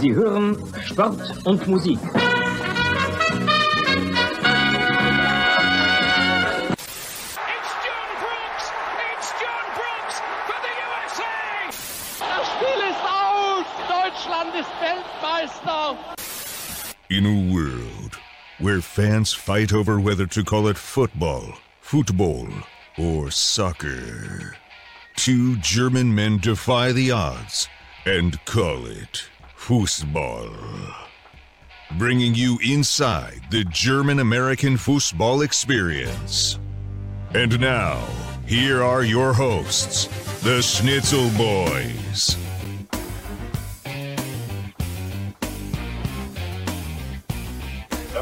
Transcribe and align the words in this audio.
Sie 0.00 0.14
hören 0.14 0.56
Sport 0.82 1.44
und 1.44 1.66
Musik. 1.66 1.98
It's 1.98 2.08
John 7.84 8.08
Brooks! 8.22 8.64
It's 9.12 9.30
John 9.42 9.66
Brooks 9.76 10.16
for 10.46 10.56
the 10.64 10.72
USA! 10.88 11.34
Das 12.18 12.46
Spiel 12.48 12.80
ist 12.88 13.04
aus! 13.04 13.66
Deutschland 13.90 14.54
ist 14.54 14.72
Weltmeister! 14.80 15.98
In 17.10 17.26
a 17.26 17.36
world 17.52 18.16
where 18.58 18.80
fans 18.80 19.34
fight 19.34 19.74
over 19.74 20.00
whether 20.00 20.26
to 20.26 20.42
call 20.42 20.66
it 20.68 20.78
football, 20.78 21.58
football, 21.82 22.48
or 22.96 23.30
soccer, 23.30 24.56
two 25.16 25.56
German 25.56 26.14
men 26.14 26.38
defy 26.38 26.90
the 26.90 27.10
odds 27.10 27.68
and 28.06 28.42
call 28.46 28.86
it 28.86 29.28
Fußball. 29.60 30.50
Bringing 31.98 32.34
you 32.34 32.58
inside 32.64 33.42
the 33.50 33.62
German 33.64 34.18
American 34.20 34.76
football 34.76 35.42
experience. 35.42 36.58
And 37.34 37.60
now, 37.60 38.02
here 38.46 38.82
are 38.82 39.04
your 39.04 39.32
hosts, 39.34 40.06
the 40.42 40.62
Schnitzel 40.62 41.28
Boys. 41.36 42.36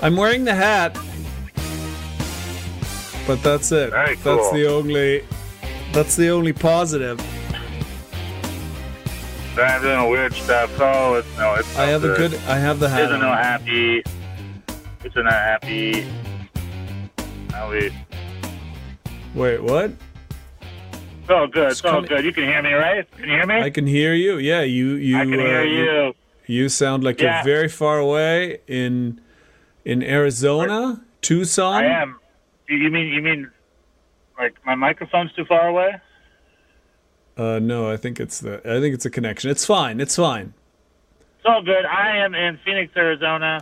I'm 0.03 0.17
wearing 0.17 0.45
the 0.45 0.55
hat. 0.55 0.95
But 3.27 3.43
that's 3.43 3.71
it. 3.73 3.91
Very 3.91 4.17
That's 4.17 4.25
cool. 4.25 4.53
the 4.53 4.67
only 4.67 5.25
that's 5.93 6.17
the 6.17 6.29
only 6.31 6.53
positive. 6.53 7.19
I'm 9.61 9.83
doing 9.83 10.11
weird 10.11 10.33
stuff. 10.35 10.71
Oh, 10.79 11.15
it's 11.15 11.39
no, 11.39 11.55
it's. 11.55 11.77
I 11.77 11.87
have 11.87 12.05
a 12.05 12.15
good 12.17 12.35
I 12.47 12.59
have 12.59 12.79
the 12.81 12.89
hat. 12.89 13.03
Isn't 13.03 13.21
no 13.21 13.33
happy. 13.33 14.03
Isn't 15.05 15.25
no 15.25 15.31
happy. 15.31 16.07
Now 17.51 17.71
we. 17.71 17.93
Wait, 19.35 19.63
what? 19.63 19.93
It's 21.21 21.31
all 21.31 21.47
good. 21.47 21.71
It's 21.71 21.81
It's 21.81 21.85
all 21.85 22.03
good. 22.03 22.25
You 22.25 22.33
can 22.33 22.45
hear 22.45 22.63
me, 22.63 22.73
right? 22.73 23.11
Can 23.13 23.29
you 23.29 23.35
hear 23.35 23.47
me? 23.47 23.61
I 23.61 23.71
can 23.71 23.87
hear 23.87 24.15
you. 24.15 24.39
Yeah, 24.39 24.63
you 24.63 24.95
you 24.95 25.17
I 25.19 25.25
can 25.25 25.33
hear 25.35 25.61
uh, 25.61 25.63
you. 25.63 26.15
You 26.47 26.69
sound 26.69 27.05
like 27.05 27.21
Yeah. 27.21 27.37
you're 27.37 27.45
very 27.45 27.69
far 27.69 27.99
away 27.99 28.61
in 28.67 29.21
in 29.85 30.03
Arizona, 30.03 31.03
Tucson. 31.21 31.85
I 31.85 32.03
am. 32.03 32.19
You 32.69 32.91
mean 32.91 33.09
you 33.09 33.23
mean 33.23 33.51
like 34.39 34.55
my 34.65 34.75
microphone's 34.75 35.33
too 35.33 35.45
far 35.45 35.69
away? 35.69 35.97
Uh, 37.39 37.61
no, 37.61 37.89
I 37.89 37.97
think 37.97 38.19
it's 38.19 38.41
the 38.41 38.59
I 38.65 38.81
think 38.81 38.95
it's 38.95 39.07
a 39.07 39.11
connection. 39.11 39.51
It's 39.51 39.65
fine. 39.65 40.01
It's 40.01 40.17
fine. 40.17 40.53
It's 41.37 41.47
all 41.47 41.63
good. 41.63 41.85
I 41.85 42.19
am 42.19 42.35
in 42.35 42.59
Phoenix, 42.65 42.93
Arizona, 42.97 43.61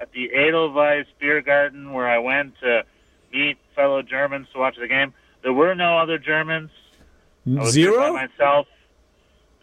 at 0.00 0.10
the 0.12 0.32
Edelweiss 0.32 1.06
Beer 1.20 1.42
Garden, 1.42 1.92
where 1.92 2.08
I 2.08 2.18
went 2.18 2.54
to 2.60 2.82
meet 3.30 3.58
fellow 3.76 4.00
Germans 4.00 4.46
to 4.54 4.58
watch 4.58 4.76
the 4.80 4.88
game. 4.88 5.12
There 5.42 5.52
were 5.52 5.74
no 5.74 5.98
other 5.98 6.18
Germans. 6.18 6.70
Zero? 7.66 8.14
myself. 8.14 8.66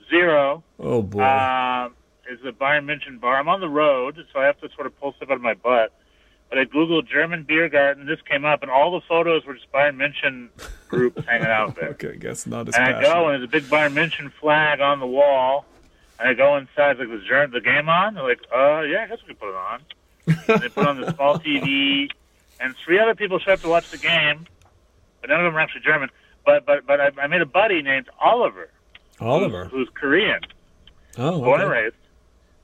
Zero. 0.09 0.63
Oh 0.79 1.01
boy. 1.01 1.23
Um, 1.23 1.93
is 2.31 2.39
the 2.43 2.51
Bayern 2.51 2.85
München 2.85 3.19
bar. 3.19 3.39
I'm 3.39 3.49
on 3.49 3.59
the 3.59 3.69
road, 3.69 4.17
so 4.31 4.39
I 4.39 4.45
have 4.45 4.59
to 4.61 4.69
sort 4.75 4.85
of 4.85 4.99
pull 4.99 5.13
stuff 5.13 5.29
out 5.29 5.35
of 5.35 5.41
my 5.41 5.53
butt. 5.55 5.93
But 6.49 6.59
I 6.59 6.65
googled 6.65 7.07
German 7.09 7.43
beer 7.43 7.67
garden. 7.67 8.05
This 8.05 8.19
came 8.21 8.45
up, 8.45 8.61
and 8.61 8.71
all 8.71 8.91
the 8.91 9.05
photos 9.05 9.45
were 9.45 9.53
just 9.53 9.71
Bayern 9.71 9.95
München 9.97 10.47
groups 10.87 11.25
hanging 11.25 11.47
out 11.47 11.75
there. 11.75 11.89
okay, 11.99 12.11
I 12.11 12.15
guess 12.15 12.47
not 12.47 12.67
as 12.69 12.75
And 12.75 12.95
I 12.95 13.01
go, 13.01 13.27
and 13.27 13.33
there's 13.41 13.43
a 13.43 13.51
big 13.51 13.63
Bayern 13.63 13.93
München 13.93 14.31
flag 14.39 14.79
on 14.79 14.99
the 14.99 15.07
wall. 15.07 15.65
And 16.19 16.29
I 16.29 16.33
go 16.33 16.55
inside, 16.57 16.97
like, 16.97 17.09
is 17.09 17.23
Ger- 17.27 17.47
the 17.47 17.61
game 17.61 17.89
on? 17.89 18.15
They're 18.15 18.23
like, 18.23 18.39
uh, 18.55 18.81
yeah, 18.81 19.03
I 19.03 19.07
guess 19.07 19.19
we 19.27 19.33
put 19.33 19.49
it 19.49 19.55
on. 19.55 19.81
and 20.27 20.61
they 20.61 20.69
put 20.69 20.87
on 20.87 20.99
the 21.01 21.13
small 21.13 21.37
TV, 21.37 22.09
and 22.59 22.75
three 22.83 22.97
other 22.99 23.13
people 23.13 23.39
show 23.39 23.51
up 23.53 23.61
to 23.61 23.67
watch 23.69 23.91
the 23.91 23.97
game, 23.97 24.47
but 25.21 25.29
none 25.29 25.39
of 25.39 25.45
them 25.45 25.55
are 25.55 25.59
actually 25.59 25.81
German. 25.81 26.09
But 26.45 26.65
but 26.65 26.85
but 26.87 26.99
I, 26.99 27.11
I 27.21 27.27
made 27.27 27.41
a 27.41 27.45
buddy 27.45 27.81
named 27.81 28.09
Oliver, 28.19 28.69
Oliver. 29.19 29.65
who's 29.65 29.89
Korean, 29.93 30.39
Oh, 31.17 31.39
born 31.41 31.61
and 31.61 31.69
raised. 31.69 31.95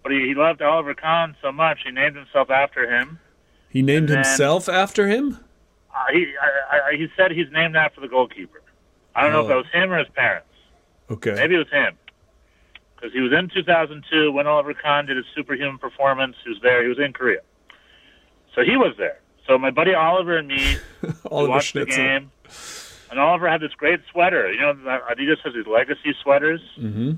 But 0.01 0.11
he, 0.13 0.27
he 0.27 0.33
loved 0.35 0.61
Oliver 0.61 0.93
Kahn 0.93 1.35
so 1.41 1.51
much, 1.51 1.79
he 1.85 1.91
named 1.91 2.15
himself 2.15 2.49
after 2.49 2.89
him. 2.89 3.19
He 3.73 3.81
named 3.81 4.07
then- 4.09 4.17
himself 4.17 4.69
after 4.69 5.07
him. 5.07 5.39
Uh, 5.93 6.05
he 6.11 6.33
I, 6.71 6.91
I, 6.91 6.95
he 6.95 7.07
said 7.17 7.31
he's 7.31 7.51
named 7.51 7.75
after 7.75 7.99
the 8.01 8.07
goalkeeper. 8.07 8.61
I 9.15 9.21
don't 9.23 9.31
know 9.31 9.41
if 9.41 9.49
Oh. 9.51 9.53
it 9.53 9.57
was 9.57 9.65
him 9.73 9.91
or 9.91 9.97
his 9.99 10.07
parents. 10.15 10.47
Okay. 11.11 11.33
Maybe 11.35 11.55
it 11.55 11.59
was 11.59 11.69
him. 11.69 11.97
Because 12.95 13.13
he 13.13 13.19
was 13.19 13.31
in 13.33 13.49
2002 13.53 14.31
when 14.31 14.47
Oliver 14.47 14.73
Kahn 14.73 15.05
did 15.05 15.17
his 15.17 15.25
superhuman 15.35 15.77
performance. 15.77 16.35
He 16.43 16.49
was 16.49 16.59
there. 16.63 16.81
He 16.81 16.89
was 16.89 16.97
in 16.97 17.13
Korea. 17.13 17.41
So 18.55 18.63
he 18.63 18.75
was 18.77 18.95
there. 18.97 19.19
So 19.47 19.57
my 19.59 19.69
buddy 19.71 19.93
Oliver 19.93 20.37
and 20.37 20.47
me 20.47 20.77
watched 21.29 21.73
the 21.75 21.85
game. 21.85 22.31
And 23.11 23.19
Oliver 23.19 23.47
had 23.47 23.61
this 23.61 23.73
great 23.73 23.99
sweater. 24.11 24.51
You 24.51 24.61
know, 24.61 24.73
Adidas 24.73 25.39
has 25.43 25.53
these 25.53 25.67
legacy 25.67 26.15
sweaters. 26.23 26.61
Mm-hmm. 26.79 27.11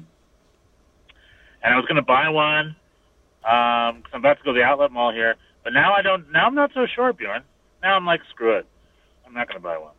And 1.63 1.73
I 1.73 1.77
was 1.77 1.85
going 1.85 1.95
to 1.95 2.01
buy 2.01 2.27
one 2.29 2.75
because 3.41 4.11
I'm 4.13 4.19
about 4.19 4.37
to 4.39 4.43
go 4.43 4.51
to 4.53 4.59
the 4.59 4.63
outlet 4.65 4.91
mall 4.91 5.13
here. 5.13 5.35
But 5.65 5.73
now 5.73 5.93
I 5.93 6.01
don't. 6.01 6.31
Now 6.31 6.45
I'm 6.45 6.55
not 6.55 6.71
so 6.73 6.85
sure, 6.85 7.11
Bjorn. 7.11 7.41
Now 7.83 7.95
I'm 7.97 8.05
like, 8.05 8.21
screw 8.29 8.55
it. 8.55 8.65
I'm 9.27 9.33
not 9.33 9.47
going 9.49 9.57
to 9.59 9.63
buy 9.63 9.77
one. 9.77 9.91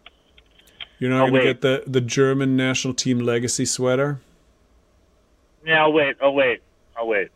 You're 0.99 1.11
not 1.11 1.25
Oh, 1.25 1.27
gonna 1.27 1.33
wait. 1.41 1.45
get 1.45 1.61
the 1.61 1.83
the 1.87 2.01
German 2.01 2.57
national 2.57 2.95
team 2.95 3.19
legacy 3.19 3.67
sweater. 3.67 4.21
Yeah, 5.67 5.83
I'll 5.83 5.93
wait. 5.93 6.17
I'll 6.23 6.33
wait. 6.35 6.63
I'll 6.97 7.07
wait. 7.09 7.29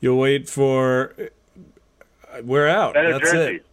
You'll 0.00 0.18
wait 0.18 0.50
for. 0.50 1.14
uh, 1.18 2.42
We're 2.42 2.68
out. 2.68 2.92
Better 2.94 3.12
That's 3.18 3.30
jersey. 3.32 3.54
it. 3.56 3.66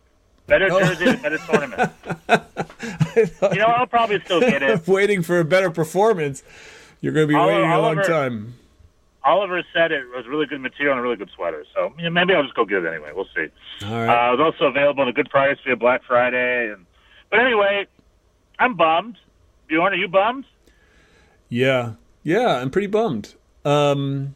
Better 0.48 0.68
Oh. 0.72 0.80
jersey, 0.80 1.16
better 1.18 1.38
tournament. 1.40 1.92
you 3.16 3.60
know, 3.60 3.66
I'll 3.66 3.88
probably 3.88 4.22
still 4.24 4.40
get 4.42 4.62
it. 4.64 4.88
Waiting 4.88 5.24
for 5.24 5.40
a 5.40 5.46
better 5.46 5.72
performance. 5.72 6.44
You're 7.02 7.14
going 7.14 7.28
to 7.28 7.34
be 7.34 7.36
Oliver- 7.36 7.54
waiting 7.58 7.72
a 7.72 7.80
long 7.82 7.98
Oliver- 7.98 8.04
time. 8.04 8.54
Oliver 9.24 9.62
said 9.74 9.92
it 9.92 10.06
was 10.16 10.26
really 10.28 10.48
good 10.48 10.62
material 10.62 10.94
and 10.94 11.00
a 11.00 11.04
really 11.04 11.16
good 11.16 11.30
sweater. 11.36 11.64
So 11.76 11.94
maybe 11.98 12.34
I'll 12.34 12.44
just 12.44 12.56
go 12.56 12.66
get 12.66 12.84
it 12.84 12.88
anyway. 12.88 13.12
We'll 13.14 13.28
see. 13.36 13.48
All 13.86 13.94
Uh, 14.10 14.34
it 14.34 14.38
was 14.38 14.54
also 14.54 14.66
available 14.66 15.04
at 15.04 15.10
a 15.10 15.14
good 15.14 15.30
price 15.30 15.58
via 15.66 15.76
Black 15.76 16.04
Friday. 16.08 16.72
And 16.72 16.86
but 17.30 17.40
anyway, 17.40 17.86
I'm 18.60 18.76
bummed. 18.76 19.18
Bjorn, 19.68 19.94
are 19.94 19.96
you 19.96 20.08
bummed? 20.08 20.46
yeah. 21.50 21.94
Yeah. 22.24 22.58
I'm 22.58 22.70
pretty 22.70 22.88
bummed. 22.88 23.36
Um. 23.66 24.36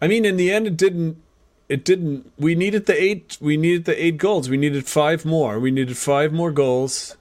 I 0.00 0.08
mean, 0.08 0.24
in 0.24 0.36
the 0.36 0.50
end, 0.52 0.66
it 0.66 0.76
didn't. 0.76 1.22
It 1.68 1.84
didn't. 1.84 2.30
We 2.38 2.54
needed 2.54 2.86
the 2.86 3.02
eight. 3.02 3.38
We 3.40 3.56
needed 3.56 3.86
the 3.86 4.02
eight 4.04 4.18
goals. 4.18 4.48
We 4.48 4.56
needed 4.56 4.86
five 4.86 5.24
more. 5.24 5.58
We 5.58 5.70
needed 5.70 5.96
five 5.96 6.32
more 6.32 6.52
goals. 6.52 7.16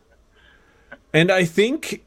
And 1.13 1.31
I 1.31 1.45
think. 1.45 2.03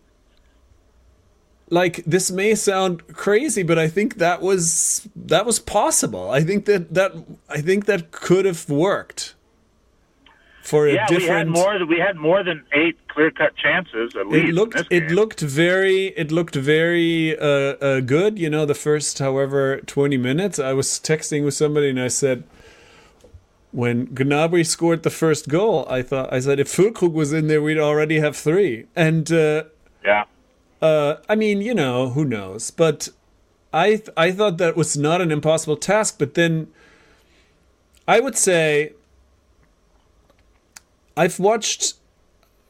Like 1.70 2.02
this 2.06 2.30
may 2.30 2.54
sound 2.54 3.06
crazy, 3.08 3.62
but 3.62 3.78
I 3.78 3.88
think 3.88 4.16
that 4.16 4.40
was 4.40 5.08
that 5.14 5.44
was 5.44 5.58
possible. 5.58 6.30
I 6.30 6.42
think 6.42 6.64
that 6.64 6.94
that 6.94 7.12
I 7.48 7.60
think 7.60 7.86
that 7.86 8.10
could 8.10 8.44
have 8.44 8.68
worked. 8.68 9.34
For 10.62 10.86
a 10.86 10.94
Yeah, 10.94 11.06
we 11.10 11.24
had 11.24 11.48
more. 11.48 11.86
We 11.86 11.98
had 11.98 12.16
more 12.16 12.44
than 12.44 12.64
eight 12.72 12.96
clear-cut 13.08 13.56
chances 13.56 14.14
at 14.14 14.28
least. 14.28 14.48
it 14.48 14.54
looked 14.54 14.82
it 14.90 15.10
looked 15.10 15.40
very 15.40 16.06
it 16.08 16.30
looked 16.30 16.54
very 16.54 17.36
uh, 17.38 17.44
uh, 17.46 18.00
good 18.00 18.38
you 18.38 18.48
know 18.48 18.64
the 18.64 18.74
first 18.76 19.18
however 19.18 19.80
20 19.86 20.16
minutes 20.16 20.60
i 20.60 20.72
was 20.72 20.86
texting 21.00 21.44
with 21.44 21.54
somebody 21.54 21.88
and 21.88 22.00
i 22.00 22.06
said 22.06 22.44
when 23.72 24.06
Gnabry 24.08 24.64
scored 24.64 25.02
the 25.02 25.10
first 25.10 25.48
goal 25.48 25.84
i 25.90 26.00
thought 26.00 26.32
i 26.32 26.38
said 26.38 26.60
if 26.60 26.68
Füllkrug 26.68 27.12
was 27.12 27.32
in 27.32 27.48
there 27.48 27.60
we'd 27.60 27.78
already 27.78 28.20
have 28.20 28.36
three 28.36 28.86
and 28.94 29.32
uh, 29.32 29.64
Yeah. 30.04 30.24
Uh, 30.82 31.16
i 31.28 31.34
mean 31.34 31.60
you 31.60 31.74
know 31.74 32.10
who 32.10 32.24
knows 32.24 32.70
but 32.70 33.08
i 33.72 33.88
th- 33.96 34.08
i 34.16 34.30
thought 34.30 34.58
that 34.58 34.76
was 34.76 34.96
not 34.96 35.20
an 35.20 35.30
impossible 35.30 35.76
task 35.76 36.16
but 36.18 36.34
then 36.34 36.68
i 38.06 38.20
would 38.20 38.36
say 38.36 38.92
i've 41.16 41.38
watched 41.38 41.94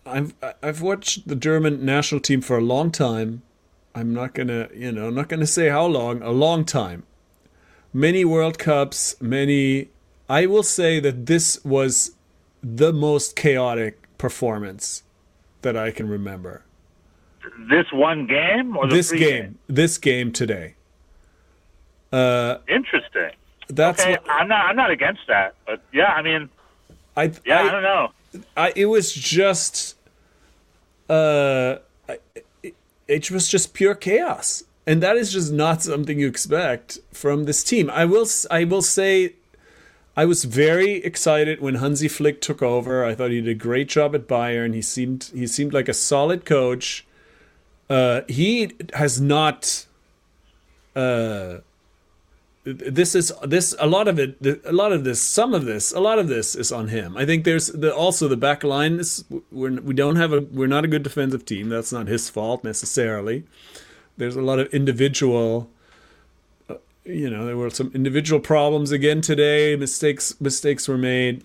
I've 0.08 0.34
I've 0.62 0.80
watched 0.82 1.28
the 1.28 1.36
German 1.36 1.84
national 1.84 2.20
team 2.20 2.40
for 2.40 2.58
a 2.58 2.62
long 2.62 2.90
time. 2.90 3.42
I'm 3.94 4.12
not 4.12 4.34
gonna, 4.34 4.68
you 4.74 4.92
know, 4.92 5.08
I'm 5.08 5.14
not 5.14 5.28
gonna 5.28 5.46
say 5.46 5.68
how 5.68 5.86
long. 5.86 6.22
A 6.22 6.30
long 6.30 6.64
time. 6.64 7.04
Many 7.92 8.24
World 8.24 8.58
Cups, 8.58 9.20
many. 9.20 9.88
I 10.28 10.46
will 10.46 10.62
say 10.62 11.00
that 11.00 11.26
this 11.26 11.62
was 11.64 12.12
the 12.62 12.92
most 12.92 13.34
chaotic 13.34 14.16
performance 14.18 15.02
that 15.62 15.76
I 15.76 15.90
can 15.90 16.08
remember. 16.08 16.64
This 17.70 17.86
one 17.92 18.26
game 18.26 18.76
or 18.76 18.86
the 18.88 18.94
This 18.96 19.12
game, 19.12 19.58
this 19.68 19.98
game 19.98 20.32
today. 20.32 20.74
Uh, 22.12 22.58
Interesting. 22.68 23.30
that's 23.68 24.00
Okay, 24.00 24.12
what 24.12 24.30
I'm 24.30 24.48
not. 24.48 24.66
I'm 24.66 24.76
not 24.76 24.90
against 24.90 25.22
that. 25.28 25.54
But 25.66 25.82
yeah, 25.92 26.06
I 26.12 26.22
mean, 26.22 26.48
I. 27.16 27.32
yeah, 27.44 27.60
I, 27.62 27.68
I, 27.68 27.70
don't 27.70 27.82
know. 27.82 28.12
I, 28.56 28.72
it 28.76 28.86
was 28.86 29.12
just, 29.12 29.96
uh, 31.10 31.76
I- 32.08 32.18
it, 32.62 32.74
it 33.06 33.30
was 33.30 33.48
just 33.48 33.74
pure 33.74 33.94
chaos, 33.94 34.64
and 34.86 35.02
that 35.02 35.16
is 35.16 35.32
just 35.32 35.52
not 35.52 35.82
something 35.82 36.18
you 36.18 36.28
expect 36.28 36.98
from 37.12 37.44
this 37.44 37.62
team. 37.62 37.90
I 37.90 38.04
will 38.06 38.26
I 38.50 38.64
will 38.64 38.82
say 38.82 39.34
I 40.16 40.24
was 40.24 40.44
very 40.44 40.92
excited 41.04 41.60
when 41.60 41.76
Hansi 41.76 42.08
Flick 42.08 42.40
took 42.40 42.62
over. 42.62 43.04
I 43.04 43.14
thought 43.14 43.30
he 43.30 43.40
did 43.40 43.50
a 43.50 43.54
great 43.54 43.88
job 43.88 44.14
at 44.14 44.26
Bayern. 44.26 44.74
He 44.74 44.82
seemed 44.82 45.30
he 45.34 45.46
seemed 45.46 45.72
like 45.74 45.88
a 45.88 45.94
solid 45.94 46.44
coach. 46.46 47.04
Uh, 47.88 48.22
he 48.28 48.72
has 48.94 49.20
not. 49.20 49.86
Uh, 50.94 51.58
this 52.64 53.14
is 53.14 53.32
this 53.44 53.74
a 53.78 53.86
lot 53.86 54.08
of 54.08 54.18
it. 54.18 54.36
A 54.66 54.72
lot 54.72 54.92
of 54.92 55.04
this, 55.04 55.20
some 55.22 55.54
of 55.54 55.64
this, 55.64 55.92
a 55.92 56.00
lot 56.00 56.18
of 56.18 56.28
this 56.28 56.54
is 56.54 56.70
on 56.70 56.88
him. 56.88 57.16
I 57.16 57.24
think 57.24 57.44
there's 57.44 57.68
the, 57.68 57.94
also 57.94 58.28
the 58.28 58.36
back 58.36 58.62
line. 58.62 58.98
Is 59.00 59.24
we're, 59.50 59.80
we 59.80 59.94
don't 59.94 60.16
have 60.16 60.32
a 60.32 60.40
we're 60.40 60.66
not 60.66 60.84
a 60.84 60.88
good 60.88 61.02
defensive 61.02 61.44
team. 61.46 61.68
That's 61.70 61.92
not 61.92 62.08
his 62.08 62.28
fault 62.28 62.62
necessarily. 62.64 63.44
There's 64.18 64.36
a 64.36 64.42
lot 64.42 64.58
of 64.58 64.66
individual 64.74 65.70
you 67.04 67.30
know 67.30 67.46
there 67.46 67.56
were 67.56 67.70
some 67.70 67.90
individual 67.94 68.38
problems 68.38 68.90
again 68.92 69.22
today 69.22 69.74
mistakes 69.76 70.38
mistakes 70.42 70.86
were 70.86 70.98
made 70.98 71.42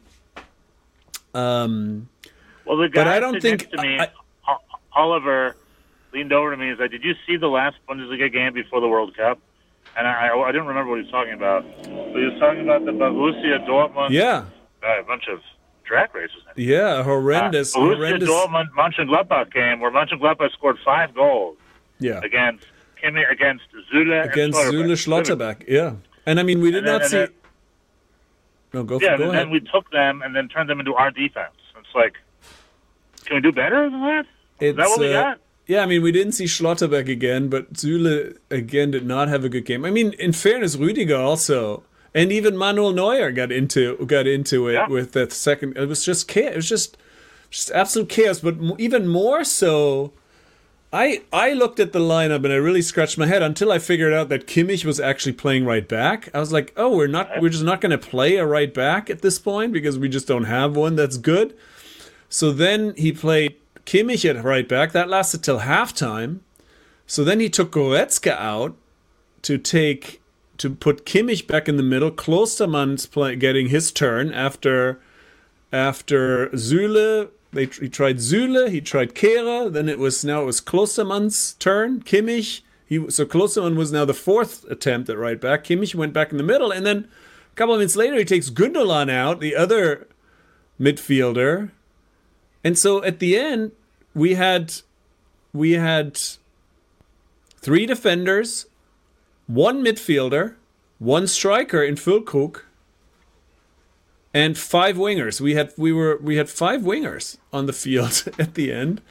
um 1.34 2.10
Well, 2.66 2.76
the 2.78 2.90
guy 2.90 3.04
But 3.06 3.08
I 3.08 3.20
don't 3.22 3.42
think- 3.42 3.62
next 3.62 3.72
to 3.72 3.82
me, 3.82 3.98
I- 4.00 4.10
O- 4.50 4.58
Oliver, 4.94 5.56
leaned 6.14 6.32
over 6.32 6.52
to 6.52 6.58
me 6.58 6.70
and 6.70 6.78
said, 6.78 6.92
"Did 6.92 7.04
you 7.04 7.16
see 7.28 7.38
the 7.38 7.48
last 7.48 7.76
Bundesliga 7.90 8.32
game 8.32 8.54
before 8.54 8.80
the 8.82 8.88
World 8.88 9.16
Cup?" 9.18 9.40
And 9.98 10.08
I, 10.08 10.28
I, 10.28 10.38
I 10.48 10.52
didn't 10.52 10.68
remember 10.68 10.90
what 10.92 10.98
he 11.00 11.04
was 11.04 11.12
talking 11.12 11.34
about. 11.34 11.64
But 11.84 12.18
he 12.20 12.26
was 12.26 12.40
talking 12.40 12.62
about 12.64 12.86
the 12.86 12.92
Borussia 12.92 13.66
Dortmund, 13.68 14.10
yeah 14.12 14.46
uh, 14.84 15.00
a 15.00 15.04
bunch 15.04 15.28
of 15.28 15.40
drag 15.86 16.14
races. 16.16 16.38
yeah 16.56 17.04
horrendous 17.04 17.76
uh, 17.76 17.80
Borussia 17.80 17.96
horrendous 17.98 18.30
Dortmund 18.30 18.70
Mönchengladbach 18.78 19.52
game 19.54 19.80
where 19.82 19.92
Mönchengladbach 19.92 20.52
scored 20.54 20.78
five 20.86 21.14
goals 21.14 21.58
yeah 22.00 22.22
against 22.24 22.66
Kimmich, 23.04 23.30
against 23.32 23.66
Süle 23.94 24.24
against 24.32 24.58
Süle 24.58 24.96
Schlotterbeck 25.04 25.66
yeah 25.68 25.96
and 26.26 26.40
I 26.40 26.44
mean 26.44 26.62
we 26.62 26.72
did 26.72 26.86
And 26.88 27.00
not 27.00 27.06
see 27.06 27.18
then- 27.18 27.30
no 28.74 28.84
go, 28.84 28.98
for, 28.98 29.06
Yeah, 29.06 29.18
go 29.18 29.26
and 29.26 29.34
then 29.38 29.50
we 29.52 29.60
took 29.60 29.92
them 29.92 30.22
and 30.24 30.36
then 30.36 30.48
turned 30.48 30.68
them 30.70 30.80
into 30.80 30.96
our 30.96 31.12
defense. 31.12 31.54
It's 31.78 31.94
like, 31.94 32.16
can 33.26 33.36
we 33.36 33.42
do 33.42 33.52
better 33.52 33.88
than 33.90 34.02
that? 34.02 34.26
Is 34.60 34.76
that 34.78 34.82
It's, 34.84 34.90
what 34.90 35.00
we 35.00 35.14
uh, 35.14 35.22
got? 35.22 35.40
Yeah, 35.66 35.82
I 35.82 35.86
mean, 35.86 36.02
we 36.02 36.12
didn't 36.12 36.34
see 36.34 36.44
Schlotterbeck 36.46 37.08
again, 37.10 37.48
but 37.48 37.74
Süle 37.74 38.38
again 38.52 38.92
did 38.92 39.06
not 39.06 39.30
have 39.30 39.46
a 39.46 39.50
good 39.50 39.66
game. 39.66 39.86
I 39.86 39.92
mean, 39.92 40.14
in 40.20 40.34
fairness, 40.34 40.76
Rüdiger 40.76 41.18
also, 41.20 41.84
and 42.14 42.32
even 42.32 42.58
Manuel 42.58 42.92
Neuer 42.92 43.32
got 43.32 43.52
into 43.52 43.96
got 44.06 44.28
into 44.28 44.68
it 44.68 44.74
Yeah. 44.74 44.88
with 44.88 45.14
that 45.14 45.32
second. 45.32 45.78
It 45.78 45.88
was 45.88 46.04
just 46.04 46.28
chaos. 46.28 46.52
It 46.52 46.56
was 46.58 46.70
just 46.70 46.98
just 47.50 47.72
absolute 47.72 48.10
chaos. 48.10 48.40
But 48.42 48.56
even 48.78 49.08
more 49.08 49.44
so, 49.46 50.12
I 50.92 51.22
I 51.32 51.54
looked 51.54 51.80
at 51.80 51.94
the 51.94 52.00
lineup 52.00 52.44
and 52.44 52.52
I 52.52 52.58
really 52.58 52.82
scratched 52.82 53.18
my 53.18 53.26
head 53.26 53.42
until 53.42 53.72
I 53.72 53.80
figured 53.80 54.14
out 54.14 54.28
that 54.30 54.46
Kimmich 54.48 54.84
was 54.84 55.00
actually 55.00 55.34
playing 55.34 55.66
right 55.66 55.88
back. 55.88 56.30
I 56.36 56.40
was 56.40 56.52
like, 56.52 56.74
oh, 56.76 56.96
we're 56.96 57.08
not 57.08 57.42
we're 57.42 57.50
just 57.50 57.64
not 57.64 57.80
going 57.80 57.92
to 57.92 57.98
play 57.98 58.36
a 58.36 58.46
right 58.46 58.72
back 58.74 59.10
at 59.10 59.22
this 59.22 59.40
point 59.40 59.72
because 59.72 59.98
we 59.98 60.10
just 60.10 60.28
don't 60.28 60.44
have 60.44 60.76
one 60.76 60.96
that's 60.98 61.18
good. 61.18 61.56
So 62.28 62.52
then 62.52 62.94
he 62.98 63.12
played 63.14 63.56
Kimmich 63.86 64.30
at 64.30 64.44
right 64.44 64.68
back. 64.68 64.92
That 64.92 65.10
lasted 65.10 65.44
till 65.44 65.60
halftime. 65.60 66.40
So 67.06 67.24
then 67.24 67.40
he 67.40 67.50
took 67.50 67.72
Goretzka 67.72 68.38
out 68.38 68.76
to 69.44 69.58
take 69.58 70.22
to 70.58 70.70
put 70.70 71.06
Kimmich 71.06 71.48
back 71.48 71.68
in 71.68 71.78
the 71.78 71.84
middle. 71.84 72.12
Klostermann's 72.12 73.06
play, 73.06 73.36
getting 73.36 73.70
his 73.70 73.92
turn 73.92 74.32
after 74.34 75.00
after 75.72 76.48
Süle. 76.50 77.30
They 77.52 77.66
he 77.66 77.90
tried 77.90 78.18
Süle, 78.18 78.70
he 78.70 78.82
tried 78.82 79.16
Kehrer. 79.16 79.72
Then 79.72 79.90
it 79.90 80.00
was 80.00 80.24
now 80.24 80.44
it 80.44 80.46
was 80.46 80.62
Klostermann's 80.62 81.54
turn. 81.54 82.02
Kimmich. 82.02 82.62
He 82.86 83.10
so 83.10 83.26
Klostermann 83.26 83.76
was 83.76 83.92
now 83.92 84.06
the 84.06 84.14
fourth 84.14 84.66
attempt 84.66 85.10
at 85.10 85.18
right 85.18 85.40
back. 85.40 85.64
Kimmich 85.64 85.96
went 85.96 86.14
back 86.14 86.32
in 86.32 86.38
the 86.38 86.44
middle, 86.44 86.72
and 86.72 86.86
then 86.86 87.08
a 87.52 87.56
couple 87.56 87.74
of 87.74 87.80
minutes 87.80 87.96
later 87.96 88.18
he 88.18 88.26
takes 88.26 88.50
Gundogan 88.50 89.10
out, 89.10 89.40
the 89.40 89.56
other 89.56 90.08
midfielder. 90.80 91.72
And 92.64 92.78
so 92.78 93.04
at 93.04 93.20
the 93.20 93.38
end, 93.38 93.72
we 94.16 94.36
had 94.36 94.74
we 95.54 95.74
had 95.74 96.20
three 97.58 97.86
defenders, 97.86 98.66
one 99.48 99.84
midfielder, 99.84 100.56
one 101.00 101.28
striker 101.28 101.84
in 101.84 101.96
Füllkrug, 101.96 102.62
and 104.34 104.58
five 104.58 104.96
wingers. 104.98 105.40
We 105.42 105.54
had 105.56 105.74
we 105.78 105.92
were 105.92 106.18
we 106.22 106.38
had 106.38 106.50
five 106.50 106.82
wingers 106.82 107.38
on 107.52 107.66
the 107.66 107.74
field 107.74 108.24
at 108.40 108.56
the 108.56 108.72
end. 108.72 109.02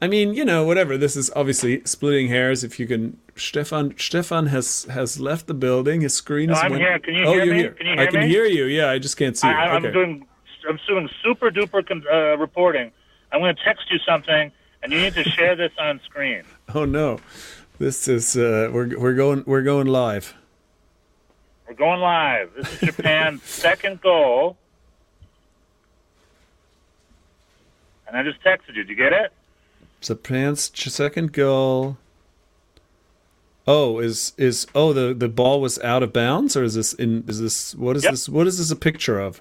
I 0.00 0.08
mean, 0.08 0.34
you 0.34 0.44
know, 0.44 0.62
whatever. 0.64 0.98
This 0.98 1.16
is 1.16 1.30
obviously 1.34 1.80
splitting 1.86 2.28
hairs. 2.28 2.62
If 2.62 2.78
you 2.78 2.86
can, 2.86 3.16
Stefan 3.34 3.94
Stefan 3.96 4.46
has 4.48 4.84
has 4.90 5.18
left 5.18 5.46
the 5.46 5.54
building. 5.54 6.02
His 6.02 6.12
screen 6.14 6.48
No, 6.48 6.52
is. 6.54 6.58
I'm 6.62 6.70
went- 6.72 6.82
here. 6.82 6.98
Can 6.98 7.14
you 7.14 7.24
oh, 7.24 7.32
hear 7.32 7.44
you're 7.44 7.54
me? 7.54 7.60
here. 7.60 7.70
Can 7.72 7.86
you 7.86 7.92
I 8.02 8.06
can 8.06 8.20
me? 8.20 8.28
hear 8.28 8.44
you. 8.44 8.64
Yeah, 8.66 8.90
I 8.90 8.98
just 8.98 9.16
can't 9.16 9.36
see. 9.38 9.48
I, 9.48 9.52
you. 9.52 9.70
I'm 9.72 9.84
Okay. 9.84 9.92
doing 9.94 10.26
I'm 10.68 10.78
doing 10.86 11.08
super 11.22 11.50
duper 11.50 11.86
con- 11.86 12.04
uh, 12.10 12.36
reporting. 12.36 12.90
I'm 13.32 13.40
going 13.40 13.54
to 13.54 13.62
text 13.64 13.90
you 13.90 13.98
something, 14.06 14.50
and 14.82 14.92
you 14.92 15.00
need 15.00 15.14
to 15.14 15.24
share 15.24 15.54
this 15.56 15.72
on 15.78 16.00
screen. 16.04 16.42
Oh 16.74 16.84
no, 16.84 17.20
this 17.78 18.08
is 18.08 18.36
uh, 18.36 18.70
we're 18.72 18.98
we're 18.98 19.14
going 19.14 19.44
we're 19.46 19.62
going 19.62 19.86
live. 19.86 20.34
We're 21.68 21.74
going 21.74 22.00
live. 22.00 22.50
This 22.56 22.72
is 22.74 22.80
Japan's 22.80 23.42
second 23.44 24.00
goal. 24.00 24.56
And 28.06 28.16
I 28.16 28.22
just 28.22 28.40
texted 28.42 28.68
you. 28.68 28.74
Did 28.84 28.88
you 28.90 28.94
get 28.96 29.12
it? 29.12 29.32
Japan's 30.00 30.70
second 30.92 31.32
goal. 31.32 31.96
Oh, 33.66 33.98
is 33.98 34.32
is 34.38 34.66
oh 34.76 34.92
the 34.92 35.12
the 35.12 35.28
ball 35.28 35.60
was 35.60 35.78
out 35.80 36.04
of 36.04 36.12
bounds 36.12 36.56
or 36.56 36.62
is 36.62 36.74
this 36.74 36.92
in 36.92 37.24
is 37.26 37.40
this 37.40 37.74
what 37.74 37.96
is 37.96 38.04
Yep. 38.04 38.12
this 38.12 38.28
what 38.28 38.46
is 38.46 38.58
this 38.58 38.70
a 38.70 38.76
picture 38.76 39.18
of? 39.18 39.40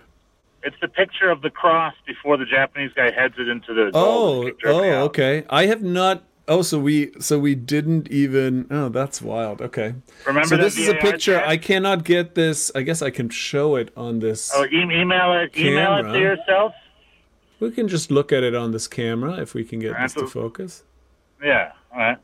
It's 0.66 0.76
the 0.82 0.88
picture 0.88 1.30
of 1.30 1.44
the 1.44 1.52
cross 1.52 1.94
before 2.08 2.38
the 2.38 2.46
Japanese 2.46 2.92
guy 2.96 3.12
heads 3.12 3.36
it 3.38 3.48
into 3.48 3.72
the. 3.72 3.92
Oh, 3.94 4.46
to 4.46 4.50
kick 4.50 4.60
Germany 4.62 4.90
oh, 4.90 5.04
okay. 5.04 5.46
I 5.48 5.68
have 5.68 5.84
not. 5.84 6.24
Oh, 6.48 6.64
so 6.64 6.80
we 6.80 7.12
so 7.20 7.38
we 7.38 7.54
didn't 7.54 8.08
even. 8.10 8.66
Oh, 8.72 8.90
that's 8.90 9.22
wild. 9.22 9.62
Okay. 9.62 9.94
Remember 10.26 10.48
so 10.48 10.58
this 10.58 10.76
is 10.78 10.88
a 10.88 10.94
VAR 10.94 11.02
picture. 11.02 11.40
I 11.46 11.58
cannot 11.58 12.04
get 12.04 12.34
this. 12.34 12.72
I 12.74 12.82
guess 12.82 13.04
I 13.04 13.12
can 13.12 13.30
show 13.30 13.76
it 13.76 13.94
on 13.96 14.20
this. 14.20 14.52
Oh, 14.56 14.66
e- 14.66 14.82
email 14.82 15.34
it. 15.34 15.56
Email 15.56 15.98
it 15.98 16.04
Camera. 16.04 16.14
to 16.14 16.20
yourself. 16.20 16.74
We 17.60 17.70
can 17.70 17.88
just 17.88 18.10
look 18.10 18.32
at 18.32 18.44
it 18.44 18.56
on 18.56 18.72
this 18.72 18.88
camera 18.88 19.34
if 19.34 19.54
we 19.54 19.64
can 19.64 19.78
get 19.80 19.96
this 20.00 20.14
to 20.16 20.28
focus. 20.28 20.84
Yeah. 21.44 21.74
All 21.94 22.00
right. 22.00 22.18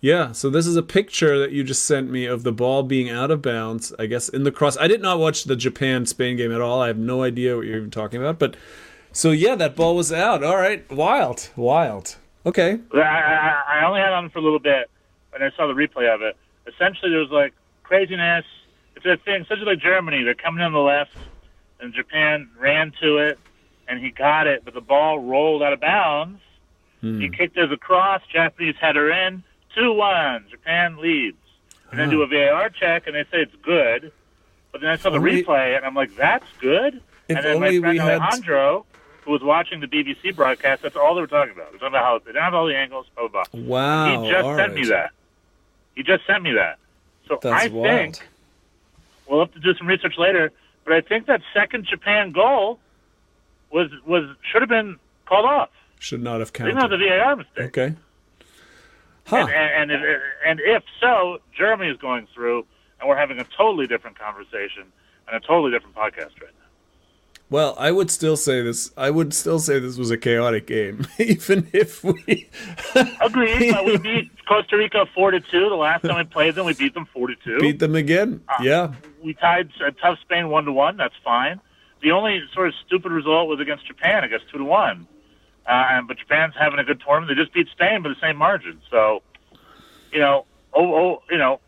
Yeah, 0.00 0.32
so 0.32 0.50
this 0.50 0.66
is 0.66 0.76
a 0.76 0.82
picture 0.82 1.38
that 1.38 1.52
you 1.52 1.64
just 1.64 1.84
sent 1.84 2.10
me 2.10 2.26
of 2.26 2.42
the 2.42 2.52
ball 2.52 2.82
being 2.82 3.08
out 3.08 3.30
of 3.30 3.40
bounds, 3.40 3.94
I 3.98 4.06
guess, 4.06 4.28
in 4.28 4.44
the 4.44 4.52
cross. 4.52 4.76
I 4.76 4.88
did 4.88 5.00
not 5.00 5.18
watch 5.18 5.44
the 5.44 5.56
Japan 5.56 6.04
Spain 6.04 6.36
game 6.36 6.52
at 6.52 6.60
all. 6.60 6.82
I 6.82 6.88
have 6.88 6.98
no 6.98 7.22
idea 7.22 7.56
what 7.56 7.66
you're 7.66 7.78
even 7.78 7.90
talking 7.90 8.20
about. 8.20 8.38
But 8.38 8.56
so, 9.10 9.30
yeah, 9.30 9.54
that 9.54 9.74
ball 9.74 9.96
was 9.96 10.12
out. 10.12 10.44
All 10.44 10.56
right. 10.56 10.88
Wild. 10.92 11.48
Wild. 11.56 12.16
Okay. 12.44 12.78
I, 12.94 12.98
I, 12.98 13.62
I 13.68 13.86
only 13.86 14.00
had 14.00 14.12
on 14.12 14.28
for 14.28 14.38
a 14.38 14.42
little 14.42 14.58
bit, 14.58 14.90
and 15.34 15.42
I 15.42 15.50
saw 15.56 15.66
the 15.66 15.72
replay 15.72 16.14
of 16.14 16.20
it. 16.20 16.36
Essentially, 16.66 17.10
there 17.10 17.20
was 17.20 17.30
like 17.30 17.54
craziness. 17.82 18.44
It's 18.96 19.06
a 19.06 19.16
thing, 19.24 19.46
such 19.48 19.58
as 19.58 19.64
like 19.64 19.78
Germany. 19.78 20.22
They're 20.24 20.34
coming 20.34 20.62
on 20.62 20.72
the 20.72 20.78
left, 20.78 21.16
and 21.80 21.94
Japan 21.94 22.50
ran 22.58 22.92
to 23.00 23.16
it, 23.18 23.38
and 23.88 23.98
he 23.98 24.10
got 24.10 24.46
it, 24.46 24.64
but 24.64 24.74
the 24.74 24.80
ball 24.80 25.18
rolled 25.18 25.62
out 25.62 25.72
of 25.72 25.80
bounds. 25.80 26.40
He 27.00 27.26
hmm. 27.28 27.32
kicked 27.32 27.56
it 27.56 27.72
across. 27.72 28.22
Japanese 28.32 28.74
header 28.80 29.10
in. 29.10 29.42
2 29.76 29.92
1. 29.92 30.46
Japan 30.50 30.96
leads. 30.98 31.36
And 31.90 32.00
then 32.00 32.10
do 32.10 32.22
a 32.22 32.26
VAR 32.26 32.68
check, 32.70 33.06
and 33.06 33.14
they 33.14 33.22
say 33.24 33.42
it's 33.42 33.54
good. 33.62 34.10
But 34.72 34.80
then 34.80 34.90
I 34.90 34.96
saw 34.96 35.10
the 35.10 35.18
Only- 35.18 35.44
replay, 35.44 35.76
and 35.76 35.84
I'm 35.86 35.94
like, 35.94 36.14
that's 36.16 36.44
good? 36.58 37.00
If 37.28 37.36
and 37.36 37.44
then 37.46 37.56
only 37.56 37.78
my 37.78 37.80
friend 37.80 37.92
we 37.92 37.98
had- 37.98 38.20
Alejandro, 38.20 38.84
who 39.22 39.30
was 39.32 39.42
watching 39.42 39.80
the 39.80 39.86
BBC 39.86 40.34
broadcast, 40.34 40.82
that's 40.82 40.96
all 40.96 41.14
they 41.14 41.20
were 41.20 41.26
talking 41.28 41.52
about. 41.54 41.70
They're 41.70 41.78
talking 41.78 41.94
about 41.94 42.04
how 42.04 42.18
they 42.18 42.32
don't 42.32 42.42
have 42.42 42.54
all 42.54 42.66
the 42.66 42.76
angles, 42.76 43.06
blah, 43.14 43.28
blah, 43.28 43.44
blah. 43.52 43.60
Wow. 43.60 44.22
He 44.24 44.30
just 44.30 44.44
all 44.44 44.56
sent 44.56 44.74
me 44.74 44.80
right. 44.82 44.88
that. 44.90 45.10
He 45.94 46.02
just 46.02 46.26
sent 46.26 46.42
me 46.42 46.52
that. 46.52 46.78
So 47.28 47.38
That's 47.40 47.64
I 47.64 47.68
wild. 47.68 47.86
think 47.86 48.28
we'll 49.26 49.40
have 49.40 49.52
to 49.54 49.60
do 49.60 49.74
some 49.74 49.86
research 49.86 50.18
later. 50.18 50.52
But 50.84 50.92
I 50.92 51.00
think 51.00 51.26
that 51.26 51.40
second 51.54 51.86
Japan 51.86 52.30
goal 52.32 52.78
was 53.70 53.90
was 54.04 54.24
should 54.50 54.62
have 54.62 54.68
been 54.68 54.96
called 55.26 55.44
off. 55.46 55.70
Should 55.98 56.22
not 56.22 56.38
have 56.40 56.52
Even 56.60 56.76
though 56.76 56.88
the 56.88 56.96
counted. 56.98 57.08
VAR 57.24 57.36
mistake. 57.36 57.64
Okay. 57.78 57.94
Huh. 59.26 59.36
And, 59.36 59.50
and, 59.50 59.90
and, 59.90 60.04
if, 60.04 60.20
and 60.46 60.60
if 60.60 60.82
so, 61.00 61.38
Germany 61.56 61.90
is 61.90 61.98
going 61.98 62.28
through, 62.34 62.64
and 63.00 63.08
we're 63.08 63.16
having 63.16 63.38
a 63.40 63.44
totally 63.56 63.86
different 63.86 64.18
conversation 64.18 64.84
and 65.26 65.36
a 65.36 65.40
totally 65.46 65.70
different 65.72 65.96
podcast 65.96 66.40
right 66.40 66.52
now. 66.58 66.66
Well, 67.48 67.76
I 67.78 67.92
would 67.92 68.10
still 68.10 68.36
say 68.36 68.60
this. 68.62 68.90
I 68.96 69.10
would 69.10 69.32
still 69.32 69.60
say 69.60 69.78
this 69.78 69.96
was 69.96 70.10
a 70.10 70.16
chaotic 70.18 70.66
game, 70.66 71.06
even 71.18 71.68
if 71.72 72.02
we. 72.02 72.48
Agreed. 73.20 73.72
but 73.72 73.84
we 73.84 73.96
beat 73.98 74.30
Costa 74.48 74.76
Rica 74.76 75.06
four 75.14 75.30
to 75.30 75.38
two. 75.40 75.68
The 75.68 75.76
last 75.76 76.02
time 76.04 76.16
we 76.16 76.24
played 76.24 76.56
them, 76.56 76.66
we 76.66 76.74
beat 76.74 76.94
them 76.94 77.06
four 77.12 77.28
to 77.28 77.36
two. 77.44 77.58
beat 77.60 77.78
them 77.78 77.94
again. 77.94 78.42
Ah. 78.48 78.62
Yeah. 78.62 78.94
we 79.22 79.34
tied 79.34 79.70
a 79.84 79.92
tough 79.92 80.18
Spain 80.22 80.48
one 80.48 80.64
to 80.64 80.72
one. 80.72 80.96
That's 80.96 81.14
fine. 81.22 81.60
The 82.02 82.10
only 82.10 82.40
sort 82.52 82.68
of 82.68 82.74
stupid 82.84 83.12
result 83.12 83.48
was 83.48 83.60
against 83.60 83.86
Japan, 83.86 84.24
I 84.24 84.26
guess 84.28 84.40
two 84.50 84.58
to 84.58 84.64
one. 84.64 85.06
Uh, 85.66 86.02
but 86.06 86.16
Japan's 86.18 86.54
having 86.58 86.78
a 86.78 86.84
good 86.84 87.00
tournament. 87.04 87.36
They 87.36 87.42
just 87.42 87.52
beat 87.52 87.68
Spain 87.72 88.02
by 88.02 88.10
the 88.10 88.16
same 88.20 88.36
margin. 88.36 88.80
So, 88.90 89.22
you 90.12 90.20
know, 90.20 90.46
oh, 90.74 90.94
oh 90.94 91.22
you 91.30 91.38
know, 91.38 91.60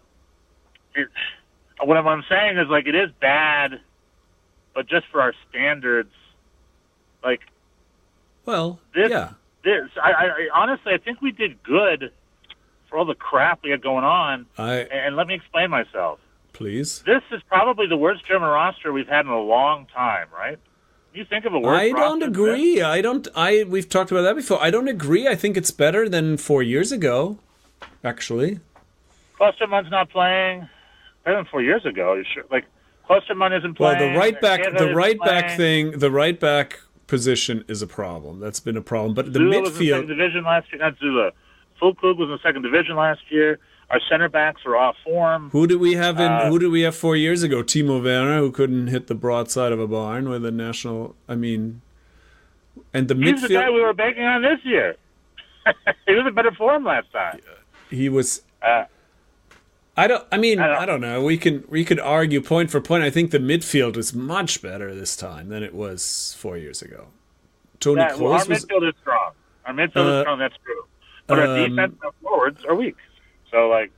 it, 0.95 1.09
what 1.83 1.97
I'm- 1.97 2.07
I'm 2.09 2.23
saying 2.29 2.59
is 2.59 2.69
like 2.69 2.87
it 2.87 2.95
is 2.95 3.11
bad, 3.21 3.81
but 4.75 4.87
just 4.87 5.07
for 5.09 5.21
our 5.21 5.35
standards, 5.51 6.13
like 7.25 7.41
Well, 8.47 8.81
This- 8.95 9.11
yeah. 9.11 9.31
this, 9.65 9.89
I, 10.03 10.13
I, 10.13 10.25
I 10.25 10.49
honestly 10.55 10.93
I 10.95 10.99
think 10.99 11.21
we 11.21 11.33
did 11.33 11.63
good 11.63 12.13
for 12.89 12.99
all 12.99 13.05
the 13.05 13.15
crap 13.15 13.63
we 13.63 13.71
had 13.71 13.83
going 13.83 14.05
on. 14.05 14.47
I 14.57 14.77
And 14.77 15.17
let 15.17 15.27
me 15.27 15.35
explain 15.35 15.71
myself. 15.71 16.21
please. 16.53 17.03
This 17.03 17.23
is 17.33 17.43
probably 17.49 17.87
the 17.87 17.97
worst 17.97 18.25
German 18.27 18.49
roster 18.49 18.93
we've 18.93 19.09
had 19.09 19.27
in 19.27 19.31
a 19.33 19.41
long 19.41 19.87
time, 19.87 20.29
right? 20.33 20.59
You 21.15 21.25
think 21.25 21.45
of 21.45 21.55
a 21.55 21.59
worse 21.59 21.79
I 21.79 21.91
don't 21.91 22.23
agree. 22.23 22.83
I 22.83 23.01
don't. 23.01 23.27
I 23.35 23.65
we've 23.65 23.89
talked 23.89 24.11
about 24.11 24.23
that 24.23 24.37
before. 24.37 24.63
I 24.63 24.71
don't 24.71 24.89
agree. 24.89 25.27
I 25.27 25.35
think 25.35 25.57
it's 25.57 25.71
better 25.71 26.09
than 26.09 26.37
four 26.37 26.63
years 26.63 26.93
ago. 26.93 27.39
Actually? 28.05 28.61
Klostermann's 29.39 29.91
not 29.91 30.11
playing. 30.11 30.69
Better 31.25 31.37
than 31.37 31.47
four 31.47 31.63
years 31.63 31.85
ago. 31.85 32.15
You 32.15 32.25
sure? 32.33 32.45
Like 32.51 32.67
Klosterman 33.09 33.57
isn't 33.59 33.75
playing. 33.75 33.99
well, 33.99 34.13
the 34.13 34.19
right 34.19 34.41
back, 34.41 34.77
the 34.77 34.95
right 34.95 35.19
back 35.19 35.57
thing, 35.57 35.99
the 35.99 36.11
right 36.11 36.39
back 36.39 36.81
position 37.07 37.65
is 37.69 37.83
a 37.83 37.87
problem. 37.87 38.39
That's 38.39 38.61
been 38.61 38.77
a 38.77 38.83
problem. 38.83 39.15
But 39.15 39.33
the 39.33 39.39
Zula 39.39 39.61
was 39.61 39.81
in 39.81 39.87
the 39.87 39.91
second 39.91 40.05
midfield, 40.05 40.09
division 40.09 40.45
last 40.45 40.73
year. 40.73 40.83
Not 40.83 40.99
Zula. 40.99 41.31
Füllkrug 41.81 42.19
was 42.19 42.27
in 42.27 42.33
the 42.33 42.39
second 42.43 42.63
division 42.63 42.97
last 42.97 43.23
year. 43.31 43.59
Our 43.91 44.01
center 44.11 44.29
backs 44.29 44.61
are 44.67 44.77
off 44.77 44.97
form. 45.03 45.49
who 45.51 45.67
did 45.67 45.77
we 45.81 45.95
have 45.95 46.19
in? 46.21 46.31
Uh, 46.31 46.49
who 46.51 46.59
did 46.59 46.69
we 46.69 46.83
have 46.83 46.95
four 46.95 47.17
years 47.17 47.43
ago? 47.43 47.63
Timo 47.63 48.03
Werner, 48.03 48.39
who 48.39 48.51
couldn't 48.53 48.89
hit 48.89 49.07
the 49.07 49.15
broadside 49.15 49.73
of 49.73 49.81
a 49.81 49.87
barn 49.87 50.29
with 50.29 50.45
a 50.45 50.51
national. 50.51 51.15
I 51.27 51.35
mean, 51.37 51.81
and 52.93 53.09
the 53.09 53.15
midfield 53.15 53.25
He's 53.33 53.43
the 53.43 53.49
guy 53.49 53.71
we 53.71 53.81
were 53.81 53.95
banking 53.95 54.25
on 54.25 54.43
this 54.43 54.61
year. 54.63 54.97
he 56.07 56.15
was 56.15 56.27
in 56.27 56.35
better 56.35 56.53
form 56.53 56.85
last 56.85 57.11
time. 57.13 57.41
he 57.89 58.09
was 58.11 58.43
Uh, 58.63 58.85
I 59.97 60.07
don't. 60.07 60.25
I 60.31 60.37
mean, 60.37 60.61
I 60.61 60.67
don't- 60.67 60.79
I 60.83 60.87
don't 60.87 61.01
know. 61.01 61.23
We 61.25 61.39
can 61.39 61.65
we 61.69 61.83
could 61.85 61.99
argue 61.99 62.43
point 62.43 62.71
for 62.71 62.81
point. 62.83 63.03
I 63.05 63.11
think 63.11 63.31
the 63.31 63.39
midfield 63.39 63.97
was 63.97 64.15
much 64.15 64.61
better 64.61 64.95
this 64.95 65.17
time 65.17 65.49
than 65.49 65.63
it 65.63 65.75
was 65.75 66.37
four 66.39 66.59
years 66.59 66.83
ago. 66.83 67.07
Tony 67.81 68.01
that, 68.03 68.19
well, 68.19 68.33
our 68.33 68.39
was. 68.47 68.65
midfield 68.65 68.87
is 68.89 68.95
strong. 69.01 69.33
Our 69.65 69.73
midfield 69.73 70.07
Uh, 70.09 70.19
is 70.19 70.23
strong. 70.25 70.39
That's 70.39 70.57
true. 70.63 70.85
But 71.27 71.39
our 71.39 71.47
um, 71.47 71.71
defense 71.71 71.95
and 72.03 72.13
forwards 72.23 72.65
are 72.67 72.75
weak. 72.75 72.97
So 73.51 73.69
like, 73.69 73.91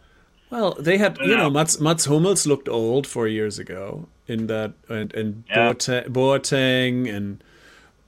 Well, 0.50 0.75
they 0.78 0.99
had 0.99 1.19
you 1.19 1.30
Yeah. 1.33 1.37
know 1.38 1.50
Mats 1.50 1.80
Mats 1.80 2.04
Hummels 2.07 2.47
looked 2.47 2.69
old 2.69 3.07
four 3.07 3.28
years 3.28 3.59
ago 3.59 4.09
in 4.26 4.47
that 4.49 4.73
and 4.88 5.12
and 5.14 5.45
Yeah. 5.49 5.73
Boateng 6.09 7.09
and 7.14 7.42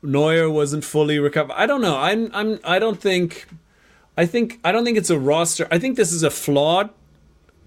Neuer 0.02 0.50
wasn't 0.50 0.84
fully 0.84 1.18
recovered. 1.18 1.54
I 1.56 1.66
don't 1.66 1.80
know. 1.80 1.96
I'm 1.96 2.30
I'm 2.34 2.58
I 2.64 2.78
don't 2.78 3.00
think. 3.00 3.46
I 4.18 4.26
think 4.26 4.58
I 4.64 4.72
don't 4.72 4.84
think 4.84 4.98
it's 4.98 5.10
a 5.10 5.18
roster. 5.18 5.66
I 5.70 5.78
think 5.78 5.96
this 5.96 6.12
is 6.12 6.22
a 6.22 6.30
flawed 6.30 6.90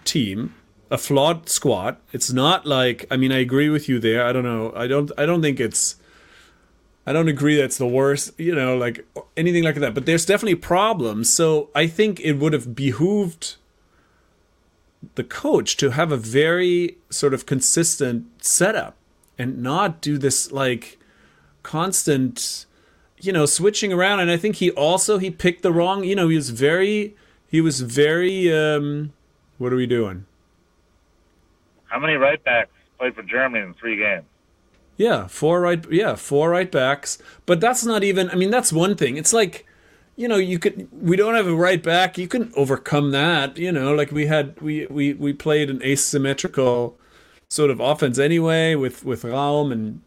team, 0.03 0.53
a 0.91 0.97
flawed 0.97 1.49
squad. 1.49 1.95
It's 2.13 2.31
not 2.31 2.65
like 2.65 3.05
I 3.09 3.17
mean 3.17 3.31
I 3.31 3.39
agree 3.39 3.69
with 3.69 3.87
you 3.89 3.99
there. 3.99 4.25
I 4.25 4.31
don't 4.33 4.43
know. 4.43 4.71
I 4.75 4.87
don't 4.87 5.11
I 5.17 5.25
don't 5.25 5.41
think 5.41 5.59
it's 5.59 5.95
I 7.07 7.13
don't 7.13 7.27
agree 7.29 7.55
that's 7.55 7.77
the 7.77 7.87
worst, 7.87 8.31
you 8.39 8.53
know, 8.55 8.75
like 8.77 9.05
anything 9.37 9.63
like 9.63 9.75
that. 9.75 9.93
But 9.93 10.05
there's 10.05 10.25
definitely 10.25 10.55
problems. 10.55 11.29
So 11.31 11.69
I 11.75 11.87
think 11.87 12.19
it 12.19 12.33
would 12.33 12.53
have 12.53 12.75
behooved 12.75 13.55
the 15.15 15.23
coach 15.23 15.77
to 15.77 15.91
have 15.91 16.11
a 16.11 16.17
very 16.17 16.97
sort 17.09 17.33
of 17.33 17.45
consistent 17.45 18.25
setup 18.43 18.95
and 19.37 19.61
not 19.61 20.01
do 20.01 20.17
this 20.17 20.51
like 20.51 20.97
constant 21.63 22.65
you 23.19 23.31
know 23.31 23.45
switching 23.45 23.91
around 23.93 24.19
and 24.19 24.29
i 24.29 24.37
think 24.37 24.57
he 24.57 24.71
also 24.71 25.17
he 25.17 25.31
picked 25.31 25.63
the 25.63 25.71
wrong 25.71 26.03
you 26.03 26.15
know 26.15 26.27
he 26.27 26.35
was 26.35 26.49
very 26.49 27.15
he 27.47 27.61
was 27.61 27.81
very 27.81 28.53
um 28.53 29.13
what 29.57 29.73
are 29.73 29.77
we 29.77 29.87
doing 29.87 30.25
how 31.87 31.99
many 31.99 32.15
right 32.15 32.43
backs 32.43 32.71
played 32.97 33.15
for 33.15 33.23
Germany 33.23 33.63
in 33.63 33.73
three 33.73 33.97
games? 33.97 34.25
Yeah, 34.97 35.27
four 35.27 35.61
right. 35.61 35.83
Yeah, 35.91 36.15
four 36.15 36.49
right 36.49 36.71
backs. 36.71 37.17
But 37.45 37.59
that's 37.59 37.85
not 37.85 38.03
even. 38.03 38.29
I 38.29 38.35
mean, 38.35 38.49
that's 38.49 38.71
one 38.71 38.95
thing. 38.95 39.17
It's 39.17 39.33
like, 39.33 39.65
you 40.15 40.27
know, 40.27 40.37
you 40.37 40.59
could. 40.59 40.87
We 40.91 41.15
don't 41.17 41.35
have 41.35 41.47
a 41.47 41.55
right 41.55 41.81
back. 41.83 42.17
You 42.17 42.27
can 42.27 42.51
overcome 42.55 43.11
that. 43.11 43.57
You 43.57 43.71
know, 43.71 43.93
like 43.93 44.11
we 44.11 44.27
had. 44.27 44.59
We 44.61 44.85
we 44.87 45.13
we 45.13 45.33
played 45.33 45.69
an 45.69 45.81
asymmetrical 45.83 46.97
sort 47.49 47.69
of 47.69 47.79
offense 47.79 48.17
anyway 48.17 48.75
with 48.75 49.03
with 49.05 49.23
Raum 49.23 49.71
and. 49.71 50.01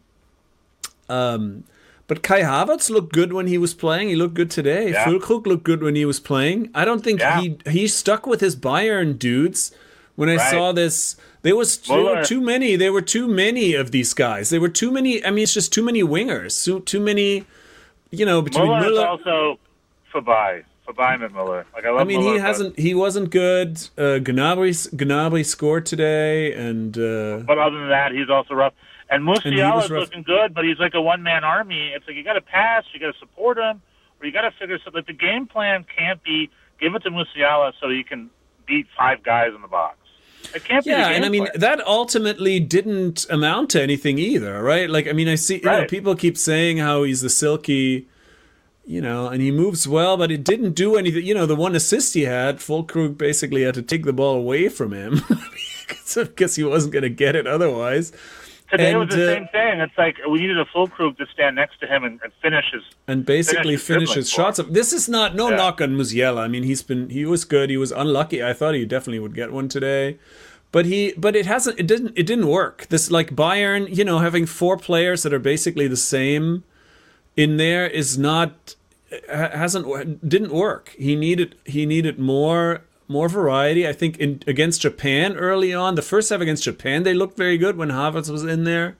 Um, 1.09 1.63
but 2.07 2.23
Kai 2.23 2.41
Havertz 2.41 2.89
looked 2.89 3.13
good 3.13 3.33
when 3.33 3.47
he 3.47 3.57
was 3.57 3.73
playing. 3.73 4.09
He 4.09 4.15
looked 4.15 4.33
good 4.33 4.49
today. 4.51 4.91
Yeah. 4.91 5.05
Füllkrug 5.05 5.45
looked 5.45 5.63
good 5.63 5.83
when 5.83 5.95
he 5.95 6.05
was 6.05 6.19
playing. 6.19 6.69
I 6.73 6.85
don't 6.85 7.03
think 7.03 7.19
Yeah. 7.19 7.41
he 7.41 7.57
he 7.69 7.87
stuck 7.87 8.25
with 8.25 8.41
his 8.41 8.55
Bayern 8.55 9.17
dudes. 9.17 9.71
When 10.15 10.27
I 10.27 10.35
Right. 10.35 10.51
saw 10.51 10.71
this, 10.73 11.15
there 11.43 11.55
was 11.55 11.79
were 11.87 11.95
Muller. 11.97 12.23
too 12.25 12.41
many. 12.41 12.75
There 12.75 12.91
were 12.91 13.01
too 13.01 13.27
many 13.27 13.73
of 13.73 13.91
these 13.91 14.13
guys. 14.13 14.49
There 14.49 14.59
were 14.59 14.67
too 14.69 14.91
many. 14.91 15.23
I 15.23 15.29
mean, 15.31 15.43
it's 15.43 15.53
just 15.53 15.71
too 15.71 15.83
many 15.83 16.03
wingers. 16.03 16.63
Too, 16.65 16.79
too 16.81 16.99
many. 16.99 17.45
You 18.11 18.25
know, 18.25 18.41
between 18.41 18.67
Muller 18.67 18.81
Miller. 18.81 19.05
also 19.07 19.59
Fabai. 20.13 20.63
Fabai 20.87 21.19
Miller. 21.33 21.65
Like 21.73 21.85
I 21.85 21.91
love 21.91 22.01
I 22.01 22.03
mean, 22.03 22.21
Muller, 22.21 22.33
he 22.33 22.39
hasn't. 22.39 22.79
He 22.79 22.93
wasn't 22.95 23.29
good. 23.29 23.77
Uh, 23.97 24.19
Gnabry, 24.19 24.89
Gnabry 24.95 25.45
scored 25.45 25.85
today, 25.85 26.53
and 26.53 26.97
uh, 26.97 27.43
But 27.45 27.59
other 27.59 27.79
than 27.79 27.89
that, 27.89 28.11
he's 28.11 28.29
also 28.29 28.55
rough. 28.55 28.73
And 29.11 29.25
was 29.25 29.39
Musiala's 29.39 29.89
looking 29.89 30.21
good, 30.23 30.53
but 30.53 30.65
he's 30.65 30.77
like 30.77 30.93
a 30.93 31.01
one 31.01 31.23
man 31.23 31.43
army. 31.43 31.91
It's 31.95 32.07
like 32.07 32.15
you 32.15 32.23
got 32.23 32.33
to 32.33 32.41
pass, 32.41 32.83
you 32.93 32.99
got 32.99 33.13
to 33.13 33.19
support 33.19 33.57
him, 33.57 33.81
or 34.19 34.25
you 34.25 34.31
got 34.31 34.41
to 34.41 34.51
figure 34.51 34.77
something. 34.83 34.99
Like 34.99 35.07
the 35.07 35.13
game 35.13 35.47
plan 35.47 35.85
can't 35.95 36.23
be 36.23 36.49
give 36.79 36.95
it 36.95 37.03
to 37.03 37.09
Musiala 37.09 37.73
so 37.79 37.89
you 37.89 38.03
can 38.03 38.29
beat 38.67 38.87
five 38.97 39.23
guys 39.23 39.51
in 39.55 39.61
the 39.61 39.67
box. 39.67 39.97
It 40.53 40.63
can't 40.63 40.85
be. 40.85 40.91
yeah, 40.91 41.09
and 41.09 41.25
I 41.25 41.29
mean 41.29 41.45
plan. 41.45 41.59
that 41.59 41.87
ultimately 41.87 42.59
didn't 42.59 43.25
amount 43.29 43.71
to 43.71 43.81
anything 43.81 44.17
either, 44.17 44.61
right? 44.63 44.89
Like, 44.89 45.07
I 45.07 45.13
mean, 45.13 45.27
I 45.27 45.35
see 45.35 45.57
you 45.57 45.63
know 45.63 45.85
people 45.85 46.15
keep 46.15 46.37
saying 46.37 46.77
how 46.77 47.03
he's 47.03 47.21
the 47.21 47.29
silky, 47.29 48.07
you 48.89 49.01
know, 49.01 49.27
and 49.27 49.39
he 49.39 49.51
moves 49.51 49.87
well, 49.87 50.17
but 50.17 50.31
it 50.31 50.43
didn't 50.43 50.73
do 50.73 50.95
anything. 50.95 51.23
You 51.23 51.35
know, 51.35 51.45
the 51.45 51.55
one 51.55 51.75
assist 51.75 52.15
he 52.15 52.23
had, 52.23 52.57
Füllkrug 52.57 53.19
basically 53.19 53.61
had 53.61 53.75
to 53.75 53.83
take 53.83 54.03
the 54.03 54.13
ball 54.13 54.35
away 54.35 54.67
from 54.67 54.93
him 54.93 55.21
because 55.87 56.55
he 56.55 56.63
wasn't 56.63 56.93
going 56.93 57.03
to 57.03 57.09
get 57.09 57.35
it 57.35 57.45
otherwise. 57.45 58.11
Today 58.71 58.89
and, 58.89 58.99
was 58.99 59.09
the 59.09 59.31
uh, 59.31 59.35
same 59.35 59.47
thing. 59.51 59.79
It's 59.79 59.95
like 59.95 60.15
we 60.27 60.39
needed 60.39 60.57
a 60.57 60.65
Füllkrug 60.65 61.17
to 61.17 61.27
stand 61.31 61.55
next 61.55 61.79
to 61.81 61.85
him 61.85 62.03
and, 62.03 62.19
and 62.23 62.33
finish 62.41 62.65
his. 62.73 62.81
and 63.07 63.23
basically 63.27 63.77
Finish 63.77 63.79
his 63.79 63.85
finish 63.85 64.13
his 64.15 64.29
shots 64.31 64.57
up. 64.57 64.69
This 64.71 64.91
is 64.91 65.07
not 65.07 65.35
no 65.35 65.51
Yeah. 65.51 65.57
knock 65.57 65.81
on 65.81 65.95
Musiala. 65.95 66.39
I 66.39 66.47
mean, 66.47 66.63
he's 66.63 66.81
been 66.81 67.11
he 67.11 67.25
was 67.25 67.45
good. 67.45 67.69
He 67.69 67.77
was 67.77 67.91
unlucky. 67.91 68.43
I 68.43 68.53
thought 68.53 68.73
he 68.73 68.85
definitely 68.85 69.19
would 69.19 69.35
get 69.35 69.51
one 69.51 69.69
today. 69.69 70.17
But 70.71 70.87
he 70.87 71.13
but 71.15 71.35
it 71.35 71.45
hasn't 71.45 71.79
it 71.79 71.85
didn't 71.85 72.13
it 72.15 72.25
didn't 72.25 72.47
work. 72.47 72.87
This 72.87 73.11
like 73.11 73.35
Bayern, 73.35 73.95
you 73.95 74.03
know, 74.03 74.17
having 74.17 74.47
four 74.47 74.77
players 74.77 75.21
that 75.21 75.33
are 75.33 75.39
basically 75.39 75.87
the 75.87 75.95
same 75.95 76.63
in 77.37 77.57
there 77.57 77.87
is 77.87 78.17
not 78.17 78.75
hasn't 79.29 80.27
didn't 80.27 80.51
work. 80.51 80.95
He 80.97 81.15
needed 81.15 81.55
he 81.65 81.85
needed 81.85 82.19
more 82.19 82.81
more 83.07 83.27
variety. 83.27 83.87
I 83.87 83.93
think 83.93 84.17
in 84.17 84.43
against 84.47 84.81
Japan 84.81 85.35
early 85.35 85.73
on, 85.73 85.95
the 85.95 86.01
first 86.01 86.29
half 86.29 86.41
against 86.41 86.63
Japan, 86.63 87.03
they 87.03 87.13
looked 87.13 87.37
very 87.37 87.57
good 87.57 87.75
when 87.75 87.89
Havertz 87.89 88.29
was 88.29 88.43
in 88.43 88.63
there. 88.63 88.97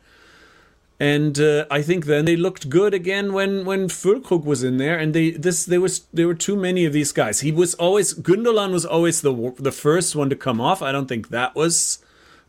And 1.02 1.40
uh, 1.40 1.66
I 1.72 1.82
think 1.82 2.08
then 2.08 2.26
they 2.26 2.36
looked 2.36 2.70
good 2.70 2.94
again 2.94 3.32
when 3.32 3.64
when 3.64 3.88
Füllkrug 3.88 4.44
was 4.44 4.64
in 4.64 4.78
there, 4.78 4.98
and 4.98 5.14
they 5.14 5.32
this 5.32 5.64
there 5.64 5.80
was 5.80 6.02
there 6.12 6.28
were 6.28 6.34
too 6.34 6.58
many 6.58 6.84
of 6.84 6.92
these 6.92 7.14
guys. 7.14 7.40
He 7.40 7.54
was 7.54 7.74
always 7.76 8.14
Gundogan 8.14 8.74
was 8.74 8.86
always 8.86 9.22
the 9.22 9.54
the 9.58 9.72
first 9.72 10.14
one 10.16 10.30
to 10.30 10.36
come 10.36 10.60
off. 10.60 10.82
I 10.82 10.92
don't 10.92 11.08
think 11.08 11.30
that 11.30 11.56
was 11.56 12.00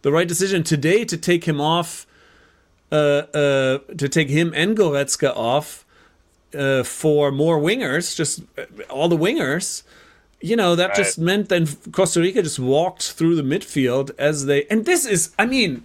the 0.03 0.11
right 0.11 0.27
decision 0.27 0.65
today 0.65 1.05
to 1.05 1.17
take 1.17 1.45
him 1.45 1.61
off, 1.61 2.07
uh, 2.91 3.23
uh, 3.35 3.79
to 3.97 4.09
take 4.09 4.31
him 4.31 4.53
and 4.57 4.77
Goretzka 4.77 5.31
off 5.37 5.85
uh, 6.55 6.83
for 6.83 7.31
more 7.31 7.59
wingers, 7.59 8.17
just 8.17 8.43
uh, 8.59 8.65
all 8.89 9.09
the 9.09 9.17
wingers. 9.17 9.83
You 10.43 10.57
know 10.57 10.75
that 10.75 10.95
just 10.95 11.19
meant 11.19 11.51
then 11.51 11.67
Costa 11.93 12.21
Rica 12.21 12.43
just 12.43 12.59
walked 12.59 13.13
through 13.13 13.37
the 13.37 13.43
midfield 13.43 14.11
as 14.19 14.47
they 14.47 14.65
and 14.67 14.87
this 14.87 15.05
is 15.05 15.35
I 15.39 15.45
mean 15.45 15.83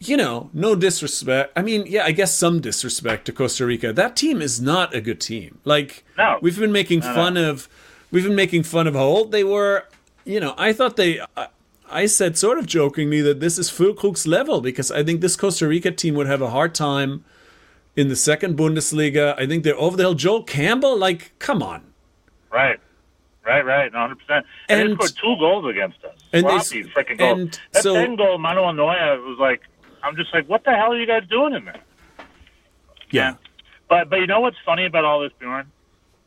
you 0.00 0.16
know, 0.16 0.48
no 0.52 0.76
disrespect. 0.76 1.52
I 1.56 1.62
mean, 1.62 1.84
yeah, 1.86 2.04
I 2.04 2.12
guess 2.12 2.32
some 2.32 2.60
disrespect 2.60 3.24
to 3.26 3.32
Costa 3.32 3.66
Rica. 3.66 3.92
That 3.92 4.14
team 4.14 4.40
is 4.40 4.60
not 4.60 4.94
a 4.94 5.00
good 5.00 5.20
team. 5.20 5.58
Like, 5.64 6.04
No. 6.16 6.38
we've 6.40 6.58
been 6.58 6.70
making 6.72 7.02
fun 7.02 7.36
of, 7.36 7.68
we've 8.12 8.22
been 8.24 8.36
making 8.36 8.62
fun 8.62 8.86
of 8.86 8.94
how 8.94 9.02
old 9.02 9.32
they 9.32 9.42
were. 9.42 9.84
You 10.24 10.38
know, 10.40 10.54
I 10.56 10.72
thought 10.72 10.96
they, 10.96 11.20
I, 11.36 11.48
I 11.90 12.06
said 12.06 12.38
sort 12.38 12.58
of 12.58 12.66
jokingly 12.66 13.20
that 13.22 13.40
this 13.40 13.58
is 13.58 13.70
Füllkrug's 13.70 14.26
level 14.26 14.60
because 14.60 14.92
I 14.92 15.02
think 15.02 15.20
this 15.20 15.34
Costa 15.36 15.66
Rica 15.66 15.90
team 15.90 16.14
would 16.14 16.28
have 16.28 16.42
a 16.42 16.50
hard 16.50 16.74
time 16.76 17.24
in 17.98 18.08
the 18.08 18.16
second 18.16 18.56
Bundesliga. 18.56 19.34
I 19.36 19.46
think 19.46 19.64
they're 19.64 19.76
over 19.76 19.96
the 19.96 20.04
hill. 20.04 20.14
Joel 20.14 20.44
Campbell, 20.44 20.96
like, 20.96 21.32
come 21.40 21.62
on. 21.62 21.82
Right. 22.50 22.78
Right, 23.44 23.64
right, 23.64 23.90
100%. 23.92 24.44
And, 24.68 24.90
they 24.90 24.94
scored 24.94 25.12
two 25.16 25.36
goals 25.40 25.64
against 25.68 26.04
us. 26.04 26.14
and 26.32 26.46
they 26.46 26.58
Sloppy 26.60 26.82
s- 26.82 26.86
freaking 26.94 27.18
goals. 27.18 27.38
and 27.40 27.60
that 27.72 27.82
so- 27.82 27.94
second 27.94 28.16
goal, 28.16 28.38
Manuel 28.38 28.72
Neuer, 28.72 29.20
was 29.22 29.38
like, 29.40 29.62
I'm 30.04 30.14
just 30.16 30.32
like, 30.32 30.48
what 30.48 30.64
the 30.64 30.70
hell 30.70 30.92
are 30.92 30.98
you 30.98 31.06
guys 31.06 31.22
doing 31.28 31.54
in 31.54 31.64
there? 31.64 31.80
Yeah. 33.10 33.34
But 33.88 34.10
but 34.10 34.20
you 34.20 34.26
know 34.26 34.40
what's 34.40 34.58
funny 34.64 34.84
about 34.84 35.04
all 35.04 35.20
this, 35.20 35.32
Bjorn? 35.40 35.72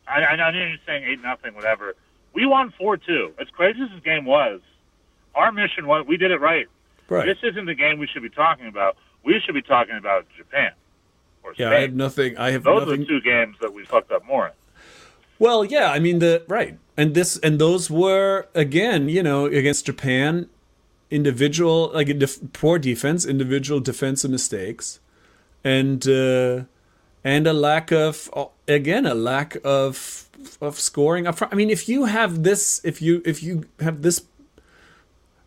I, 0.07 0.23
I 0.25 0.35
know 0.35 0.57
you're 0.57 0.77
saying 0.85 1.03
eight 1.05 1.21
nothing, 1.21 1.53
whatever. 1.53 1.95
We 2.33 2.45
won 2.47 2.73
four 2.77 2.97
two. 2.97 3.33
As 3.39 3.47
crazy 3.49 3.81
as 3.83 3.89
this 3.91 4.03
game 4.03 4.25
was, 4.25 4.59
our 5.35 5.51
mission 5.51 5.85
was 5.87 6.05
we 6.07 6.17
did 6.17 6.31
it 6.31 6.41
right. 6.41 6.67
Right. 7.07 7.25
This 7.27 7.37
isn't 7.43 7.65
the 7.67 7.75
game 7.75 7.99
we 7.99 8.07
should 8.07 8.23
be 8.23 8.29
talking 8.31 8.65
about. 8.67 8.97
We 9.23 9.39
should 9.45 9.53
be 9.53 9.61
talking 9.61 9.95
about 9.95 10.25
Japan 10.35 10.71
or 11.43 11.53
yeah, 11.57 11.71
I 11.71 11.81
have 11.81 11.93
nothing. 11.93 12.37
I 12.37 12.51
have 12.51 12.63
Those 12.63 12.83
are 12.83 12.85
nothing. 12.85 13.01
the 13.01 13.05
two 13.07 13.21
games 13.21 13.57
that 13.61 13.73
we 13.73 13.85
fucked 13.85 14.11
up 14.11 14.25
more 14.25 14.47
in. 14.47 14.53
Well, 15.39 15.65
yeah, 15.65 15.91
I 15.91 15.99
mean 15.99 16.19
the 16.19 16.43
right, 16.47 16.77
and 16.95 17.13
this 17.15 17.37
and 17.37 17.59
those 17.59 17.89
were 17.89 18.47
again, 18.53 19.09
you 19.09 19.23
know, 19.23 19.45
against 19.45 19.85
Japan, 19.87 20.49
individual 21.09 21.91
like 21.93 22.09
a 22.09 22.13
def- 22.13 22.53
poor 22.53 22.77
defense, 22.77 23.25
individual 23.25 23.79
defensive 23.79 24.29
mistakes, 24.29 24.99
and 25.63 26.07
uh, 26.07 26.63
and 27.23 27.47
a 27.47 27.53
lack 27.53 27.91
of 27.91 28.29
again 28.67 29.05
a 29.05 29.15
lack 29.15 29.57
of 29.63 30.29
of 30.61 30.79
scoring 30.79 31.25
up 31.27 31.37
front. 31.37 31.53
I 31.53 31.55
mean, 31.55 31.69
if 31.71 31.89
you 31.89 32.05
have 32.05 32.43
this, 32.43 32.79
if 32.83 33.01
you 33.01 33.21
if 33.25 33.41
you 33.43 33.65
have 33.79 34.01
this. 34.03 34.25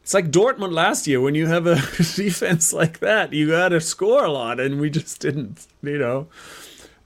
It's 0.04 0.12
like 0.12 0.30
Dortmund 0.30 0.72
last 0.72 1.06
year 1.06 1.18
when 1.18 1.34
you 1.34 1.46
have 1.46 1.66
a 1.66 1.76
defense 2.14 2.74
like 2.74 2.98
that, 2.98 3.32
you 3.32 3.48
got 3.48 3.70
to 3.70 3.80
score 3.80 4.22
a 4.22 4.30
lot, 4.30 4.60
and 4.60 4.78
we 4.78 4.90
just 4.90 5.18
didn't, 5.18 5.66
you 5.82 5.96
know. 5.96 6.26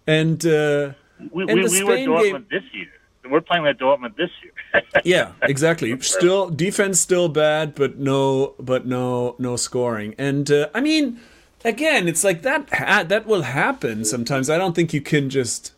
And 0.04 0.44
uh, 0.44 0.94
We, 1.30 1.44
And 1.44 1.54
we, 1.54 1.68
the 1.68 1.70
we 1.70 1.84
were 1.84 1.92
Spain 1.94 2.08
Dortmund 2.08 2.32
game- 2.32 2.46
this 2.50 2.64
year. 2.72 2.88
We're 3.30 3.40
playing 3.40 3.62
like 3.64 3.78
Dortmund 3.78 4.16
this 4.16 4.30
year. 4.42 4.82
yeah, 5.04 5.32
exactly. 5.42 5.96
Still 6.00 6.50
defense 6.50 6.98
still 6.98 7.28
bad, 7.28 7.76
but 7.76 7.98
no, 7.98 8.54
but 8.58 8.84
no, 8.84 9.36
no 9.38 9.54
scoring. 9.54 10.16
And 10.18 10.50
uh, 10.50 10.68
I 10.74 10.80
mean, 10.80 11.20
again, 11.64 12.08
it's 12.08 12.24
like 12.24 12.42
that. 12.42 12.68
Ha- 12.72 13.04
that 13.04 13.26
will 13.26 13.42
happen 13.42 14.04
sometimes. 14.04 14.50
I 14.50 14.58
don't 14.58 14.74
think 14.74 14.92
you 14.92 15.00
can 15.00 15.30
just. 15.30 15.72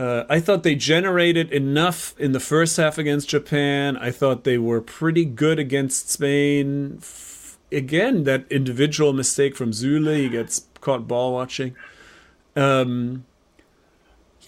Uh, 0.00 0.24
I 0.30 0.40
thought 0.40 0.62
they 0.62 0.76
generated 0.76 1.52
enough 1.52 2.18
in 2.18 2.32
the 2.32 2.40
first 2.40 2.78
half 2.78 2.96
against 2.96 3.28
Japan. 3.28 3.98
I 3.98 4.10
thought 4.10 4.44
they 4.44 4.56
were 4.56 4.80
pretty 4.80 5.26
good 5.26 5.58
against 5.58 6.08
Spain. 6.08 6.96
F- 7.02 7.58
again, 7.70 8.24
that 8.24 8.50
individual 8.50 9.12
mistake 9.12 9.54
from 9.54 9.72
Süle, 9.72 10.16
he 10.16 10.30
gets 10.30 10.66
caught 10.80 11.06
ball 11.06 11.34
watching. 11.34 11.76
Um, 12.56 13.26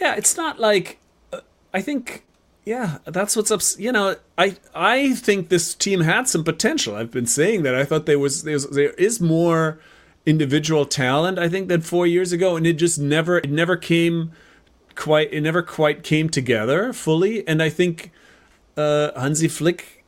yeah, 0.01 0.15
it's 0.15 0.39
not 0.39 0.59
like 0.59 0.99
uh, 1.35 1.41
I 1.75 1.83
think 1.83 2.25
yeah, 2.65 2.99
that's 3.05 3.37
what's 3.37 3.51
up. 3.51 3.61
You 3.77 3.93
know, 3.93 4.17
I 4.39 4.57
I 4.75 5.13
think 5.13 5.51
this 5.51 5.75
team 5.75 6.01
had 6.01 6.29
some 6.29 6.45
potential. 6.45 6.97
I've 6.97 7.11
been 7.11 7.27
saying 7.27 7.63
that. 7.65 7.75
I 7.75 7.85
thought 7.85 8.07
there 8.07 8.19
was 8.19 8.45
there's, 8.45 8.67
there 8.69 8.93
is 8.93 9.21
more 9.21 9.79
individual 10.25 10.87
talent. 10.87 11.39
I 11.39 11.51
think 11.51 11.69
than 11.69 11.83
four 11.83 12.07
years 12.07 12.33
ago, 12.33 12.57
and 12.57 12.67
it 12.67 12.75
just 12.79 12.99
never 12.99 13.37
it 13.37 13.51
never 13.51 13.77
came 13.77 14.33
quite 14.95 15.33
it 15.33 15.41
never 15.41 15.63
quite 15.63 16.03
came 16.03 16.29
together 16.29 16.93
fully. 16.93 17.47
And 17.47 17.63
I 17.63 17.69
think 17.69 18.13
uh, 18.77 19.19
Hansi 19.19 19.49
Flick 19.49 20.05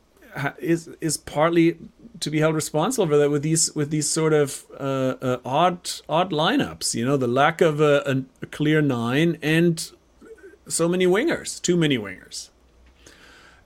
is 0.59 0.89
is 1.01 1.17
partly 1.17 1.77
to 2.19 2.29
be 2.29 2.39
held 2.39 2.55
responsible 2.55 3.07
for 3.07 3.17
that 3.17 3.29
with 3.29 3.43
these 3.43 3.73
with 3.75 3.89
these 3.89 4.09
sort 4.09 4.33
of 4.33 4.65
uh, 4.79 5.15
uh, 5.21 5.37
odd 5.45 5.89
odd 6.09 6.31
lineups. 6.31 6.93
You 6.93 7.05
know, 7.05 7.17
the 7.17 7.27
lack 7.27 7.61
of 7.61 7.81
a, 7.81 8.23
a, 8.41 8.45
clear 8.47 8.81
nine 8.81 9.37
and 9.41 9.91
so 10.67 10.87
many 10.87 11.05
wingers, 11.05 11.61
too 11.61 11.77
many 11.77 11.97
wingers. 11.97 12.49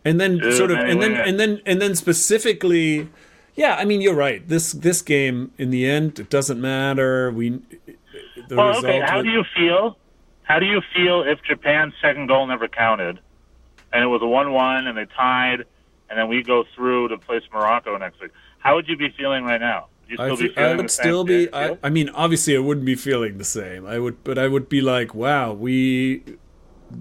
And 0.06 0.20
then 0.20 0.40
Too 0.40 0.52
sort 0.54 0.72
of 0.72 0.78
many 0.78 0.92
and 0.92 1.02
then 1.02 1.16
and 1.16 1.40
then 1.40 1.62
and 1.66 1.82
then 1.82 1.96
specifically 1.96 3.10
yeah, 3.56 3.76
I 3.76 3.86
mean 3.86 4.02
you're 4.02 4.16
right. 4.16 4.48
This 4.48 4.72
this 4.72 5.02
game 5.02 5.52
in 5.58 5.70
the 5.70 5.86
end 5.86 6.20
it 6.20 6.30
doesn't 6.30 6.62
matter. 6.62 7.32
We 7.32 7.62
the 8.48 8.56
well, 8.56 8.70
result 8.70 8.86
okay. 8.86 9.02
How 9.02 9.18
wa- 9.18 9.24
do 9.24 9.30
you 9.30 9.44
feel? 9.56 9.98
How 10.50 10.58
do 10.58 10.66
you 10.66 10.82
feel 10.96 11.22
if 11.22 11.44
Japan's 11.44 11.94
second 12.02 12.26
goal 12.26 12.48
never 12.48 12.68
counted, 12.68 13.20
and 13.94 14.04
it 14.04 14.08
was 14.08 14.24
a 14.24 14.28
one-one, 14.28 14.88
and 14.88 14.98
they 14.98 15.06
tied, 15.06 15.60
and 16.10 16.18
then 16.18 16.28
we 16.28 16.42
go 16.42 16.66
through 16.76 17.10
to 17.10 17.20
place 17.20 17.44
Morocco 17.54 17.96
next 18.00 18.20
week? 18.20 18.32
How 18.58 18.74
would 18.74 18.88
you 18.90 18.98
be 18.98 19.10
feeling 19.16 19.44
right 19.44 19.62
now? 19.62 19.90
I, 20.18 20.26
still 20.26 20.38
be 20.38 20.48
feeling 20.48 20.72
I 20.72 20.76
would 20.76 20.90
still 20.90 21.24
be. 21.24 21.54
I, 21.54 21.78
I 21.84 21.92
mean, 21.92 22.10
obviously, 22.10 22.56
I 22.56 22.60
wouldn't 22.60 22.88
be 22.88 22.96
feeling 22.96 23.38
the 23.38 23.44
same. 23.44 23.86
I 23.86 24.00
would, 24.00 24.24
but 24.24 24.40
I 24.40 24.48
would 24.48 24.70
be 24.70 24.82
like, 24.82 25.14
"Wow, 25.14 25.54
we 25.54 26.24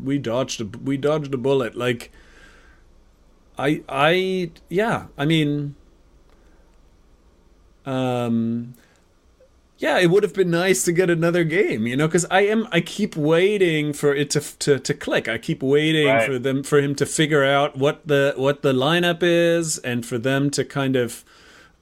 we 0.04 0.18
dodged 0.18 0.60
a 0.60 0.66
we 0.66 0.98
dodged 0.98 1.32
a 1.32 1.38
bullet." 1.38 1.74
Like, 1.74 2.12
I 3.56 3.82
I 3.88 4.50
yeah. 4.68 5.06
I 5.16 5.24
mean, 5.24 5.74
um, 7.86 8.74
yeah, 9.78 9.98
it 9.98 10.10
would 10.10 10.22
have 10.24 10.34
been 10.34 10.50
nice 10.50 10.84
to 10.84 10.92
get 10.92 11.08
another 11.08 11.44
game, 11.44 11.86
you 11.86 11.96
know, 11.96 12.08
because 12.08 12.26
I 12.30 12.40
am 12.42 12.66
I 12.72 12.80
keep 12.80 13.16
waiting 13.16 13.92
for 13.92 14.14
it 14.14 14.30
to 14.30 14.40
to 14.40 14.78
to 14.78 14.94
click. 14.94 15.28
I 15.28 15.38
keep 15.38 15.62
waiting 15.62 16.06
Right. 16.08 16.26
for 16.26 16.38
them 16.38 16.62
for 16.64 16.78
him 16.80 16.94
to 16.96 17.06
figure 17.06 17.44
out 17.44 17.76
what 17.76 18.06
the 18.06 18.34
what 18.36 18.62
the 18.62 18.72
lineup 18.72 19.20
is, 19.22 19.78
and 19.78 20.04
for 20.04 20.18
them 20.18 20.50
to 20.50 20.64
kind 20.64 20.96
of 20.96 21.24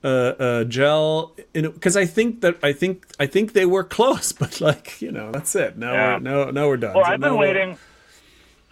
uh, 0.05 0.09
uh, 0.39 0.65
gel. 0.65 1.33
Because 1.53 1.97
I 1.97 2.05
think 2.07 2.43
that 2.43 2.57
I 2.63 2.73
think 2.73 3.07
I 3.19 3.27
think 3.27 3.53
they 3.55 3.67
were 3.67 3.85
close, 3.99 4.31
but 4.33 4.61
like 4.61 5.01
you 5.01 5.11
know, 5.11 5.33
that's 5.33 5.55
it. 5.57 5.79
Now 5.79 5.93
Yeah. 5.93 6.13
we're 6.15 6.21
now 6.21 6.51
now 6.51 6.69
we're 6.69 6.77
done. 6.77 6.95
Well, 6.95 7.05
So 7.05 7.13
I've 7.13 7.21
been 7.21 7.33
now 7.33 7.39
we're- 7.39 7.49
waiting. 7.55 7.79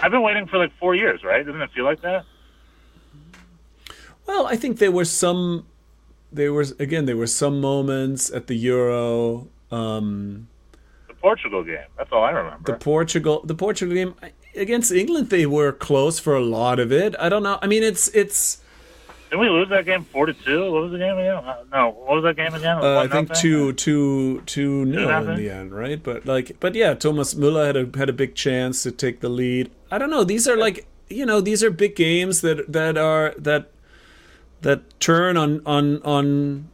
I've 0.00 0.10
been 0.10 0.22
waiting 0.22 0.46
for 0.48 0.58
like 0.58 0.72
four 0.78 0.94
years, 0.96 1.22
right? 1.24 1.46
Doesn't 1.46 1.62
it 1.62 1.70
feel 1.70 1.84
like 1.84 2.02
that? 2.02 2.24
Well, 4.26 4.46
I 4.46 4.56
think 4.56 4.78
there 4.78 4.92
were 4.92 5.04
some. 5.04 5.66
There 6.34 6.52
was 6.52 6.72
again. 6.72 7.06
There 7.06 7.16
were 7.16 7.26
some 7.42 7.60
moments 7.60 8.30
at 8.30 8.46
the 8.48 8.54
Euro. 8.56 9.48
Um, 9.70 10.48
The 11.08 11.14
Portugal 11.14 11.62
game. 11.64 11.88
That's 11.96 12.10
all 12.12 12.24
I 12.24 12.30
remember. 12.30 12.72
the 12.72 12.78
Portugal, 12.78 13.40
the 13.44 13.54
Portugal 13.54 13.94
game 13.94 14.14
against 14.56 14.92
England, 14.92 15.30
they 15.30 15.46
were 15.46 15.72
close 15.72 16.18
for 16.18 16.34
a 16.36 16.44
lot 16.58 16.78
of 16.78 16.92
it. 16.92 17.14
I 17.18 17.28
don't 17.28 17.42
know. 17.42 17.58
I 17.62 17.66
mean, 17.66 17.82
it's 17.82 18.08
it's. 18.08 18.58
Didn't 19.30 19.40
we 19.40 19.48
lose 19.48 19.68
that 19.70 19.84
game 19.84 20.04
four 20.04 20.26
to 20.26 20.32
two? 20.32 20.70
What 20.72 20.82
was 20.82 20.92
the 20.92 20.98
game 20.98 21.16
again? 21.18 21.34
Uh, 21.36 21.64
No, 21.72 21.90
what 21.90 22.14
was 22.16 22.24
that 22.24 22.36
game 22.36 22.54
again? 22.54 22.78
Uh, 22.78 23.00
I 23.00 23.08
think 23.08 23.32
two, 23.34 23.72
two, 23.72 24.42
two 24.42 24.84
nil 24.84 25.08
in 25.10 25.36
the 25.36 25.50
end, 25.50 25.72
right? 25.72 26.00
But 26.00 26.24
like, 26.26 26.56
but 26.60 26.74
yeah, 26.76 26.94
Thomas 26.94 27.34
Müller 27.34 27.66
had 27.66 27.76
a 27.76 27.98
had 27.98 28.08
a 28.08 28.12
big 28.12 28.34
chance 28.36 28.82
to 28.84 28.92
take 28.92 29.20
the 29.20 29.28
lead. 29.28 29.70
I 29.90 29.98
don't 29.98 30.10
know. 30.10 30.22
These 30.24 30.46
are 30.46 30.56
like, 30.56 30.86
you 31.10 31.26
know, 31.26 31.40
these 31.40 31.64
are 31.64 31.70
big 31.70 31.96
games 31.96 32.42
that 32.42 32.70
that 32.72 32.96
are 32.96 33.34
that 33.38 33.70
that 34.64 34.98
turn 35.00 35.36
on 35.36 35.60
on 35.64 36.02
on 36.02 36.68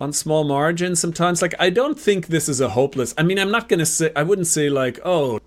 on 0.00 0.12
small 0.12 0.44
margins 0.44 1.00
sometimes. 1.00 1.40
Like, 1.40 1.54
I 1.58 1.70
don't 1.70 1.98
think 1.98 2.26
this 2.26 2.48
is 2.48 2.60
a 2.60 2.68
hopeless. 2.70 3.14
I 3.16 3.22
mean, 3.22 3.38
I'm 3.38 3.50
not 3.50 3.68
gonna 3.68 3.86
say. 3.86 4.10
I 4.14 4.22
wouldn't 4.22 4.46
say 4.48 4.68
like, 4.68 4.98
oh, 5.04 5.40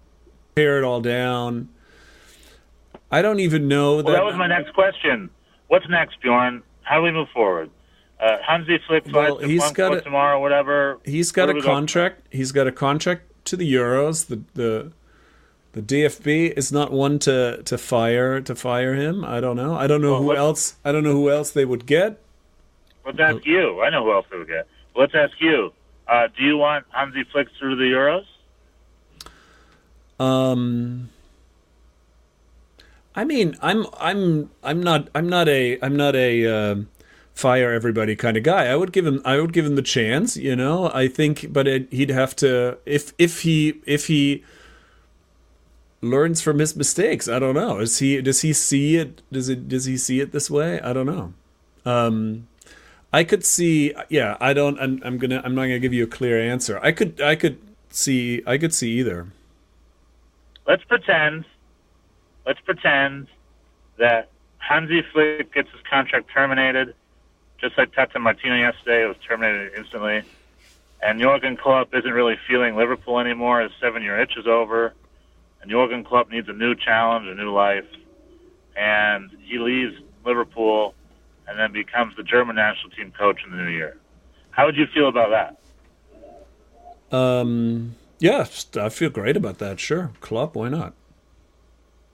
tear 0.55 0.79
it 0.79 0.83
all 0.83 1.01
down. 1.01 1.69
I 3.11 3.21
don't 3.21 3.39
even 3.39 3.67
know 3.67 3.95
Well, 3.95 4.03
that. 4.05 4.11
that 4.13 4.23
was 4.25 4.35
my 4.35 4.47
next 4.47 4.73
question. 4.73 5.29
What's 5.67 5.87
next, 5.89 6.19
Bjorn? 6.21 6.63
How 6.83 6.97
do 6.97 7.03
we 7.03 7.11
move 7.11 7.27
forward? 7.33 7.69
Uh, 8.19 8.37
Hansi 8.45 8.79
Flick 8.87 9.05
Well, 9.11 9.37
he's 9.37 9.61
Frankfurt 9.61 9.75
gotta- 9.91 10.01
tomorrow, 10.01 10.41
whatever. 10.41 10.99
He's 11.05 11.31
got 11.31 11.45
do 11.45 11.51
a 11.51 11.55
we 11.55 11.61
go? 11.61 11.67
contract. 11.67 12.21
He's 12.31 12.51
got 12.51 12.67
a 12.67 12.71
contract 12.71 13.23
to 13.45 13.55
the 13.55 13.71
Euros. 13.71 14.27
The 14.27 14.41
the 14.53 14.91
the 15.73 15.81
DFB 15.81 16.53
is 16.57 16.71
not 16.71 16.91
one 16.91 17.19
to 17.19 17.61
to 17.63 17.77
fire 17.77 18.41
to 18.41 18.55
fire 18.55 18.95
him. 18.95 19.23
I 19.23 19.39
don't 19.39 19.55
know. 19.55 19.75
I 19.75 19.87
don't 19.87 20.01
know 20.01 20.13
Well, 20.13 20.23
who 20.23 20.35
else. 20.35 20.75
I 20.83 20.91
don't 20.91 21.03
know 21.03 21.13
who 21.13 21.29
else 21.29 21.51
they 21.51 21.65
would 21.65 21.85
get. 21.85 22.19
Let's 23.05 23.19
ask 23.19 23.45
you. 23.45 23.81
I 23.81 23.89
know 23.89 24.03
who 24.03 24.13
else 24.13 24.25
they 24.31 24.37
would 24.37 24.47
get. 24.47 24.67
Let's 24.95 25.13
ask 25.15 25.33
you. 25.39 25.73
Uh, 26.07 26.27
do 26.35 26.43
you 26.43 26.57
want 26.57 26.85
Hansi 26.91 27.23
Flick 27.31 27.47
through 27.59 27.75
the 27.75 27.83
Euros? 27.83 28.25
Um, 30.19 31.09
I 33.15 33.23
mean, 33.25 33.55
I'm 33.61 33.85
I'm 33.99 34.49
I'm 34.63 34.81
not 34.81 35.09
I'm 35.15 35.27
not 35.27 35.47
a 35.49 35.79
I'm 35.81 35.95
not 35.95 36.15
a 36.15 36.45
um 36.47 36.89
fire 37.33 37.71
everybody 37.71 38.15
kind 38.15 38.37
of 38.37 38.43
guy. 38.43 38.67
I 38.67 38.75
would 38.75 38.91
give 38.91 39.05
him 39.05 39.21
I 39.25 39.39
would 39.39 39.53
give 39.53 39.65
him 39.65 39.75
the 39.75 39.81
chance. 39.81 40.37
You 40.37 40.55
know, 40.55 40.91
I 40.93 41.07
think, 41.07 41.51
but 41.51 41.67
it, 41.67 41.91
he'd 41.91 42.09
have 42.11 42.35
to 42.37 42.77
if 42.85 43.13
if 43.17 43.41
he 43.41 43.81
if 43.85 44.07
he 44.07 44.43
learns 46.01 46.41
from 46.41 46.59
his 46.59 46.75
mistakes. 46.75 47.27
I 47.27 47.39
don't 47.39 47.55
know. 47.55 47.79
Is 47.79 47.99
he 47.99 48.21
does 48.21 48.41
he 48.41 48.53
see 48.53 48.97
it? 48.97 49.21
Does 49.31 49.49
it 49.49 49.67
does 49.67 49.85
he 49.85 49.97
see 49.97 50.19
it 50.19 50.31
this 50.31 50.49
way? 50.49 50.79
I 50.81 50.93
don't 50.93 51.05
know. 51.05 51.33
Um, 51.85 52.47
I 53.11 53.23
could 53.23 53.43
see. 53.43 53.93
Yeah, 54.09 54.37
I 54.39 54.53
don't. 54.53 54.79
I'm, 54.79 55.01
I'm 55.03 55.17
gonna. 55.17 55.41
I'm 55.43 55.55
not 55.55 55.63
gonna 55.63 55.79
give 55.79 55.93
you 55.93 56.03
a 56.03 56.07
clear 56.07 56.39
answer. 56.39 56.79
I 56.81 56.91
could. 56.91 57.19
I 57.21 57.35
could 57.35 57.59
see. 57.89 58.43
I 58.45 58.57
could 58.57 58.73
see 58.73 58.91
either. 58.99 59.27
Let's 60.67 60.83
pretend. 60.83 61.45
Let's 62.45 62.59
pretend 62.61 63.27
that 63.97 64.29
Hansi 64.59 65.03
Flick 65.11 65.53
gets 65.53 65.69
his 65.71 65.81
contract 65.89 66.29
terminated, 66.31 66.93
just 67.59 67.77
like 67.77 67.93
Tata 67.93 68.19
Martino 68.19 68.55
yesterday. 68.55 69.03
It 69.03 69.07
was 69.07 69.17
terminated 69.27 69.73
instantly. 69.75 70.23
And 71.01 71.19
Jurgen 71.21 71.55
Klopp 71.55 71.93
isn't 71.95 72.11
really 72.11 72.37
feeling 72.45 72.75
Liverpool 72.75 73.19
anymore. 73.19 73.61
His 73.61 73.71
seven-year 73.79 74.19
itch 74.19 74.35
is 74.35 74.47
over. 74.47 74.93
And 75.61 75.69
Jurgen 75.69 76.03
Klopp 76.03 76.29
needs 76.29 76.47
a 76.49 76.53
new 76.53 76.75
challenge, 76.75 77.27
a 77.27 77.35
new 77.35 77.51
life. 77.51 77.85
And 78.75 79.29
he 79.43 79.57
leaves 79.57 79.95
Liverpool 80.25 80.93
and 81.47 81.59
then 81.59 81.71
becomes 81.71 82.15
the 82.15 82.23
German 82.23 82.55
national 82.55 82.91
team 82.91 83.11
coach 83.17 83.41
in 83.43 83.51
the 83.51 83.57
new 83.57 83.69
year. 83.69 83.97
How 84.51 84.65
would 84.65 84.77
you 84.77 84.85
feel 84.93 85.07
about 85.09 85.29
that? 87.11 87.15
Um, 87.15 87.95
yeah, 88.19 88.45
I 88.75 88.89
feel 88.89 89.09
great 89.09 89.35
about 89.35 89.57
that. 89.59 89.79
Sure, 89.79 90.11
Klopp. 90.21 90.55
Why 90.55 90.69
not? 90.69 90.93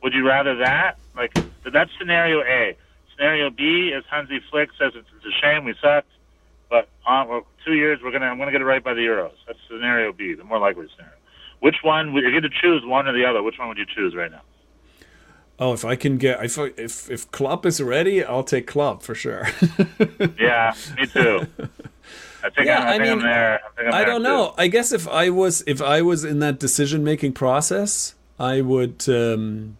Would 0.03 0.13
you 0.13 0.25
rather 0.25 0.55
that 0.57 0.99
Like 1.15 1.33
that's 1.73 1.89
scenario 1.97 2.41
A. 2.41 2.77
Scenario 3.15 3.49
B 3.49 3.91
is 3.95 4.03
Hansi 4.09 4.39
Flick 4.51 4.69
says 4.77 4.93
it's, 4.95 5.07
it's 5.15 5.25
a 5.25 5.41
shame 5.41 5.65
we 5.65 5.73
sucked, 5.81 6.11
but 6.69 6.89
on 7.05 7.27
well, 7.27 7.47
two 7.65 7.73
years 7.73 7.99
we're 8.03 8.11
gonna 8.11 8.27
I'm 8.27 8.37
gonna 8.37 8.51
get 8.51 8.61
it 8.61 8.65
right 8.65 8.83
by 8.83 8.93
the 8.93 9.01
Euros. 9.01 9.33
That's 9.47 9.59
scenario 9.67 10.13
B, 10.13 10.33
the 10.35 10.43
more 10.43 10.59
likely 10.59 10.87
scenario. 10.95 11.14
Which 11.59 11.77
one? 11.83 12.13
Would, 12.13 12.23
if 12.25 12.29
you 12.29 12.35
had 12.35 12.43
to 12.43 12.49
choose 12.61 12.83
one 12.85 13.07
or 13.07 13.13
the 13.13 13.25
other, 13.25 13.41
which 13.41 13.57
one 13.57 13.67
would 13.69 13.77
you 13.77 13.85
choose 13.85 14.15
right 14.15 14.31
now? 14.31 14.41
Oh, 15.57 15.71
if 15.73 15.85
I 15.85 15.95
can 15.95 16.17
get 16.17 16.43
if 16.43 16.59
I- 16.59 16.73
if 16.77 17.09
if 17.09 17.31
Klopp 17.31 17.65
is 17.65 17.81
ready, 17.81 18.23
I'll 18.23 18.43
take 18.43 18.67
Klopp 18.67 19.01
for 19.03 19.15
sure. 19.15 19.47
Yeah, 20.39 20.73
me 20.97 21.07
too. 21.07 21.47
I 22.43 22.49
think, 22.49 22.67
Yeah, 22.67 22.79
I'm, 22.79 22.87
I 22.87 22.95
I 22.95 22.97
think 22.97 23.09
I'm 23.11 23.17
mean, 23.19 23.19
there. 23.19 23.59
I, 23.63 23.69
think 23.81 23.87
I'm 23.87 23.93
I 23.93 24.03
don't 24.05 24.21
too. 24.21 24.23
know. 24.23 24.53
I 24.57 24.67
guess 24.67 24.91
if 24.91 25.07
I 25.07 25.29
was 25.29 25.63
if 25.65 25.81
I 25.81 26.01
was 26.01 26.23
in 26.25 26.39
that 26.39 26.59
decision 26.59 27.03
making 27.03 27.33
process, 27.33 28.15
I 28.37 28.61
would 28.61 29.07
um 29.07 29.77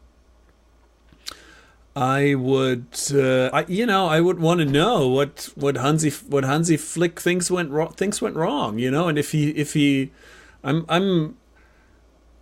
I 1.96 2.36
would 2.36 2.88
uh, 3.14 3.50
I 3.54 3.66
you 3.68 3.86
know, 3.86 4.08
I 4.08 4.20
would 4.20 4.40
want 4.40 4.60
to 4.60 4.66
know 4.66 5.08
what 5.08 5.50
what 5.56 5.78
Hansi 5.78 6.10
what 6.28 6.44
Hansi 6.44 6.76
Flick 6.78 7.20
thinks 7.22 7.50
went 7.50 7.72
wrong 7.72 7.94
things 7.94 8.22
went 8.22 8.36
wrong, 8.36 8.80
you 8.80 8.92
know, 8.92 9.08
and 9.08 9.18
if 9.18 9.32
he 9.32 9.50
if 9.52 9.74
he 9.74 10.12
I'm 10.64 10.86
I'm 10.90 11.38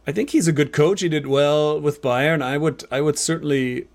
I 0.06 0.12
think 0.12 0.32
he's 0.32 0.48
a 0.48 0.52
good 0.52 0.74
coach. 0.74 1.02
He 1.02 1.10
did 1.10 1.28
well 1.28 1.80
with 1.80 2.02
Bayern. 2.02 2.42
I 2.42 2.58
would 2.58 2.84
I 2.92 3.02
would 3.02 3.18
certainly 3.18 3.88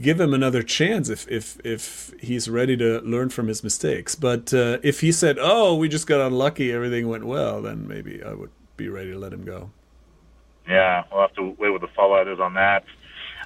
give 0.00 0.20
him 0.20 0.32
another 0.32 0.62
chance 0.62 1.08
if 1.08 1.28
if 1.28 1.58
if 1.64 2.12
he's 2.20 2.48
ready 2.48 2.76
to 2.76 3.00
learn 3.00 3.30
from 3.30 3.48
his 3.48 3.64
mistakes. 3.64 4.14
But 4.14 4.54
uh, 4.54 4.78
if 4.82 5.00
he 5.00 5.10
said, 5.10 5.36
"Oh, 5.40 5.74
we 5.74 5.88
just 5.88 6.06
got 6.06 6.20
unlucky, 6.20 6.72
everything 6.72 7.08
went 7.08 7.24
well," 7.24 7.60
then 7.62 7.88
maybe 7.88 8.22
I 8.22 8.32
would 8.32 8.50
be 8.76 8.88
ready 8.88 9.12
to 9.12 9.18
let 9.18 9.32
him 9.32 9.44
go. 9.44 9.70
Yeah, 10.68 11.04
we'll 11.10 11.22
have 11.22 11.34
to 11.34 11.54
wait 11.58 11.70
what 11.70 11.80
the 11.80 11.88
fallout 11.88 12.28
is 12.28 12.40
on 12.40 12.54
that. 12.54 12.84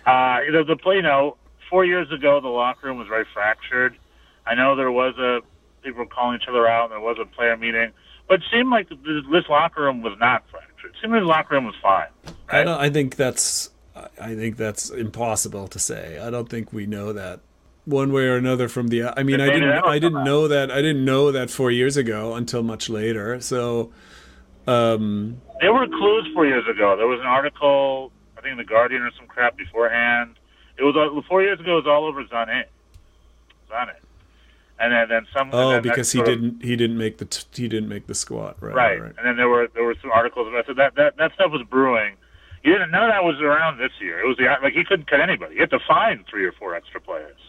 Uh, 0.07 0.41
you 0.45 0.53
know, 0.53 0.65
the 0.65 0.77
play. 0.77 0.97
You 0.97 1.03
know, 1.03 1.37
four 1.71 1.85
years 1.85 2.11
ago, 2.13 2.41
the 2.41 2.49
locker 2.49 2.87
room 2.87 2.99
was 2.99 3.09
very 3.09 3.25
fractured. 3.33 3.97
I 4.47 4.55
know 4.55 4.77
there 4.77 4.93
was 4.93 5.17
a 5.19 5.41
people 5.83 6.05
calling 6.07 6.39
each 6.41 6.49
other 6.49 6.69
out, 6.69 6.85
and 6.85 6.93
there 6.93 7.01
was 7.01 7.17
a 7.21 7.25
player 7.25 7.57
meeting, 7.57 7.93
but 8.29 8.41
it 8.41 8.43
seemed 8.53 8.71
like 8.71 8.89
this 8.91 9.49
locker 9.49 9.83
room 9.83 10.03
was 10.03 10.17
not 10.21 10.45
fractured. 10.51 10.68
It 10.89 10.95
seemed 11.01 11.13
like 11.13 11.23
the 11.23 11.27
locker 11.27 11.55
room 11.55 11.67
was 11.67 11.75
fine. 11.83 12.07
I 12.49 12.59
Right? 12.59 12.65
don't. 12.65 12.81
I 12.81 12.91
think 12.91 13.17
that's. 13.17 13.71
I 14.21 14.35
think 14.37 14.57
that's 14.57 14.91
impossible 14.91 15.67
to 15.69 15.79
say. 15.79 16.19
I 16.21 16.31
don't 16.31 16.49
think 16.49 16.73
we 16.73 16.87
know 16.87 17.13
that 17.13 17.41
one 17.85 18.13
way 18.13 18.25
or 18.29 18.37
another 18.37 18.69
from 18.69 18.89
the. 18.89 19.05
I 19.05 19.23
mean, 19.23 19.41
I 19.41 19.47
didn't. 19.47 19.71
I 19.85 19.99
didn't 19.99 20.25
know 20.25 20.47
that. 20.49 20.71
I 20.71 20.77
didn't 20.83 21.05
know 21.05 21.33
that 21.33 21.51
four 21.51 21.71
years 21.71 21.97
ago 21.97 22.35
until 22.35 22.63
much 22.63 22.89
later. 22.89 23.41
So, 23.41 23.93
um, 24.67 25.41
There 25.61 25.73
were 25.73 25.87
clues 25.87 26.29
four 26.35 26.47
years 26.47 26.65
ago. 26.69 26.97
There 26.97 27.07
was 27.09 27.19
an 27.21 27.27
article, 27.27 28.13
I 28.37 28.41
think 28.43 28.53
in 28.53 28.59
the 28.59 28.65
Guardian 28.65 29.03
or 29.03 29.11
some 29.17 29.27
crap 29.27 29.57
beforehand. 29.57 30.37
It 30.79 30.85
was 30.85 30.95
all, 30.97 31.21
four 31.29 31.43
years 31.43 31.59
ago. 31.59 31.73
It 31.79 31.85
was 31.85 31.87
all 31.89 32.05
over 32.07 32.23
Sané. 32.25 32.65
Sané. 33.71 33.95
And 34.81 34.93
then, 34.93 35.09
then 35.09 35.27
some. 35.37 35.51
oh, 35.53 35.71
then 35.71 35.83
because 35.83 36.13
he 36.13 36.23
didn't. 36.23 36.63
He 36.63 36.77
didn't 36.77 36.99
make 36.99 37.19
the. 37.19 37.25
T- 37.25 37.63
he 37.63 37.69
didn't 37.69 37.89
make 37.89 38.07
the 38.07 38.15
squad. 38.15 38.57
Right. 38.61 38.75
Right. 38.75 39.01
Right. 39.01 39.15
And 39.19 39.27
then 39.27 39.37
there 39.37 39.49
were 39.49 39.69
there 39.75 39.85
were 39.85 39.97
some 40.01 40.13
articles 40.13 40.47
about 40.47 40.67
so 40.67 40.75
that 40.75 40.95
that 40.95 41.17
that 41.17 41.33
stuff 41.35 41.51
was 41.51 41.63
brewing. 41.69 42.15
You 42.63 42.73
didn't 42.73 42.91
know 42.91 43.07
that 43.07 43.25
was 43.25 43.41
around 43.41 43.79
this 43.79 43.93
year. 44.01 44.21
It 44.21 44.29
was 44.29 44.37
the 44.37 44.45
like 44.63 44.75
he 44.75 44.85
couldn't 44.85 45.11
cut 45.11 45.21
anybody. 45.21 45.55
He 45.55 45.61
had 45.61 45.71
to 45.71 45.81
find 45.87 46.25
three 46.31 46.45
or 46.45 46.53
four 46.53 46.75
extra 46.75 47.01
players. 47.01 47.39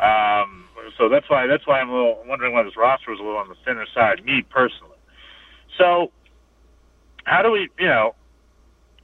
Um, 0.00 0.64
so 0.98 1.08
that's 1.08 1.30
why 1.30 1.46
that's 1.46 1.66
why 1.66 1.80
I'm 1.80 1.88
a 1.88 1.92
little 1.92 2.22
wondering 2.26 2.52
why 2.52 2.62
this 2.64 2.76
roster 2.76 3.10
was 3.12 3.20
a 3.20 3.22
little 3.22 3.38
on 3.38 3.48
the 3.48 3.54
thinner 3.64 3.86
side. 3.94 4.24
Me 4.24 4.42
personally. 4.50 4.96
So 5.78 6.10
how 7.24 7.42
do 7.42 7.50
we? 7.50 7.68
You 7.78 7.86
know, 7.86 8.14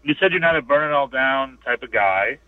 you 0.02 0.14
said 0.20 0.32
you're 0.32 0.40
not 0.40 0.56
a 0.56 0.62
burn 0.62 0.90
it 0.90 0.94
all 0.94 1.08
down 1.08 1.58
type 1.64 1.82
of 1.82 1.92
guy. 1.92 2.38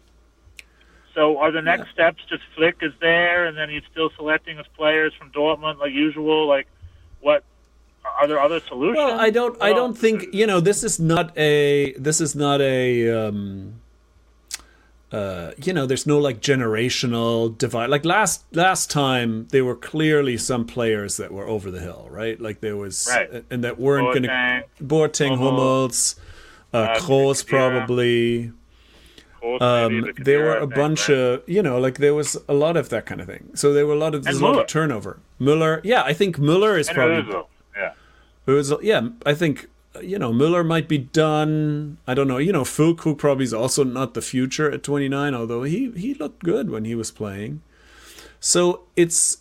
So 1.15 1.39
are 1.39 1.51
the 1.51 1.63
next 1.63 1.91
steps 1.91 2.23
just 2.29 2.43
Flick 2.55 2.77
is 2.83 2.93
there, 3.01 3.47
and 3.47 3.57
then 3.57 3.69
he's 3.69 3.83
still 3.91 4.11
selecting 4.17 4.57
his 4.59 4.67
players 4.77 5.13
from 5.19 5.31
Dortmund 5.33 5.79
like 5.79 5.93
usual? 5.93 6.47
Like, 6.47 6.67
what 7.21 7.45
are 8.05 8.27
there 8.27 8.41
other 8.41 8.61
solutions? 8.61 8.97
Well, 8.97 9.19
I 9.21 9.31
don't. 9.31 9.61
I 9.61 9.73
don't 9.73 9.97
think 9.99 10.27
you 10.33 10.47
know. 10.47 10.61
This 10.61 10.85
is 10.85 11.01
not 11.01 11.37
a. 11.37 11.93
This 11.95 12.21
is 12.21 12.35
not 12.37 12.61
a. 12.61 13.11
Um, 13.11 13.81
uh, 15.13 15.51
you 15.63 15.73
know, 15.73 15.87
there's 15.87 16.07
no 16.07 16.19
like 16.19 16.41
generational 16.41 17.57
divide. 17.59 17.91
Like 17.91 18.05
last 18.05 18.45
last 18.55 18.91
time, 18.91 19.49
there 19.51 19.65
were 19.65 19.75
clearly 19.75 20.37
some 20.37 20.65
players 20.65 21.17
that 21.17 21.33
were 21.33 21.49
over 21.49 21.71
the 21.71 21.81
hill, 21.81 22.07
right? 22.11 22.41
Like 22.41 22.61
there 22.61 22.77
was, 22.77 23.09
Right. 23.11 23.45
and 23.51 23.65
that 23.65 23.79
weren't 23.81 24.13
going 24.13 24.23
to. 24.23 24.29
Boateng, 24.29 24.63
Boateng, 24.81 25.39
Hummels, 25.39 26.15
uh, 26.73 26.77
uh, 26.77 26.99
Kroos 27.01 27.45
probably. 27.45 28.53
Um, 29.61 30.13
there 30.17 30.45
were 30.45 30.57
a 30.57 30.67
bunch 30.67 31.09
of, 31.09 31.43
you 31.47 31.63
know, 31.63 31.79
like 31.79 31.99
there 31.99 32.15
was 32.15 32.37
a 32.49 32.55
lot 32.55 32.77
of 32.77 32.89
that 32.91 33.07
kind 33.07 33.21
of 33.21 33.27
thing. 33.27 33.51
So 33.55 33.73
there 33.73 33.87
were 33.87 33.95
a 33.95 33.99
lot 33.99 34.15
of, 34.15 34.25
there's 34.25 34.41
a 34.41 34.45
lot 34.45 34.59
of 34.59 34.67
turnover. 34.67 35.21
Muller, 35.39 35.81
yeah, 35.85 36.03
I 36.03 36.13
think 36.13 36.39
Muller 36.39 36.77
is 36.77 36.89
And 36.89 36.97
probably 36.97 37.23
Ozil, 37.23 37.47
yeah. 37.77 37.93
Özil, 38.47 38.83
yeah, 38.83 39.09
I 39.25 39.35
think 39.35 39.69
you 40.03 40.19
know 40.19 40.33
Müller 40.33 40.65
might 40.65 40.89
be 40.89 40.99
done. 40.99 41.99
I 42.07 42.15
don't 42.15 42.29
know. 42.29 42.39
You 42.39 42.53
know, 42.53 42.63
Füllkrug 42.63 43.19
probably 43.19 43.45
is 43.45 43.55
also 43.55 43.85
not 43.85 44.15
the 44.15 44.23
future 44.23 44.71
at 44.71 44.83
29, 44.83 45.35
although 45.35 45.63
he 45.63 45.91
he 45.93 46.15
looked 46.15 46.43
good 46.43 46.71
when 46.71 46.85
he 46.85 46.95
was 46.95 47.11
playing. 47.11 47.63
So 48.39 48.83
it's 48.97 49.39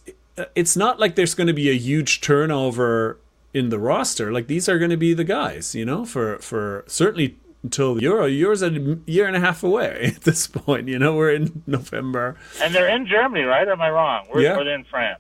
it's 0.55 0.75
not 0.75 0.99
like 0.99 1.15
there's 1.15 1.35
going 1.35 1.47
to 1.47 1.53
be 1.53 1.69
a 1.69 1.77
huge 1.77 2.21
turnover 2.21 3.19
in 3.53 3.69
the 3.69 3.79
roster. 3.79 4.31
Like 4.31 4.47
these 4.47 4.67
are 4.69 4.77
going 4.77 4.91
to 4.91 4.97
be 4.97 5.13
the 5.13 5.23
guys, 5.23 5.75
you 5.75 5.85
know, 5.85 6.05
for 6.05 6.37
for 6.39 6.83
certainly 6.87 7.37
until 7.63 7.95
the 7.95 8.01
Euro. 8.03 8.25
Euro's 8.25 8.61
a 8.61 8.97
year 9.05 9.27
and 9.27 9.35
a 9.35 9.39
half 9.39 9.63
away 9.63 10.13
at 10.15 10.21
this 10.23 10.47
point. 10.47 10.87
You 10.87 10.99
know, 10.99 11.15
we're 11.15 11.33
in 11.33 11.63
November. 11.67 12.37
And 12.61 12.73
they're 12.73 12.89
in 12.89 13.05
Germany, 13.07 13.43
right? 13.43 13.67
Am 13.67 13.81
I 13.81 13.89
wrong? 13.89 14.25
Where, 14.29 14.41
Yeah. 14.43 14.59
In 14.75 14.83
France? 14.85 15.19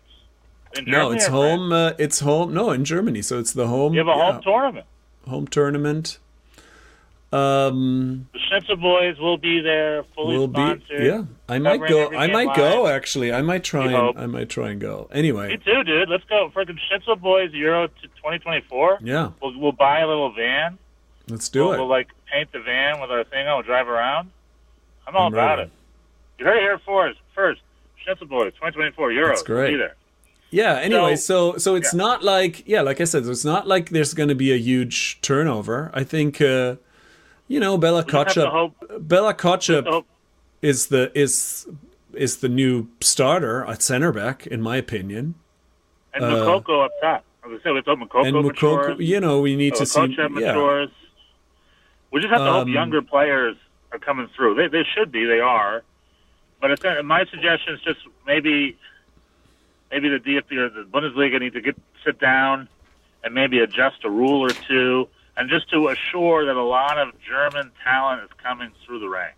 In 0.77 0.85
No, 0.85 1.11
it's 1.11 1.27
home. 1.27 1.71
Uh, 1.71 1.93
it's 1.97 2.19
home. 2.19 2.53
No, 2.53 2.71
in 2.71 2.85
Germany. 2.85 3.21
So 3.23 3.39
it's 3.39 3.53
the 3.53 3.67
home. 3.67 3.93
You 3.93 3.99
have 3.99 4.07
a 4.07 4.11
yeah, 4.11 4.31
home 4.33 4.41
tournament. 4.43 4.85
home 5.27 5.47
tournament. 5.47 6.19
Um, 7.31 8.27
The 8.33 8.39
Schnitzel 8.49 8.77
Boys 8.77 9.19
will 9.19 9.37
be 9.37 9.61
there, 9.61 10.03
fully 10.15 10.35
will 10.35 10.47
be 10.47 10.55
sponsored. 10.55 11.03
yeah 11.05 11.23
i 11.47 11.59
might 11.59 11.87
go 11.87 12.11
i 12.15 12.25
might 12.25 12.55
go 12.55 12.87
actually 12.87 13.31
i 13.31 13.43
might 13.43 13.63
try 13.63 13.85
and 13.85 13.93
hope. 13.95 14.17
i 14.17 14.25
might 14.25 14.49
try 14.49 14.69
and 14.71 14.81
go 14.81 15.07
Me 15.13 15.19
anyway 15.19 15.55
too, 15.57 15.83
dude. 15.83 16.09
Let's 16.09 16.23
go. 16.23 16.51
Freaking 16.55 16.79
Schnitzel 16.87 17.17
Boys 17.17 17.53
Euro 17.53 17.85
to 17.85 18.01
2024. 18.07 18.99
yeah 19.03 19.29
We'll, 19.43 19.59
we'll 19.59 19.71
buy 19.73 19.99
a 19.99 20.07
little 20.07 20.33
van. 20.33 20.79
Let's 21.29 21.49
do 21.49 21.65
we'll, 21.65 21.73
it 21.73 21.77
we'll 21.77 21.87
like 21.87 22.09
paint 22.31 22.51
the 22.51 22.59
van 22.61 22.99
with 22.99 23.11
our 23.11 23.23
thing. 23.23 23.45
We'll 23.45 23.61
drive 23.61 23.87
around. 23.87 24.31
I'm 25.07 25.15
all 25.15 25.27
I'm 25.27 25.33
about 25.33 25.57
ready. 25.59 25.69
it. 25.69 25.71
You 26.39 26.45
heard 26.45 26.57
it 26.57 26.61
here 26.61 26.79
first. 26.85 27.19
First, 27.35 27.61
Schnitzel 28.03 28.27
Boys 28.27 28.53
2024 28.53 29.09
Euros. 29.11 29.27
That's 29.27 29.43
great. 29.43 29.71
Be 29.71 29.77
there. 29.77 29.95
yeah 30.51 30.75
anyway 30.79 31.15
So- 31.15 31.53
so 31.53 31.57
so 31.57 31.75
it's 31.75 31.93
yeah. 31.93 31.97
not 32.05 32.23
like 32.23 32.67
yeah 32.67 32.81
like 32.81 32.99
i 32.99 33.03
said 33.03 33.25
it's 33.27 33.45
not 33.45 33.67
like 33.67 33.89
there's 33.91 34.13
going 34.15 34.29
to 34.29 34.35
be 34.35 34.51
a 34.51 34.57
huge 34.57 35.19
turnover 35.21 35.91
i 35.93 36.03
think 36.03 36.41
uh 36.41 36.75
you 37.47 37.59
know 37.59 37.77
bella 37.77 38.03
We 38.03 38.11
just 38.11 38.15
have 38.15 38.33
to 38.33 38.39
Kotchap, 38.41 38.51
hope. 38.51 39.07
bella 39.07 39.35
hope 39.91 40.07
is 40.63 40.87
the 40.87 41.11
is 41.13 41.67
is 42.13 42.37
the 42.37 42.49
new 42.49 42.87
starter 42.99 43.63
at 43.65 43.81
center 43.83 44.11
back 44.11 44.47
in 44.47 44.59
my 44.61 44.77
opinion 44.77 45.35
and 46.15 46.23
uh, 46.25 46.29
Moukoko 46.29 46.85
up 46.85 46.91
top. 47.01 47.23
I 47.45 47.57
said, 47.63 47.71
we 47.73 47.81
hope 47.85 47.99
Moukoko 47.99 48.25
and 48.27 48.45
matures. 48.45 48.97
Moukoko, 48.97 49.05
you 49.05 49.19
know 49.19 49.39
we 49.41 49.55
need 49.55 49.73
Oh, 49.75 49.79
to 49.79 49.85
see 49.85 49.99
Coach 49.99 50.15
that 50.17 50.31
yeah 50.31 50.53
matures. 50.53 50.89
We 52.11 52.21
just 52.21 52.31
have 52.31 52.41
to 52.41 52.51
hope 52.51 52.63
Um, 52.63 52.69
younger 52.69 53.01
players 53.01 53.55
are 53.91 53.99
coming 53.99 54.27
through. 54.35 54.55
They 54.55 54.67
they 54.67 54.83
should 54.83 55.11
be. 55.11 55.25
They 55.25 55.39
are. 55.39 55.83
But 56.61 56.71
it's, 56.71 56.83
uh, 56.83 57.01
my 57.03 57.25
suggestion 57.25 57.73
is 57.75 57.81
just 57.81 57.99
maybe 58.25 58.77
maybe 59.91 60.09
the 60.09 60.19
DFB 60.19 60.51
or 60.57 60.69
the 60.69 60.83
Bundesliga 60.83 61.39
need 61.39 61.53
to 61.53 61.61
get 61.61 61.77
sit 62.05 62.19
down 62.19 62.67
and 63.23 63.33
maybe 63.33 63.59
adjust 63.59 64.03
a 64.03 64.09
rule 64.09 64.41
or 64.41 64.49
two, 64.49 65.07
and 65.37 65.49
just 65.49 65.69
to 65.71 65.89
assure 65.89 66.45
that 66.45 66.55
a 66.55 66.63
lot 66.63 66.97
of 66.97 67.13
German 67.21 67.71
talent 67.83 68.23
is 68.23 68.29
coming 68.41 68.71
through 68.85 68.99
the 68.99 69.09
ranks. 69.09 69.35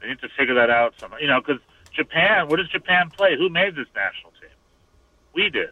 They 0.00 0.08
need 0.08 0.20
to 0.20 0.28
figure 0.36 0.54
that 0.54 0.70
out 0.70 0.94
somehow. 0.98 1.18
You 1.18 1.26
know, 1.26 1.40
because 1.40 1.60
Japan. 1.92 2.48
What 2.48 2.56
does 2.56 2.68
Japan 2.68 3.10
play? 3.10 3.36
Who 3.36 3.48
made 3.48 3.74
this 3.74 3.88
national 3.94 4.32
team? 4.40 4.50
We 5.34 5.50
did. 5.50 5.70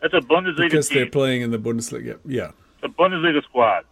That's 0.00 0.14
a 0.14 0.20
Bundesliga 0.20 0.70
because 0.70 0.88
team 0.88 0.98
they're 0.98 1.10
playing 1.10 1.42
in 1.42 1.50
the 1.50 1.58
bundesliga 1.58 2.18
yeah 2.24 2.52
the 2.80 2.88
Bundesliga 2.88 3.42
squad, 3.44 3.84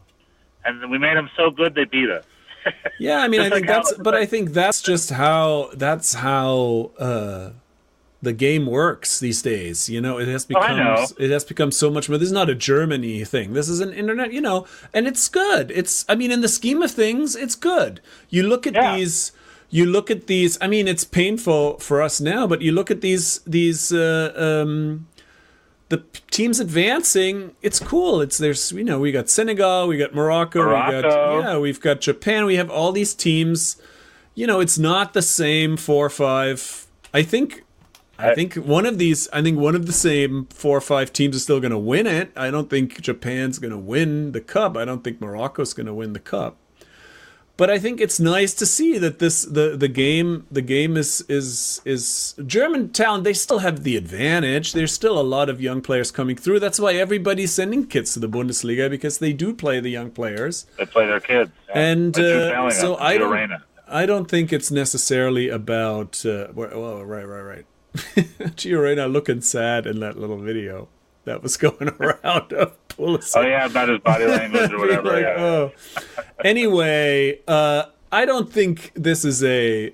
and 0.68 0.90
we 0.90 0.98
made 0.98 1.16
them 1.16 1.30
so 1.36 1.50
good 1.50 1.74
they 1.74 1.84
beat 1.84 2.10
us. 2.10 2.24
Yeah, 2.98 3.18
I 3.18 3.28
mean, 3.28 3.40
I 3.46 3.50
think 3.50 3.66
that's, 3.66 3.92
but 3.94 4.14
I 4.14 4.26
think 4.26 4.50
that's 4.52 4.82
just 4.82 5.10
how 5.10 5.70
that's 5.74 6.14
how 6.14 6.90
uh, 6.98 7.50
the 8.20 8.32
game 8.32 8.66
works 8.66 9.20
these 9.20 9.40
days. 9.40 9.88
You 9.88 10.00
know, 10.00 10.18
it 10.18 10.26
has 10.28 10.44
Oh, 10.44 10.48
become 10.60 10.76
know. 10.76 11.06
it 11.18 11.30
has 11.30 11.44
become 11.44 11.70
so 11.70 11.88
much 11.90 12.08
more. 12.08 12.18
This 12.18 12.26
is 12.26 12.32
not 12.32 12.50
a 12.50 12.54
Germany 12.54 13.24
thing. 13.24 13.52
This 13.54 13.68
is 13.68 13.80
an 13.80 13.92
internet. 13.92 14.32
You 14.32 14.40
know, 14.40 14.66
and 14.92 15.06
it's 15.06 15.28
good. 15.28 15.70
It's 15.70 16.04
I 16.08 16.14
mean, 16.16 16.30
in 16.32 16.40
the 16.40 16.48
scheme 16.48 16.82
of 16.82 16.90
things, 16.90 17.36
it's 17.36 17.54
good. 17.54 18.00
You 18.28 18.42
look 18.42 18.66
at 18.66 18.74
Yeah. 18.74 18.96
these. 18.96 19.32
You 19.70 19.84
look 19.86 20.10
at 20.10 20.26
these. 20.26 20.58
I 20.60 20.66
mean, 20.66 20.88
it's 20.88 21.04
painful 21.04 21.78
for 21.78 22.02
us 22.02 22.20
now, 22.20 22.46
but 22.46 22.60
you 22.60 22.72
look 22.72 22.90
at 22.90 23.00
these 23.00 23.38
these. 23.46 23.92
Uh, 23.92 24.32
um, 24.36 25.06
the 25.88 26.04
teams 26.30 26.60
advancing, 26.60 27.54
it's 27.62 27.80
cool. 27.80 28.20
It's 28.20 28.38
there's 28.38 28.72
you 28.72 28.84
know 28.84 28.98
we 28.98 29.12
got 29.12 29.28
Senegal, 29.30 29.88
we 29.88 29.96
got 29.96 30.14
Morocco, 30.14 30.60
we 30.66 30.72
got 31.02 31.04
yeah, 31.42 31.58
we've 31.58 31.80
got 31.80 32.00
Japan. 32.00 32.44
We 32.44 32.56
have 32.56 32.70
all 32.70 32.92
these 32.92 33.14
teams, 33.14 33.76
you 34.34 34.46
know, 34.46 34.60
it's 34.60 34.78
not 34.78 35.14
the 35.14 35.22
same 35.22 35.76
four 35.76 36.06
or 36.06 36.10
five. 36.10 36.86
I 37.14 37.22
think. 37.22 37.64
I 38.20 38.30
I- 38.30 38.34
think 38.34 38.54
one 38.54 38.84
of 38.84 38.98
these. 38.98 39.28
I 39.32 39.42
think 39.42 39.58
one 39.58 39.74
of 39.76 39.86
the 39.86 39.92
same 39.92 40.46
four 40.50 40.76
or 40.76 40.80
five 40.80 41.12
teams 41.12 41.36
is 41.36 41.44
still 41.44 41.60
going 41.60 41.70
to 41.70 41.78
win 41.78 42.06
it. 42.06 42.32
I 42.36 42.50
don't 42.50 42.68
think 42.68 43.00
Japan's 43.00 43.58
going 43.58 43.70
to 43.70 43.78
win 43.78 44.32
the 44.32 44.40
cup. 44.40 44.76
I 44.76 44.84
don't 44.84 45.02
think 45.04 45.20
Morocco's 45.20 45.72
going 45.72 45.86
to 45.86 45.94
win 45.94 46.12
the 46.14 46.18
cup. 46.20 46.56
But 47.58 47.70
I 47.70 47.80
think 47.80 48.00
it's 48.00 48.20
nice 48.20 48.54
to 48.54 48.64
see 48.64 48.98
that 48.98 49.18
this 49.18 49.42
the 49.42 49.76
the 49.76 49.88
game 49.88 50.46
the 50.48 50.62
game 50.62 50.96
is 50.96 51.24
is 51.28 51.82
is 51.84 52.36
Germantown. 52.46 53.24
They 53.24 53.32
still 53.32 53.58
have 53.58 53.82
the 53.82 53.96
advantage. 53.96 54.74
There's 54.74 54.92
still 54.92 55.18
a 55.18 55.26
lot 55.26 55.48
of 55.48 55.60
young 55.60 55.80
players 55.80 56.12
coming 56.12 56.36
through. 56.36 56.60
That's 56.60 56.78
why 56.78 56.94
everybody's 56.94 57.52
sending 57.52 57.88
kids 57.88 58.14
to 58.14 58.20
the 58.20 58.28
Bundesliga 58.28 58.88
because 58.88 59.18
they 59.18 59.32
do 59.32 59.52
play 59.52 59.80
the 59.80 59.90
young 59.90 60.12
players. 60.12 60.66
They 60.78 60.86
play 60.86 61.08
their 61.08 61.18
kids. 61.18 61.50
Yeah. 61.68 61.78
And 61.80 62.16
uh, 62.16 62.70
so 62.70 62.96
I 62.96 63.18
don't, 63.18 63.32
Reyna. 63.32 63.64
I 63.88 64.06
don't 64.06 64.30
think 64.30 64.52
it's 64.52 64.70
necessarily 64.70 65.48
about. 65.48 66.24
Uh, 66.24 66.46
well, 66.54 66.70
oh, 66.72 67.02
right, 67.02 67.26
right, 67.26 67.42
right. 67.42 67.66
Gio 68.54 68.80
Reyna 68.84 69.08
looking 69.08 69.40
sad 69.40 69.84
in 69.84 69.98
that 69.98 70.16
little 70.16 70.38
video 70.38 70.86
that 71.24 71.42
was 71.42 71.56
going 71.66 71.88
around 71.98 72.52
of 72.52 72.76
Oh 72.98 73.42
yeah, 73.42 73.66
about 73.66 73.88
his 73.88 74.00
body 74.00 74.26
language 74.38 74.72
or 74.72 74.78
whatever. 74.78 75.12
like, 75.12 75.22
yeah. 75.22 75.42
oh. 75.42 75.72
Anyway, 76.44 77.40
uh, 77.46 77.84
I 78.10 78.24
don't 78.24 78.50
think 78.52 78.92
this 78.94 79.24
is 79.24 79.42
a. 79.44 79.92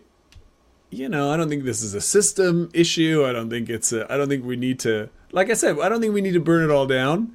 You 0.90 1.09
know, 1.09 1.33
I 1.33 1.37
don't 1.37 1.49
think 1.49 1.64
this 1.64 1.83
is 1.83 1.95
a 1.95 2.01
system 2.01 2.71
issue. 2.73 3.25
I 3.27 3.33
don't 3.33 3.51
think 3.51 3.69
it's 3.69 3.93
a. 3.93 4.11
I 4.12 4.17
don't 4.17 4.29
think 4.29 4.45
we 4.45 4.57
need 4.57 4.79
to. 4.81 5.11
Like 5.33 5.51
I 5.51 5.55
said, 5.55 5.79
I 5.81 5.88
don't 5.88 6.01
think 6.01 6.14
we 6.14 6.21
need 6.21 6.35
to 6.35 6.40
burn 6.40 6.62
it 6.62 6.73
all 6.73 6.87
down. 6.87 7.35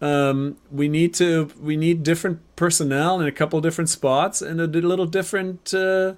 Um, 0.00 0.56
we 0.70 0.88
need 0.88 1.12
to. 1.14 1.50
We 1.60 1.76
need 1.76 2.02
different 2.02 2.40
personnel 2.56 3.20
in 3.20 3.26
a 3.26 3.32
couple 3.32 3.60
different 3.60 3.90
spots 3.90 4.40
and 4.40 4.60
a 4.60 4.66
little 4.66 5.06
different. 5.06 5.74
Uh, 5.74 6.14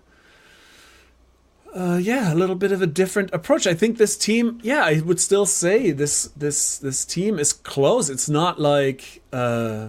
uh, 1.74 1.98
yeah, 2.02 2.32
a 2.32 2.36
little 2.36 2.54
bit 2.56 2.72
of 2.72 2.82
a 2.82 2.86
different 2.86 3.32
approach. 3.32 3.66
I 3.66 3.74
think 3.74 3.98
this 3.98 4.16
team, 4.16 4.60
yeah, 4.62 4.84
I 4.84 5.00
would 5.00 5.20
still 5.20 5.46
say 5.46 5.90
this 5.90 6.24
this 6.36 6.78
this 6.78 7.04
team 7.04 7.38
is 7.38 7.52
close. 7.52 8.10
It's 8.10 8.28
not 8.28 8.60
like 8.60 9.22
uh, 9.32 9.88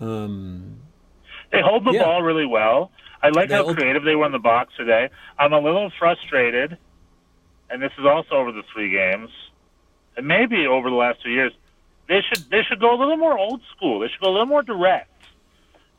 um, 0.00 0.78
They 1.50 1.60
hold 1.60 1.84
the 1.84 1.92
Yeah. 1.92 2.04
ball 2.04 2.22
really 2.22 2.46
well. 2.46 2.90
I 3.22 3.28
like 3.28 3.48
They 3.48 3.54
how 3.56 3.64
hold- 3.64 3.76
creative 3.76 4.02
they 4.04 4.16
were 4.16 4.26
in 4.26 4.32
the 4.32 4.38
box 4.38 4.74
today. 4.76 5.10
I'm 5.38 5.52
a 5.52 5.60
little 5.60 5.90
frustrated, 5.98 6.76
and 7.70 7.80
this 7.82 7.92
is 7.98 8.04
also 8.04 8.34
over 8.36 8.52
the 8.52 8.62
three 8.72 8.90
games, 8.90 9.30
and 10.16 10.26
maybe 10.26 10.66
over 10.66 10.90
the 10.90 10.96
last 10.96 11.22
two 11.22 11.30
years. 11.30 11.52
They 12.08 12.20
should 12.20 12.50
they 12.50 12.62
should 12.64 12.80
go 12.80 12.92
a 12.94 12.98
little 12.98 13.16
more 13.16 13.38
old 13.38 13.62
school. 13.76 14.00
They 14.00 14.08
should 14.08 14.20
go 14.20 14.30
a 14.30 14.32
little 14.32 14.46
more 14.46 14.62
direct. 14.62 15.08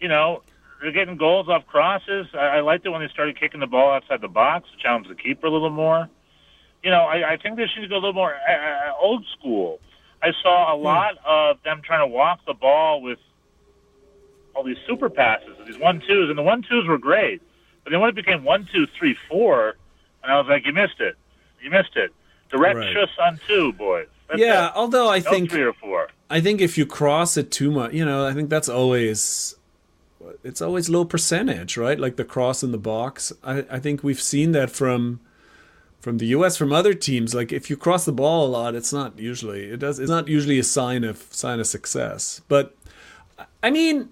You 0.02 0.10
know, 0.10 0.42
they're 0.84 0.92
getting 0.92 1.16
goals 1.16 1.48
off 1.48 1.66
crosses. 1.66 2.28
I, 2.34 2.58
I 2.58 2.60
liked 2.60 2.86
it 2.86 2.90
when 2.90 3.02
they 3.02 3.08
started 3.08 3.40
kicking 3.40 3.62
the 3.62 3.68
ball 3.68 3.94
outside 3.94 4.20
the 4.20 4.28
box 4.28 4.70
to 4.70 4.78
challenge 4.84 5.08
the 5.08 5.16
keeper 5.16 5.48
a 5.48 5.50
little 5.50 5.70
more. 5.70 6.10
You 6.84 6.92
know, 6.92 7.04
I, 7.04 7.34
I 7.34 7.38
think 7.38 7.56
they 7.56 7.68
should 7.74 7.88
go 7.90 7.96
a 7.96 8.04
little 8.04 8.14
more 8.14 8.34
uh, 8.36 8.52
uh, 8.52 8.92
old 9.02 9.26
school. 9.40 9.80
I 10.22 10.32
saw 10.42 10.76
a 10.76 10.78
lot 10.78 11.14
of 11.26 11.58
them 11.64 11.82
trying 11.86 12.02
to 12.02 12.08
walk 12.08 12.42
the 12.46 12.54
ball 12.54 13.02
with 13.02 13.20
all 14.54 14.64
these 14.64 14.78
super 14.86 15.10
passes, 15.10 15.56
these 15.66 15.80
one 15.80 16.02
twos, 16.06 16.30
and 16.30 16.38
the 16.38 16.44
one 16.44 16.64
twos 16.70 16.86
were 16.86 16.98
great. 16.98 17.42
But 17.86 17.92
then 17.92 18.02
when 18.02 18.10
it 18.10 18.16
became 18.16 18.44
one 18.44 18.68
two 18.72 18.86
three 19.00 19.16
four, 19.30 19.76
and 20.22 20.32
I 20.32 20.38
was 20.38 20.48
like, 20.50 20.66
you 20.66 20.74
missed 20.74 21.00
it, 21.00 21.16
you 21.62 21.70
missed 21.70 21.96
it. 21.96 22.12
Direct 22.52 22.78
Right. 22.78 23.10
on 23.20 23.40
two, 23.48 23.72
boys. 23.74 24.08
That's 24.28 24.40
yeah. 24.40 24.68
it. 24.68 24.74
Although 24.76 25.10
I 25.10 25.20
no 25.20 25.30
think 25.32 25.50
three 25.50 25.64
or 25.64 25.74
four. 25.74 26.10
I 26.30 26.42
think 26.42 26.62
if 26.62 26.78
you 26.78 26.86
cross 26.86 27.38
it 27.38 27.52
too 27.52 27.72
much, 27.72 27.94
you 27.94 28.06
know, 28.06 28.28
I 28.28 28.34
think 28.34 28.50
that's 28.50 28.70
always 28.70 29.56
it's 30.44 30.62
always 30.62 30.90
low 30.90 31.06
percentage, 31.06 31.78
right? 31.78 32.00
Like 32.00 32.16
the 32.16 32.26
cross 32.26 32.64
in 32.64 32.72
the 32.72 32.78
box. 32.78 33.34
I, 33.44 33.66
I 33.70 33.80
think 33.80 34.04
we've 34.04 34.22
seen 34.22 34.52
that 34.54 34.70
from 34.70 35.20
from 36.00 36.18
the 36.18 36.28
US 36.28 36.58
from 36.58 36.74
other 36.74 36.94
teams. 36.94 37.34
Like 37.34 37.52
if 37.52 37.70
you 37.70 37.78
cross 37.78 38.06
the 38.06 38.12
ball 38.12 38.46
a 38.46 38.50
lot, 38.50 38.76
it's 38.76 38.92
not 38.92 39.18
usually 39.18 39.66
it 39.66 39.80
does 39.80 40.00
it's 40.00 40.10
not 40.10 40.28
usually 40.28 40.60
a 40.60 40.64
sign 40.64 41.04
of 41.04 41.28
sign 41.32 41.60
of 41.60 41.68
success. 41.68 42.42
But 42.48 42.76
I 43.62 43.70
mean, 43.72 44.10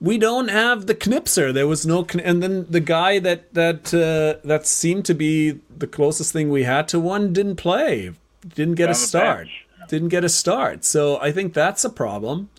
we 0.00 0.18
don't 0.18 0.48
have 0.48 0.86
the 0.86 0.94
Knipser. 0.94 1.52
There 1.52 1.66
was 1.66 1.86
no, 1.86 2.06
and 2.22 2.42
then 2.42 2.66
the 2.68 2.80
guy 2.80 3.18
that 3.20 3.52
that 3.54 3.94
uh, 3.94 4.46
that 4.46 4.66
seemed 4.66 5.04
to 5.06 5.14
be 5.14 5.60
the 5.76 5.86
closest 5.86 6.32
thing 6.32 6.50
we 6.50 6.64
had 6.64 6.88
to 6.88 7.00
one 7.00 7.32
didn't 7.32 7.56
play, 7.56 8.12
didn't 8.46 8.74
get 8.74 8.90
a 8.90 8.94
start, 8.94 9.48
didn't 9.88 10.08
get 10.08 10.24
a 10.24 10.28
start. 10.28 10.84
So 10.84 11.18
I 11.20 11.32
think 11.32 11.54
that's 11.54 11.84
a 11.84 11.90
problem, 11.90 12.50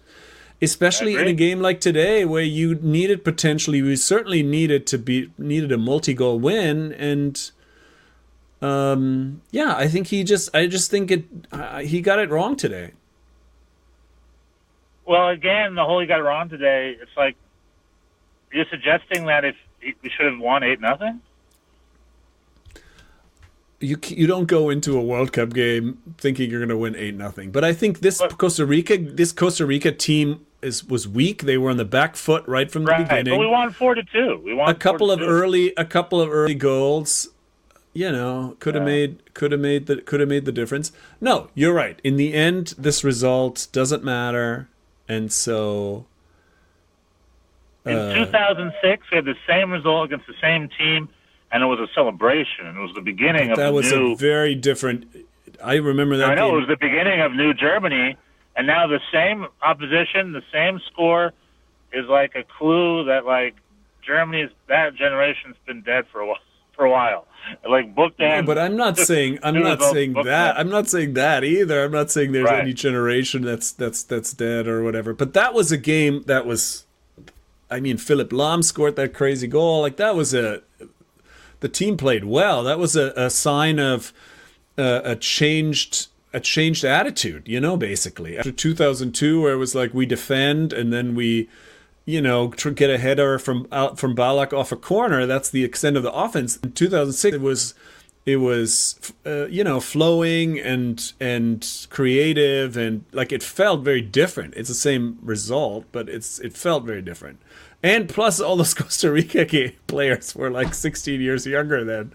especially 0.62 1.16
in 1.16 1.28
a 1.28 1.34
game 1.34 1.60
like 1.60 1.80
today 1.82 2.26
where 2.26 2.44
you 2.44 2.76
needed 2.76 3.24
potentially, 3.24 3.82
we 3.82 3.96
certainly 3.96 4.44
needed 4.44 4.88
to 4.88 4.98
be 4.98 5.32
needed 5.38 5.72
a 5.72 5.78
multi-goal 5.78 6.40
win, 6.40 6.94
and 6.94 7.52
um, 8.62 9.42
yeah, 9.52 9.76
I 9.76 9.88
think 9.88 10.08
he 10.08 10.24
just, 10.24 10.56
I 10.56 10.68
just 10.68 10.90
think 10.90 11.12
it, 11.12 11.26
uh, 11.52 11.80
he 11.80 12.02
got 12.02 12.20
it 12.20 12.30
wrong 12.30 12.56
today. 12.56 12.92
Well, 15.06 15.30
again, 15.30 15.76
the 15.76 15.84
whole 15.84 16.00
he 16.00 16.08
got 16.08 16.20
it 16.20 16.24
wrong 16.24 16.50
today. 16.50 16.98
It's 17.00 17.16
like 17.16 17.36
you're 18.52 18.66
suggesting 18.72 19.26
that 19.28 19.46
if 19.46 19.56
we 19.82 20.10
should 20.10 20.26
have 20.32 20.40
won 20.40 20.64
eight 20.64 20.82
nothing. 20.82 21.22
you 23.80 23.98
you 24.08 24.28
don't 24.28 24.48
go 24.48 24.70
into 24.70 24.98
a 24.98 25.02
World 25.02 25.34
Cup 25.34 25.54
game 25.54 26.02
thinking 26.18 26.50
you're 26.50 26.60
going 26.60 26.70
to 26.70 26.78
win 26.78 26.96
eight 26.96 27.16
nothing. 27.16 27.52
But 27.52 27.64
I 27.64 27.74
think 27.74 28.00
this 28.00 28.22
Costa 28.38 28.66
Rica 28.66 28.98
this 28.98 29.32
Costa 29.32 29.66
Rica 29.66 29.92
team 29.92 30.45
is 30.66 30.84
was 30.84 31.08
weak. 31.08 31.44
They 31.44 31.58
were 31.58 31.70
on 31.70 31.78
the 31.78 31.86
back 31.86 32.16
foot 32.16 32.44
right 32.48 32.70
from 32.70 32.84
the 32.86 32.92
Right, 32.92 33.08
but 33.08 33.16
we 33.18 33.24
beginning. 33.24 33.52
won 33.52 33.72
four 33.72 33.96
to 33.96 34.04
two. 34.04 34.42
We 34.44 34.54
won 34.54 34.70
A 34.70 34.74
couple 34.74 35.12
of 35.12 35.20
two. 35.20 35.26
early 35.26 35.74
a 35.78 35.86
couple 35.86 36.20
of 36.20 36.30
early 36.32 36.56
goals, 36.56 37.30
you 37.94 38.12
know, 38.12 38.58
could 38.60 38.76
have 38.76 38.84
Yeah. 38.84 38.94
made 38.94 39.34
could 39.34 39.52
have 39.52 39.62
made 39.62 39.86
the 39.86 39.98
could 39.98 40.20
have 40.20 40.30
made 40.30 40.46
the 40.46 40.52
difference. 40.52 40.92
No, 41.22 41.50
you're 41.54 41.74
right. 41.74 42.00
In 42.04 42.18
the 42.18 42.34
end, 42.34 42.74
this 42.78 43.04
result 43.04 43.68
doesn't 43.72 44.04
matter, 44.04 44.68
and 45.08 45.32
so 45.32 46.06
In 47.86 47.96
uh, 47.96 48.16
2006, 48.16 49.04
we 49.12 49.16
had 49.18 49.26
the 49.26 49.36
same 49.48 49.72
result 49.72 50.06
against 50.06 50.26
the 50.26 50.34
same 50.42 50.70
team, 50.78 51.08
and 51.52 51.62
it 51.62 51.68
was 51.68 51.80
a 51.80 51.88
celebration. 51.94 52.66
It 52.76 52.80
was 52.80 52.92
the 52.96 53.02
beginning 53.02 53.52
of 53.52 53.58
that 53.58 53.74
was 53.74 53.92
new. 53.92 54.14
a 54.14 54.16
very 54.16 54.56
different. 54.56 55.06
I 55.64 55.76
remember 55.76 56.18
that. 56.18 56.32
I 56.32 56.36
know 56.36 56.48
game. 56.48 56.56
it 56.56 56.60
was 56.62 56.68
the 56.68 56.78
beginning 56.78 57.22
of 57.22 57.34
New 57.34 57.54
Germany, 57.54 58.18
and 58.56 58.68
now 58.68 58.88
the 58.88 59.00
same 59.12 59.48
opposition, 59.62 60.32
the 60.32 60.44
same 60.52 60.80
score, 60.92 61.34
is 61.94 62.06
like 62.08 62.36
a 62.36 62.44
clue 62.58 63.06
that 63.06 63.26
like 63.26 63.56
Germany's 64.06 64.50
that 64.68 64.96
generation's 64.96 65.56
been 65.66 65.82
dead 65.82 66.06
for 66.12 66.22
a 66.22 66.28
while. 66.28 66.38
For 66.76 66.84
a 66.84 66.92
while, 66.92 67.26
like 67.70 67.96
booked 67.96 68.20
No, 68.20 68.44
but 68.44 68.58
I'm 68.58 68.76
not 68.76 68.98
saying 68.98 69.40
I'm 69.42 69.62
not 69.62 69.82
saying 69.82 70.12
that. 70.26 70.60
I'm 70.60 70.68
not 70.68 70.90
saying 70.90 71.14
that 71.14 71.46
either. 71.46 71.86
I'm 71.86 71.92
not 71.94 72.12
saying 72.12 72.34
there's 72.34 72.50
Right. 72.50 72.60
any 72.60 72.74
generation 72.74 73.44
that's 73.44 73.72
that's 73.72 74.04
that's 74.04 74.34
dead 74.34 74.68
or 74.68 74.84
whatever. 74.84 75.14
But 75.14 75.34
that 75.36 75.54
was 75.54 75.72
a 75.72 75.78
game 75.78 76.24
that 76.24 76.46
was 76.46 76.86
I 77.72 77.80
mean 77.80 77.96
Philipp 77.98 78.32
Lahm 78.32 78.62
scored 78.62 78.98
that 78.98 79.14
crazy 79.14 79.48
goal. 79.48 79.80
Like 79.80 79.96
that 79.96 80.18
was 80.18 80.34
a 80.34 80.64
the 81.62 81.70
team 81.70 81.96
played 81.96 82.26
well. 82.26 82.62
That 82.64 82.78
was 82.78 82.98
a, 82.98 83.14
a 83.16 83.30
sign 83.30 83.80
of 83.80 84.12
uh, 84.78 85.00
a 85.06 85.16
changed 85.16 86.08
a 86.36 86.40
changed 86.40 86.84
attitude, 86.84 87.48
you 87.48 87.62
know, 87.62 87.78
basically. 87.78 88.38
After 88.38 88.52
2002 88.52 89.42
where 89.42 89.54
it 89.54 89.58
was 89.58 89.74
like 89.74 89.94
we 89.94 90.06
defend 90.06 90.74
and 90.74 90.92
then 90.92 91.16
we 91.16 91.48
you 92.06 92.22
know, 92.22 92.50
get 92.50 92.90
a 92.92 93.00
header 93.00 93.40
from 93.40 93.68
out 93.72 93.98
from 93.98 94.16
Ballack 94.16 94.54
off 94.54 94.72
a 94.72 94.76
corner. 94.76 95.26
That's 95.26 95.50
the 95.50 95.64
extent 95.64 95.98
of 95.98 96.04
the 96.04 96.14
offense. 96.14 96.58
In 96.58 96.72
2006, 96.72 97.36
it 97.36 97.42
was 97.42 97.74
it 98.26 98.38
was 98.38 99.14
uh, 99.26 99.48
you 99.48 99.64
know 99.64 99.80
flowing 99.80 100.60
and 100.60 101.14
and 101.20 101.88
creative 101.90 102.78
and 102.78 103.06
like 103.12 103.32
it 103.32 103.42
felt 103.42 103.84
very 103.84 104.02
different. 104.02 104.54
It's 104.56 104.70
the 104.70 104.76
same 104.76 105.18
result, 105.22 105.86
but 105.92 106.08
it's 106.08 106.40
it 106.40 106.54
felt 106.54 106.86
very 106.86 107.02
different. 107.02 107.42
And 107.82 108.08
plus, 108.08 108.40
all 108.40 108.56
those 108.56 108.74
Costa 108.76 109.12
Rica 109.12 109.72
players 109.88 110.36
were 110.36 110.52
like 110.52 110.74
16 110.76 111.22
years 111.22 111.48
younger 111.48 111.84
then. 111.84 112.12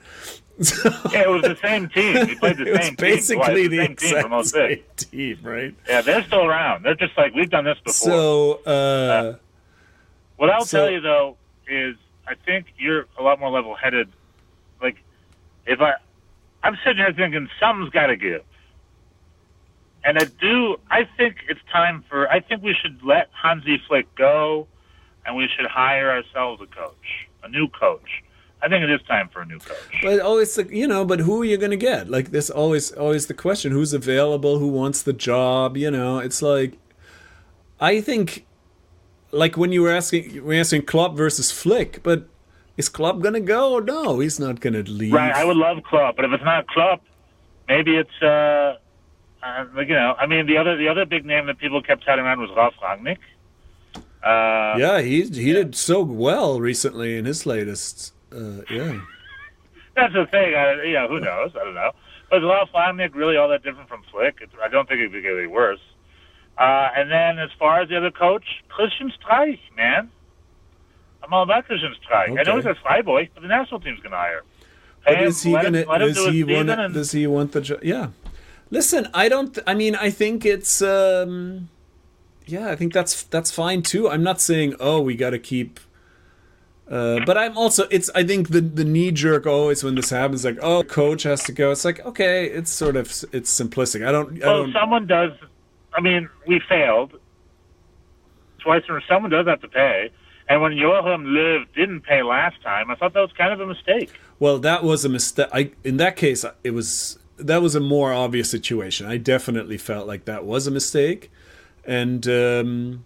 Yeah, 1.12 1.22
it 1.22 1.28
was 1.30 1.42
the 1.42 1.56
same 1.62 1.88
team. 1.88 2.26
We 2.26 2.34
played 2.36 2.58
the 2.58 2.66
it 2.66 2.72
was 2.76 2.86
same 2.86 2.94
basically 2.96 3.68
team. 3.68 3.70
the 3.70 3.76
twice, 3.76 3.86
same 3.86 3.96
team 3.96 3.96
for 3.96 4.04
exact 4.16 4.30
most 4.30 4.54
days. 4.54 4.78
same 4.78 5.10
team, 5.10 5.38
right? 5.42 5.74
Yeah, 5.88 6.02
they're 6.02 6.22
still 6.24 6.44
around. 6.44 6.82
They're 6.84 6.94
just 6.94 7.16
like 7.16 7.34
we've 7.34 7.48
done 7.50 7.64
this 7.64 7.78
before. 7.78 7.92
So. 8.12 8.52
uh 8.70 9.36
What 10.36 10.50
I'll 10.50 10.64
So- 10.64 10.78
tell 10.84 10.90
you 10.90 11.00
though 11.00 11.36
is, 11.68 11.96
I 12.28 12.34
think 12.46 12.66
you're 12.78 13.06
a 13.18 13.22
lot 13.22 13.40
more 13.40 13.50
level-headed. 13.50 14.08
Like, 14.82 14.96
if 15.66 15.80
I, 15.80 15.94
I'm 16.62 16.76
sitting 16.84 16.98
here 16.98 17.12
thinking 17.12 17.48
something's 17.58 17.90
got 17.90 18.06
to 18.08 18.16
give, 18.16 18.42
and 20.04 20.18
I 20.18 20.24
do. 20.24 20.76
I 20.90 21.08
think 21.16 21.36
it's 21.48 21.60
time 21.72 22.04
for. 22.08 22.28
I 22.30 22.40
think 22.40 22.62
we 22.62 22.74
should 22.74 23.02
let 23.02 23.30
Hansi 23.32 23.80
Flick 23.86 24.14
go, 24.14 24.66
and 25.26 25.36
we 25.36 25.48
should 25.48 25.66
hire 25.66 26.10
ourselves 26.10 26.62
a 26.62 26.66
coach, 26.66 27.28
a 27.42 27.48
new 27.48 27.68
coach. 27.68 28.22
I 28.62 28.68
think 28.68 28.84
it 28.84 28.90
is 28.90 29.00
time 29.08 29.28
for 29.32 29.40
a 29.42 29.46
new 29.46 29.58
coach. 29.58 30.00
But 30.02 30.20
always, 30.20 30.58
you 30.70 30.86
know, 30.86 31.04
but 31.04 31.20
who 31.20 31.40
are 31.42 31.44
you 31.44 31.56
going 31.56 31.70
to 31.70 31.76
get? 31.78 32.10
Like 32.10 32.30
this, 32.30 32.50
always, 32.50 32.92
always 32.92 33.26
the 33.26 33.34
question: 33.34 33.72
who's 33.72 33.92
available? 33.94 34.58
Who 34.58 34.68
wants 34.68 35.02
the 35.02 35.12
job? 35.14 35.76
You 35.76 35.90
know, 35.90 36.18
it's 36.18 36.42
like, 36.42 36.78
I 37.80 38.00
think, 38.00 38.46
like 39.32 39.56
when 39.56 39.72
you 39.72 39.82
were 39.82 39.90
asking, 39.90 40.30
you 40.30 40.44
were 40.44 40.54
asking 40.54 40.82
Klopp 40.82 41.16
versus 41.16 41.50
Flick, 41.50 42.02
but 42.02 42.28
Is 42.76 42.88
Klopp 42.88 43.20
gonna 43.20 43.40
go? 43.40 43.78
No, 43.78 44.20
he's 44.20 44.38
not 44.40 44.60
gonna 44.60 44.82
leave. 44.82 45.12
Right, 45.12 45.34
I 45.34 45.44
would 45.44 45.56
love 45.56 45.82
Klopp, 45.82 46.16
but 46.16 46.24
if 46.24 46.32
it's 46.32 46.44
not 46.44 46.66
Klopp, 46.66 47.02
maybe 47.68 47.96
it's 47.96 48.22
uh, 48.22 48.76
uh 49.42 49.64
you 49.76 49.94
know, 49.94 50.14
I 50.18 50.26
mean 50.26 50.46
the 50.46 50.56
other 50.56 50.76
the 50.76 50.88
other 50.88 51.04
big 51.04 51.24
name 51.26 51.46
that 51.46 51.58
people 51.58 51.82
kept 51.82 52.04
touting 52.06 52.24
around 52.24 52.40
was 52.40 52.50
Ralf 52.56 52.74
Rangnick. 52.82 53.18
Uh, 54.22 54.78
Yeah, 54.78 55.00
he 55.00 55.22
he 55.24 55.52
did 55.52 55.74
so 55.74 56.02
well 56.02 56.60
recently 56.60 57.16
in 57.16 57.24
his 57.24 57.44
latest. 57.44 58.14
Uh, 58.32 58.62
yeah. 58.70 59.00
that's 59.96 60.14
the 60.14 60.26
thing. 60.26 60.54
I, 60.54 60.82
you 60.84 60.94
know, 60.94 61.08
who 61.08 61.20
knows? 61.20 61.50
I 61.54 61.64
don't 61.64 61.74
know. 61.74 61.92
But 62.30 62.38
is 62.38 62.44
Ralf 62.44 62.68
Rangnick 62.74 63.14
really 63.14 63.36
all 63.36 63.48
that 63.48 63.62
different 63.62 63.88
from 63.88 64.02
Flick? 64.10 64.36
It's, 64.40 64.52
I 64.62 64.68
don't 64.68 64.88
think 64.88 65.00
it 65.00 65.10
would 65.12 65.22
get 65.22 65.36
any 65.36 65.46
worse. 65.48 65.80
Uh, 66.56 66.88
and 66.96 67.10
then 67.10 67.38
as 67.38 67.50
far 67.58 67.80
as 67.80 67.88
the 67.88 67.96
other 67.96 68.10
coach, 68.10 68.44
Christian 68.68 69.10
Streich, 69.20 69.58
man. 69.76 70.10
I'm 71.22 71.32
all 71.32 71.42
about 71.42 71.66
Christian 71.66 71.92
Streich. 72.04 72.38
I 72.38 72.42
know 72.44 72.56
he's 72.56 72.66
a 72.66 72.74
Freiburg, 72.82 73.30
but 73.34 73.42
the 73.42 73.48
national 73.48 73.80
team's 73.80 74.00
going 74.00 74.12
to 74.12 74.16
hire. 74.16 74.42
But 75.04 75.22
is 75.22 75.42
he 75.42 75.52
gonna? 75.52 75.84
let 75.86 75.98
Does 75.98 76.16
do 76.16 76.30
he 76.30 76.44
want? 76.44 76.70
and- 76.70 76.94
Does 76.94 77.12
he 77.12 77.26
want 77.26 77.52
the 77.52 77.60
job? 77.62 77.80
Yeah. 77.82 78.08
Listen, 78.70 79.08
I 79.14 79.28
don't. 79.28 79.58
I 79.66 79.74
mean, 79.74 79.94
I 79.94 80.10
think 80.10 80.44
it's. 80.44 80.82
um 80.82 81.68
Yeah, 82.46 82.68
I 82.70 82.76
think 82.76 82.92
that's 82.92 83.22
that's 83.24 83.50
fine 83.50 83.82
too. 83.82 84.08
I'm 84.10 84.22
not 84.22 84.40
saying 84.40 84.76
oh 84.78 85.00
we 85.00 85.14
got 85.16 85.30
to 85.30 85.38
keep. 85.38 85.80
Uh, 86.90 87.20
but 87.24 87.38
I'm 87.38 87.56
also 87.56 87.84
it's 87.90 88.10
I 88.16 88.24
think 88.24 88.48
the 88.48 88.60
the 88.60 88.84
knee 88.84 89.12
jerk 89.12 89.46
always 89.46 89.84
when 89.84 89.94
this 89.94 90.10
happens 90.10 90.44
like 90.44 90.58
oh 90.60 90.82
coach 90.82 91.22
has 91.22 91.44
to 91.44 91.52
go 91.52 91.70
it's 91.70 91.84
like 91.84 92.04
okay 92.04 92.46
it's 92.46 92.70
sort 92.72 92.96
of 92.96 93.06
it's 93.32 93.60
simplistic 93.60 94.04
I 94.04 94.10
don't 94.10 94.42
I 94.42 94.46
Well, 94.48 94.62
don't 94.64 94.72
someone 94.72 95.06
does. 95.06 95.30
I 95.94 96.00
mean, 96.00 96.28
we 96.46 96.60
failed 96.68 97.12
twice, 98.58 98.82
and 98.88 99.02
someone 99.08 99.30
does 99.30 99.46
have 99.46 99.60
to 99.60 99.68
pay. 99.68 100.10
And 100.48 100.60
when 100.62 100.72
Joachim 100.72 101.26
Löw 101.26 101.64
didn't 101.76 102.00
pay 102.00 102.22
last 102.22 102.60
time, 102.62 102.90
I 102.90 102.96
thought 102.96 103.12
that 103.14 103.20
was 103.20 103.32
kind 103.38 103.52
of 103.52 103.60
a 103.60 103.66
mistake. 103.66 104.10
Well, 104.40 104.58
that 104.58 104.82
was 104.82 105.04
a 105.04 105.08
mistake. 105.08 105.48
I 105.52 105.70
in 105.84 105.96
that 105.98 106.16
case, 106.16 106.44
it 106.64 106.72
was 106.72 107.18
that 107.38 107.62
was 107.62 107.74
a 107.76 107.80
more 107.80 108.12
obvious 108.12 108.50
situation. 108.50 109.06
I 109.06 109.16
definitely 109.16 109.78
felt 109.78 110.06
like 110.08 110.24
that 110.24 110.44
was 110.44 110.66
a 110.66 110.70
mistake, 110.72 111.30
and 111.84 112.26
um, 112.26 113.04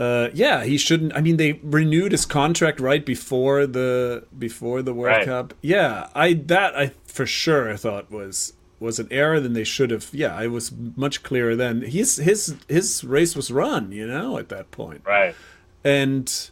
uh, 0.00 0.28
yeah, 0.32 0.64
he 0.64 0.78
shouldn't. 0.78 1.14
I 1.14 1.20
mean, 1.20 1.36
they 1.36 1.52
renewed 1.62 2.12
his 2.12 2.24
contract 2.24 2.80
right 2.80 3.04
before 3.04 3.66
the 3.66 4.24
before 4.38 4.80
the 4.82 4.94
World 4.94 5.16
Right. 5.18 5.26
Cup. 5.26 5.52
Yeah, 5.62 6.08
I 6.14 6.32
that 6.46 6.74
I 6.76 6.92
for 7.06 7.26
sure 7.26 7.70
I 7.72 7.76
thought 7.76 8.10
was 8.10 8.54
was 8.78 8.98
an 8.98 9.08
error. 9.10 9.38
Then 9.40 9.52
they 9.52 9.64
should 9.64 9.90
have. 9.90 10.08
Yeah, 10.12 10.34
I 10.34 10.46
was 10.46 10.72
much 10.96 11.22
clearer 11.22 11.54
then. 11.54 11.82
His 11.82 12.16
his 12.16 12.56
his 12.68 13.04
race 13.04 13.36
was 13.36 13.50
run. 13.50 13.92
You 13.92 14.06
know, 14.06 14.38
at 14.38 14.48
that 14.48 14.70
point 14.70 15.02
Right. 15.04 15.34
and 15.84 16.50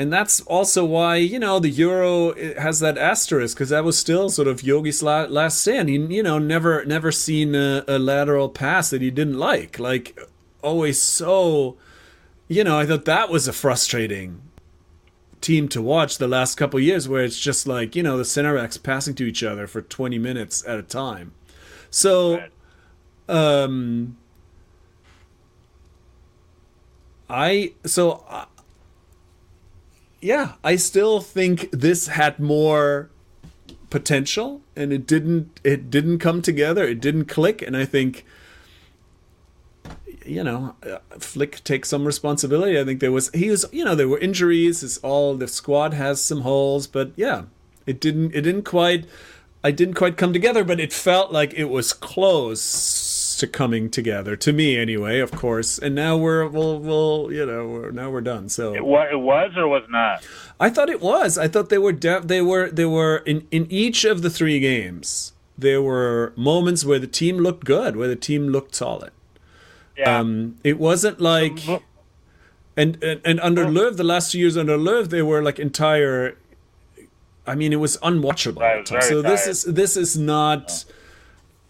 and 0.00 0.12
that's 0.12 0.40
also 0.42 0.84
why 0.84 1.16
you 1.16 1.40
know 1.40 1.58
the 1.58 1.70
euro 1.70 2.32
has 2.60 2.78
that 2.80 2.96
asterisk 2.96 3.56
because 3.56 3.70
that 3.70 3.82
was 3.84 3.98
still 3.98 4.30
sort 4.30 4.46
of 4.46 4.62
yogi's 4.62 5.02
la- 5.02 5.26
last 5.28 5.60
stand 5.60 5.88
he 5.88 5.96
you 5.96 6.22
know 6.22 6.38
never 6.38 6.84
never 6.84 7.10
seen 7.10 7.56
a, 7.56 7.82
a 7.88 7.98
lateral 7.98 8.48
pass 8.48 8.90
that 8.90 9.02
he 9.02 9.10
didn't 9.10 9.38
like 9.38 9.80
like 9.80 10.16
always 10.62 11.02
so 11.02 11.76
you 12.48 12.64
know 12.64 12.78
i 12.78 12.86
thought 12.86 13.04
that 13.04 13.30
was 13.30 13.46
a 13.46 13.52
frustrating 13.52 14.42
team 15.40 15.68
to 15.68 15.80
watch 15.80 16.18
the 16.18 16.28
last 16.28 16.56
couple 16.56 16.80
years 16.80 17.08
where 17.08 17.22
it's 17.22 17.38
just 17.38 17.66
like 17.66 17.94
you 17.94 18.02
know 18.02 18.18
the 18.18 18.24
center 18.24 18.56
backs 18.56 18.76
passing 18.76 19.14
to 19.14 19.24
each 19.24 19.42
other 19.42 19.66
for 19.66 19.80
20 19.82 20.18
minutes 20.18 20.64
at 20.66 20.78
a 20.78 20.82
time. 20.82 21.32
So 21.90 22.44
um 23.28 24.16
I 27.28 27.74
so 27.84 28.24
uh, 28.28 28.46
yeah, 30.20 30.54
I 30.64 30.76
still 30.76 31.20
think 31.20 31.70
this 31.70 32.08
had 32.08 32.40
more 32.40 33.10
potential 33.90 34.60
and 34.74 34.92
it 34.92 35.06
didn't 35.06 35.60
it 35.62 35.90
didn't 35.90 36.18
come 36.18 36.42
together, 36.42 36.84
it 36.84 37.00
didn't 37.00 37.26
click. 37.26 37.62
And 37.62 37.76
I 37.76 37.84
think 37.84 38.24
you 40.28 40.44
know, 40.44 40.74
uh, 40.84 40.98
Flick 41.18 41.62
takes 41.64 41.88
some 41.88 42.04
responsibility. 42.04 42.78
I 42.78 42.84
think 42.84 43.00
there 43.00 43.12
was 43.12 43.30
he 43.34 43.50
was 43.50 43.64
you 43.72 43.84
know 43.84 43.94
there 43.94 44.08
were 44.08 44.18
injuries. 44.18 44.82
It's 44.82 44.98
all 44.98 45.34
the 45.34 45.48
squad 45.48 45.94
has 45.94 46.20
some 46.22 46.42
holes, 46.42 46.86
but 46.86 47.12
yeah, 47.16 47.42
it 47.86 48.00
didn't 48.00 48.34
it 48.34 48.42
didn't 48.42 48.62
quite 48.64 49.06
I 49.64 49.70
didn't 49.72 49.94
quite 49.94 50.16
come 50.16 50.32
together, 50.32 50.62
but 50.64 50.78
it 50.80 50.92
felt 50.92 51.32
like 51.32 51.52
it 51.54 51.64
was 51.64 51.92
close 51.92 53.36
to 53.38 53.46
coming 53.46 53.88
together 53.88 54.34
to 54.36 54.52
me 54.52 54.76
anyway. 54.76 55.20
Of 55.20 55.30
course, 55.32 55.78
and 55.78 55.94
now 55.94 56.16
we're 56.16 56.46
we'll 56.46 56.78
we'll 56.78 57.32
you 57.32 57.46
know 57.46 57.66
we're, 57.68 57.90
now 57.90 58.10
we're 58.10 58.20
done. 58.20 58.48
So 58.48 58.74
It, 58.74 58.84
wa- 58.84 59.08
it 59.10 59.18
was 59.20 59.52
or 59.56 59.68
was 59.68 59.84
not? 59.88 60.26
I 60.60 60.70
thought 60.70 60.90
it 60.90 61.00
was. 61.00 61.38
I 61.38 61.48
thought 61.48 61.68
they 61.68 61.78
were 61.78 61.92
de- 61.92 62.20
they 62.20 62.42
were 62.42 62.70
they 62.70 62.84
were 62.84 63.18
in 63.18 63.46
in 63.50 63.66
each 63.70 64.04
of 64.04 64.22
the 64.22 64.30
three 64.30 64.60
games. 64.60 65.32
There 65.56 65.82
were 65.82 66.32
moments 66.36 66.84
where 66.84 67.00
the 67.00 67.08
team 67.08 67.38
looked 67.38 67.64
good, 67.64 67.96
where 67.96 68.06
the 68.08 68.14
team 68.16 68.48
looked 68.48 68.76
solid. 68.76 69.10
Yeah. 69.98 70.18
Um, 70.18 70.56
it 70.62 70.78
wasn't 70.78 71.20
like 71.20 71.58
and 72.78 73.02
and, 73.02 73.20
and 73.24 73.40
under 73.40 73.64
Löw, 73.66 73.94
the 73.94 74.04
last 74.04 74.30
two 74.30 74.38
years 74.38 74.56
under 74.56 74.78
Löw, 74.78 75.06
they 75.08 75.20
were 75.20 75.42
like 75.42 75.58
entire. 75.58 76.36
I 77.44 77.56
mean, 77.56 77.72
it 77.72 77.80
was 77.80 77.96
unwatchable. 77.98 78.60
Right, 78.60 78.78
at 78.78 78.78
it 78.78 78.80
was 78.80 78.90
times. 78.90 79.08
very 79.08 79.22
so 79.22 79.28
this 79.28 79.46
is 79.48 79.64
this 79.64 79.96
is 79.96 80.16
not. 80.16 80.84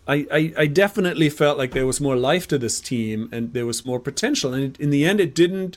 I, 0.06 0.26
I, 0.32 0.52
I 0.56 0.66
definitely 0.66 1.28
felt 1.28 1.58
like 1.58 1.72
there 1.72 1.86
was 1.86 2.00
more 2.00 2.16
life 2.16 2.48
to 2.48 2.56
this 2.56 2.80
team 2.80 3.28
and 3.30 3.52
there 3.52 3.66
was 3.66 3.84
more 3.84 4.00
potential 4.00 4.54
and 4.54 4.64
it, 4.64 4.80
in 4.80 4.88
the 4.88 5.04
end 5.04 5.20
it 5.20 5.34
didn't 5.34 5.76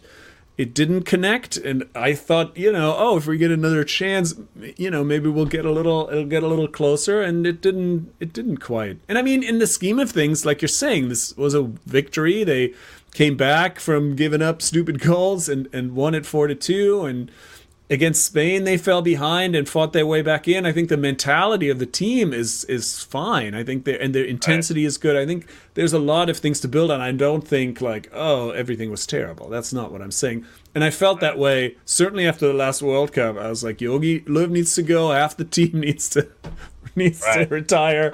it 0.62 0.76
didn't 0.76 1.02
connect 1.04 1.58
and 1.58 1.89
I 1.95 2.13
thought 2.13 2.56
you 2.56 2.71
know 2.71 2.95
oh 2.95 3.17
if 3.17 3.26
we 3.26 3.39
get 3.39 3.50
another 3.50 3.84
chance 3.84 4.36
you 4.78 4.91
know 4.91 5.04
maybe 5.04 5.28
we'll 5.28 5.47
get 5.47 5.65
a 5.65 5.71
little 5.71 6.08
it'll 6.12 6.26
get 6.26 6.43
a 6.43 6.47
little 6.47 6.67
closer 6.67 7.19
and 7.19 7.47
it 7.47 7.62
didn't 7.62 8.13
it 8.19 8.32
didn't 8.32 8.58
quite. 8.58 9.00
And 9.10 9.17
I 9.17 9.24
mean 9.24 9.41
in 9.41 9.58
the 9.58 9.65
scheme 9.65 9.97
of 9.97 10.12
things 10.12 10.45
like 10.45 10.62
you're 10.62 10.69
saying 10.69 11.10
this 11.10 11.36
was 11.36 11.56
a 11.56 11.63
victory. 11.63 12.43
They 12.43 12.76
came 13.15 13.36
back 13.36 13.80
from 13.80 14.15
giving 14.15 14.43
up 14.43 14.62
stupid 14.62 15.02
goals 15.02 15.50
and 15.50 15.67
and 15.74 15.95
won 15.95 16.13
it 16.13 16.28
four 16.28 16.45
to 16.45 16.54
two 16.54 17.06
and 17.06 17.32
against 17.91 18.23
Spain 18.25 18.63
they 18.63 18.77
fell 18.77 19.01
behind 19.01 19.54
and 19.54 19.67
fought 19.67 19.91
their 19.91 20.06
way 20.06 20.21
back 20.21 20.47
in. 20.47 20.65
I 20.65 20.71
think 20.71 20.88
the 20.88 20.95
mentality 20.95 21.69
of 21.69 21.77
the 21.77 21.86
team 21.86 22.34
is 22.34 22.63
is 22.65 23.04
fine. 23.04 23.54
I 23.54 23.63
think 23.63 23.84
their 23.84 24.01
and 24.01 24.15
their 24.15 24.23
intensity 24.23 24.86
is 24.86 24.97
good. 24.97 25.17
I 25.17 25.25
think 25.25 25.45
there's 25.73 25.91
a 25.91 25.99
lot 25.99 26.30
of 26.30 26.38
things 26.38 26.62
to 26.62 26.69
build 26.69 26.89
on. 26.89 27.01
I 27.01 27.12
don't 27.12 27.45
think 27.45 27.82
like 27.82 28.10
oh 28.13 28.51
everything 28.51 28.89
was 28.89 29.06
terrible. 29.06 29.49
That's 29.49 29.73
not 29.73 29.91
what 29.91 30.01
I'm 30.01 30.12
saying. 30.12 30.45
And 30.73 30.86
I 30.86 30.89
felt 30.89 31.19
that 31.19 31.38
way 31.38 31.75
certainly 31.84 32.25
after 32.25 32.47
the 32.47 32.54
last 32.54 32.82
World 32.82 33.12
Cup. 33.12 33.38
I 33.38 33.49
was 33.49 33.63
like 33.63 33.82
Yogi 33.82 34.21
Löw 34.21 34.49
needs 34.49 34.73
to 34.75 34.84
go. 34.84 35.12
Half 35.12 35.36
the 35.36 35.45
team 35.45 35.71
needs 35.82 36.10
to 36.12 36.30
needs 36.95 37.19
to 37.21 37.45
retire, 37.49 38.13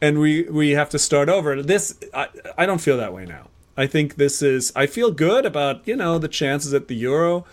and 0.00 0.20
we 0.20 0.44
we 0.44 0.70
have 0.70 0.88
to 0.90 1.00
start 1.00 1.28
over. 1.28 1.60
This 1.62 1.98
I 2.14 2.28
I 2.56 2.64
don't 2.64 2.80
feel 2.80 2.96
that 2.96 3.12
way 3.12 3.26
now. 3.26 3.48
I 3.76 3.88
think 3.88 4.14
this 4.14 4.40
is 4.40 4.72
I 4.76 4.86
feel 4.86 5.10
good 5.10 5.44
about 5.44 5.86
you 5.86 5.96
know 5.96 6.16
the 6.16 6.28
chances 6.28 6.72
at 6.72 6.86
the 6.86 6.94
Euro 6.94 7.44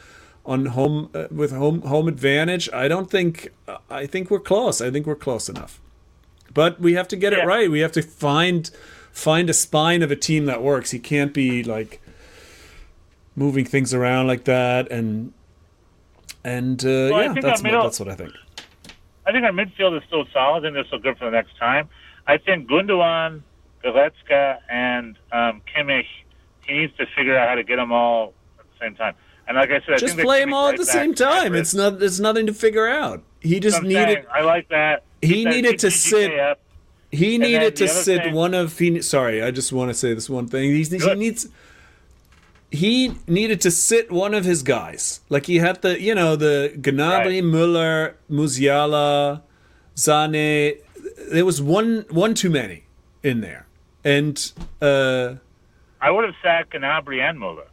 on 0.45 0.65
home 0.67 1.09
uh, 1.13 1.27
with 1.31 1.51
home 1.51 1.81
home 1.83 2.07
advantage. 2.07 2.69
I 2.73 2.87
don't 2.87 3.09
think 3.09 3.49
I 3.89 4.05
think 4.05 4.29
we're 4.29 4.39
close. 4.39 4.81
I 4.81 4.91
think 4.91 5.05
we're 5.07 5.15
close 5.15 5.47
enough. 5.49 5.79
But 6.53 6.79
we 6.79 6.93
have 6.93 7.07
to 7.09 7.15
get 7.15 7.33
it 7.33 7.45
right. 7.45 7.69
We 7.71 7.79
have 7.79 7.91
to 7.93 8.01
find 8.01 8.69
find 9.11 9.49
a 9.49 9.53
spine 9.53 10.01
of 10.03 10.11
a 10.11 10.15
team 10.15 10.45
that 10.45 10.61
works. 10.61 10.91
He 10.91 10.99
can't 10.99 11.33
be 11.33 11.63
like 11.63 12.01
moving 13.35 13.65
things 13.65 13.93
around 13.93 14.27
like 14.27 14.43
that 14.45 14.91
and 14.91 15.33
and 16.43 16.83
uh, 16.83 16.87
Well, 17.11 17.23
yeah, 17.35 17.41
that's 17.41 17.63
middle- 17.63 17.83
that's 17.83 17.99
what 17.99 18.09
I 18.09 18.15
think. 18.15 18.33
I 19.25 19.31
think 19.31 19.45
our 19.45 19.51
midfield 19.53 19.97
is 19.97 20.03
still 20.05 20.25
solid. 20.33 20.65
and 20.65 20.75
they're 20.75 20.83
still 20.85 20.99
good 20.99 21.17
for 21.17 21.25
the 21.25 21.31
next 21.31 21.57
time. 21.57 21.87
I 22.27 22.37
think 22.37 22.69
Gundogan, 22.69 23.41
Goretzka, 23.83 24.57
and 24.69 25.17
um, 25.31 25.61
Kimmich, 25.73 26.05
he 26.67 26.73
needs 26.73 26.93
to 26.97 27.05
figure 27.15 27.37
out 27.37 27.47
how 27.47 27.55
to 27.55 27.63
get 27.63 27.77
them 27.77 27.93
all 27.93 28.33
at 28.59 28.65
the 28.65 28.85
same 28.85 28.95
time. 28.95 29.15
And 29.47 29.57
like 29.57 29.69
I 29.71 29.79
said, 29.85 29.95
I 29.95 29.97
Just 29.97 30.15
think 30.15 30.25
play 30.25 30.39
them 30.39 30.53
all 30.53 30.69
at 30.69 30.77
the 30.77 30.85
same 30.85 31.13
time. 31.13 31.53
It's 31.53 31.73
not 31.73 32.01
it's 32.01 32.19
nothing 32.19 32.45
to 32.47 32.53
figure 32.53 32.87
out. 32.87 33.23
He 33.41 33.59
just 33.59 33.81
needed 33.83 33.95
saying. 33.95 34.25
I 34.33 34.41
like 34.41 34.69
that. 34.69 35.03
he 35.21 35.43
that- 35.43 35.49
needed 35.49 35.79
to 35.79 35.91
sit 35.91 36.39
up. 36.39 36.59
He 37.11 37.37
needed 37.37 37.75
to 37.75 37.87
sit 37.87 38.23
thing- 38.23 38.33
one 38.33 38.53
of 38.53 38.77
he. 38.79 39.01
Sorry, 39.01 39.43
I 39.43 39.51
just 39.51 39.71
want 39.71 39.89
to 39.89 39.93
say 39.93 40.13
this 40.13 40.29
one 40.29 40.47
thing. 40.47 40.71
He's, 40.71 40.89
he 40.89 41.13
needs. 41.15 41.47
He 42.71 43.13
needed 43.27 43.61
to 43.61 43.69
sit 43.69 44.11
one 44.11 44.33
of 44.33 44.45
his 44.45 44.63
guys. 44.63 45.19
Like 45.29 45.45
he 45.45 45.57
had 45.57 45.83
the, 45.83 46.01
you 46.01 46.15
know, 46.15 46.35
the 46.35 46.73
Gnabry, 46.81 47.25
Right. 47.25 47.43
Müller, 47.43 48.13
Musiala, 48.31 49.43
Sané. 49.95 50.77
There 51.31 51.45
was 51.45 51.61
one, 51.61 52.05
one 52.09 52.33
too 52.33 52.49
many 52.49 52.85
in 53.21 53.41
there, 53.41 53.67
and 54.03 54.51
uh, 54.81 55.35
I 56.01 56.09
would 56.09 56.25
have 56.25 56.33
sacked 56.41 56.73
Gnabry 56.73 57.21
and 57.21 57.37
Müller. 57.39 57.67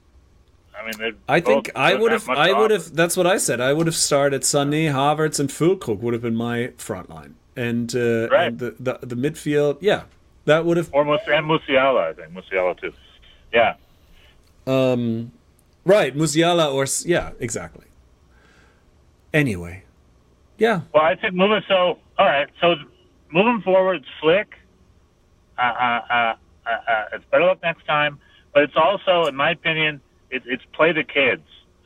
I 0.81 0.87
mean, 0.99 1.14
I 1.28 1.41
think 1.41 1.70
I 1.76 1.95
would 1.95 2.12
have. 2.12 2.28
I 2.28 2.53
would 2.59 2.70
have. 2.70 2.95
That's 2.95 3.16
what 3.16 3.26
I 3.26 3.37
said. 3.37 3.61
I 3.61 3.72
would 3.74 3.87
have 3.87 3.97
started 3.97 4.43
Sané, 4.43 4.91
Havertz, 4.91 5.39
and 5.39 5.51
Füllkrug 5.51 6.01
would 6.01 6.14
have 6.14 6.22
been 6.22 6.37
my 6.37 6.72
front 6.78 7.11
line, 7.11 7.35
and, 7.55 7.95
uh, 7.95 8.28
Right. 8.31 8.47
and 8.49 8.59
the, 8.59 8.74
the 8.81 8.99
the 9.03 9.14
midfield. 9.16 9.76
Yeah, 9.81 10.05
that 10.47 10.64
would 10.64 10.76
have 10.78 10.89
Or 10.93 11.05
Mus- 11.05 11.20
and 11.28 11.47
Musiala, 11.47 12.01
I 12.11 12.12
think. 12.14 12.33
Musiala, 12.33 12.81
too. 12.81 12.93
Yeah. 13.53 13.74
Um, 14.66 15.33
right, 15.85 16.16
Musiala 16.16 16.72
or 16.72 16.87
yeah, 17.09 17.33
exactly. 17.41 17.87
Anyway, 19.33 19.85
Yeah. 20.59 20.81
Well, 20.93 21.05
I 21.05 21.14
think 21.14 21.35
moving 21.35 21.62
so 21.68 21.99
all 22.18 22.26
right. 22.26 22.49
So 22.61 22.74
moving 23.33 23.62
forward, 23.62 24.05
Flick. 24.20 24.55
Uh, 25.59 25.62
uh, 25.62 26.01
uh, 26.11 26.35
uh, 26.66 26.70
uh, 26.70 27.05
it's 27.12 27.24
better 27.31 27.45
luck 27.45 27.59
next 27.62 27.85
time, 27.87 28.18
but 28.55 28.62
it's 28.62 28.76
also, 28.76 29.26
in 29.26 29.37
my 29.37 29.51
opinion, 29.51 30.01
it, 30.31 30.43
it's 30.47 30.64
play 30.72 30.93
the 30.93 31.05
kids. 31.05 31.43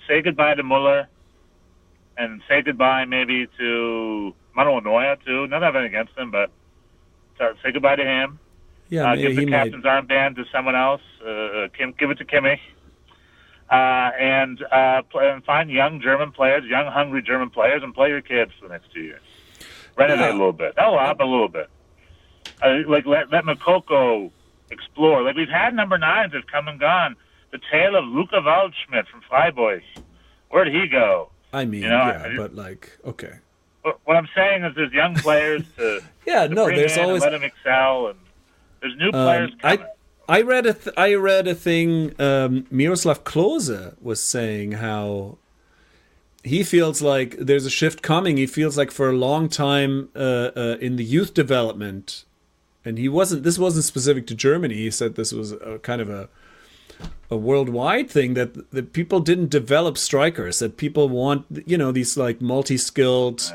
Say 0.08 0.20
goodbye 0.22 0.54
to 0.54 0.62
Müller, 0.62 1.06
and 2.16 2.42
say 2.48 2.62
goodbye 2.62 3.04
maybe 3.04 3.46
to 3.58 4.34
Neuer 4.56 5.16
too. 5.24 5.46
Not 5.46 5.62
having 5.62 5.84
against 5.84 6.16
him, 6.16 6.30
but 6.30 6.50
say 7.38 7.72
goodbye 7.72 7.96
to 7.96 8.04
him. 8.04 8.38
Yeah, 8.90 9.10
uh, 9.10 9.16
give 9.16 9.34
the 9.34 9.40
he 9.40 9.46
might. 9.46 9.72
captain's 9.72 9.84
armband 9.84 10.36
to 10.36 10.44
someone 10.52 10.76
else. 10.76 11.00
Uh, 11.26 11.68
Kim, 11.76 11.94
give 11.98 12.10
it 12.10 12.18
to 12.18 12.24
Kimmich. 12.24 12.60
Uh, 13.70 14.10
and 14.20 14.62
uh, 14.70 15.02
play, 15.10 15.30
and 15.30 15.42
find 15.44 15.70
young 15.70 16.00
German 16.00 16.32
players, 16.32 16.64
young 16.66 16.86
hungry 16.92 17.22
German 17.22 17.48
players, 17.48 17.82
and 17.82 17.94
play 17.94 18.10
your 18.10 18.20
kids 18.20 18.52
for 18.60 18.68
the 18.68 18.74
next 18.74 18.92
two 18.92 19.00
years. 19.00 19.22
Renovate 19.96 20.20
Yeah. 20.20 20.32
a 20.32 20.32
little 20.32 20.52
bit. 20.52 20.74
That'll 20.76 20.98
help 20.98 21.20
a 21.20 21.24
little 21.24 21.48
bit. 21.48 21.70
Uh, 22.62 22.80
like 22.86 23.06
let 23.06 23.30
let 23.32 23.44
Moukoko 23.44 24.30
explore. 24.70 25.22
Like 25.22 25.34
we've 25.34 25.48
had 25.48 25.74
number 25.74 25.96
nines 25.96 26.32
that 26.32 26.38
have 26.42 26.46
come 26.46 26.68
and 26.68 26.78
gone. 26.78 27.16
The 27.54 27.60
tale 27.70 27.94
of 27.94 28.04
Luca 28.06 28.40
Waldschmidt 28.40 29.06
from 29.06 29.20
Freiburg. 29.28 29.84
Where'd 30.50 30.66
he 30.74 30.88
go? 30.88 31.30
I 31.52 31.64
mean, 31.64 31.82
You 31.84 31.88
know, 31.88 31.98
yeah, 31.98 32.22
I 32.24 32.28
just- 32.30 32.36
but 32.36 32.54
like, 32.56 32.98
okay. 33.06 33.34
What 33.82 34.00
what 34.06 34.16
I'm 34.16 34.28
saying 34.34 34.64
is, 34.64 34.74
there's 34.74 34.92
young 34.92 35.14
players 35.14 35.62
to, 35.76 36.00
Yeah, 36.26 36.48
to 36.48 36.52
no, 36.54 36.66
there's 36.66 36.98
always 36.98 37.22
let 37.22 37.30
them 37.30 37.44
excel, 37.44 38.08
and 38.08 38.18
there's 38.80 38.96
new 38.96 39.12
players 39.12 39.52
Um, 39.52 39.58
coming. 39.60 39.86
I 40.28 40.38
I 40.38 40.42
read 40.42 40.66
a 40.66 40.74
th- 40.74 40.96
I 40.96 41.14
read 41.14 41.46
a 41.46 41.54
thing. 41.54 42.20
Um, 42.20 42.66
Miroslav 42.72 43.22
Klose 43.22 43.94
was 44.02 44.20
saying 44.20 44.72
how 44.72 45.38
he 46.42 46.64
feels 46.64 47.00
like 47.02 47.36
there's 47.38 47.66
a 47.66 47.70
shift 47.70 48.02
coming. 48.02 48.36
He 48.36 48.46
feels 48.48 48.76
like 48.76 48.90
for 48.90 49.08
a 49.10 49.12
long 49.28 49.48
time 49.48 50.08
uh, 50.16 50.50
uh, 50.56 50.76
in 50.80 50.96
the 50.96 51.04
youth 51.04 51.34
development, 51.34 52.24
and 52.84 52.98
he 52.98 53.08
wasn't. 53.08 53.44
This 53.44 53.60
wasn't 53.60 53.84
specific 53.84 54.26
to 54.26 54.34
Germany. 54.34 54.74
He 54.74 54.90
said 54.90 55.14
this 55.14 55.32
was 55.32 55.52
a 55.52 55.78
kind 55.82 56.00
of 56.00 56.10
a 56.10 56.28
a 57.30 57.36
worldwide 57.36 58.10
thing 58.10 58.34
that 58.34 58.70
that 58.70 58.92
people 58.92 59.20
didn't 59.20 59.50
develop 59.50 59.98
strikers. 59.98 60.58
That 60.58 60.76
people 60.76 61.08
want 61.08 61.46
you 61.66 61.78
know 61.78 61.92
these 61.92 62.16
like 62.16 62.40
multi-skilled 62.40 63.52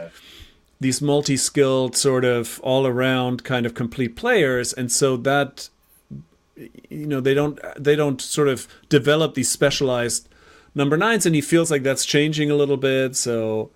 these 0.81 1.01
multi-skilled 1.01 1.95
sort 1.97 2.23
of 2.23 2.59
all-around 2.63 3.43
kind 3.43 3.65
of 3.65 3.73
complete 3.73 4.15
players. 4.15 4.71
And 4.71 4.91
so 4.91 5.17
that 5.17 5.69
you 6.89 7.05
know 7.05 7.19
they 7.19 7.33
don't 7.33 7.59
they 7.77 7.95
don't 7.95 8.21
sort 8.21 8.47
of 8.47 8.67
develop 8.89 9.33
these 9.33 9.51
specialized 9.51 10.27
number 10.73 10.97
nines. 10.97 11.25
And 11.25 11.35
he 11.35 11.41
feels 11.41 11.69
like 11.69 11.83
that's 11.83 12.05
changing 12.05 12.49
a 12.49 12.55
little 12.55 12.77
bit. 12.77 13.15
So 13.15 13.71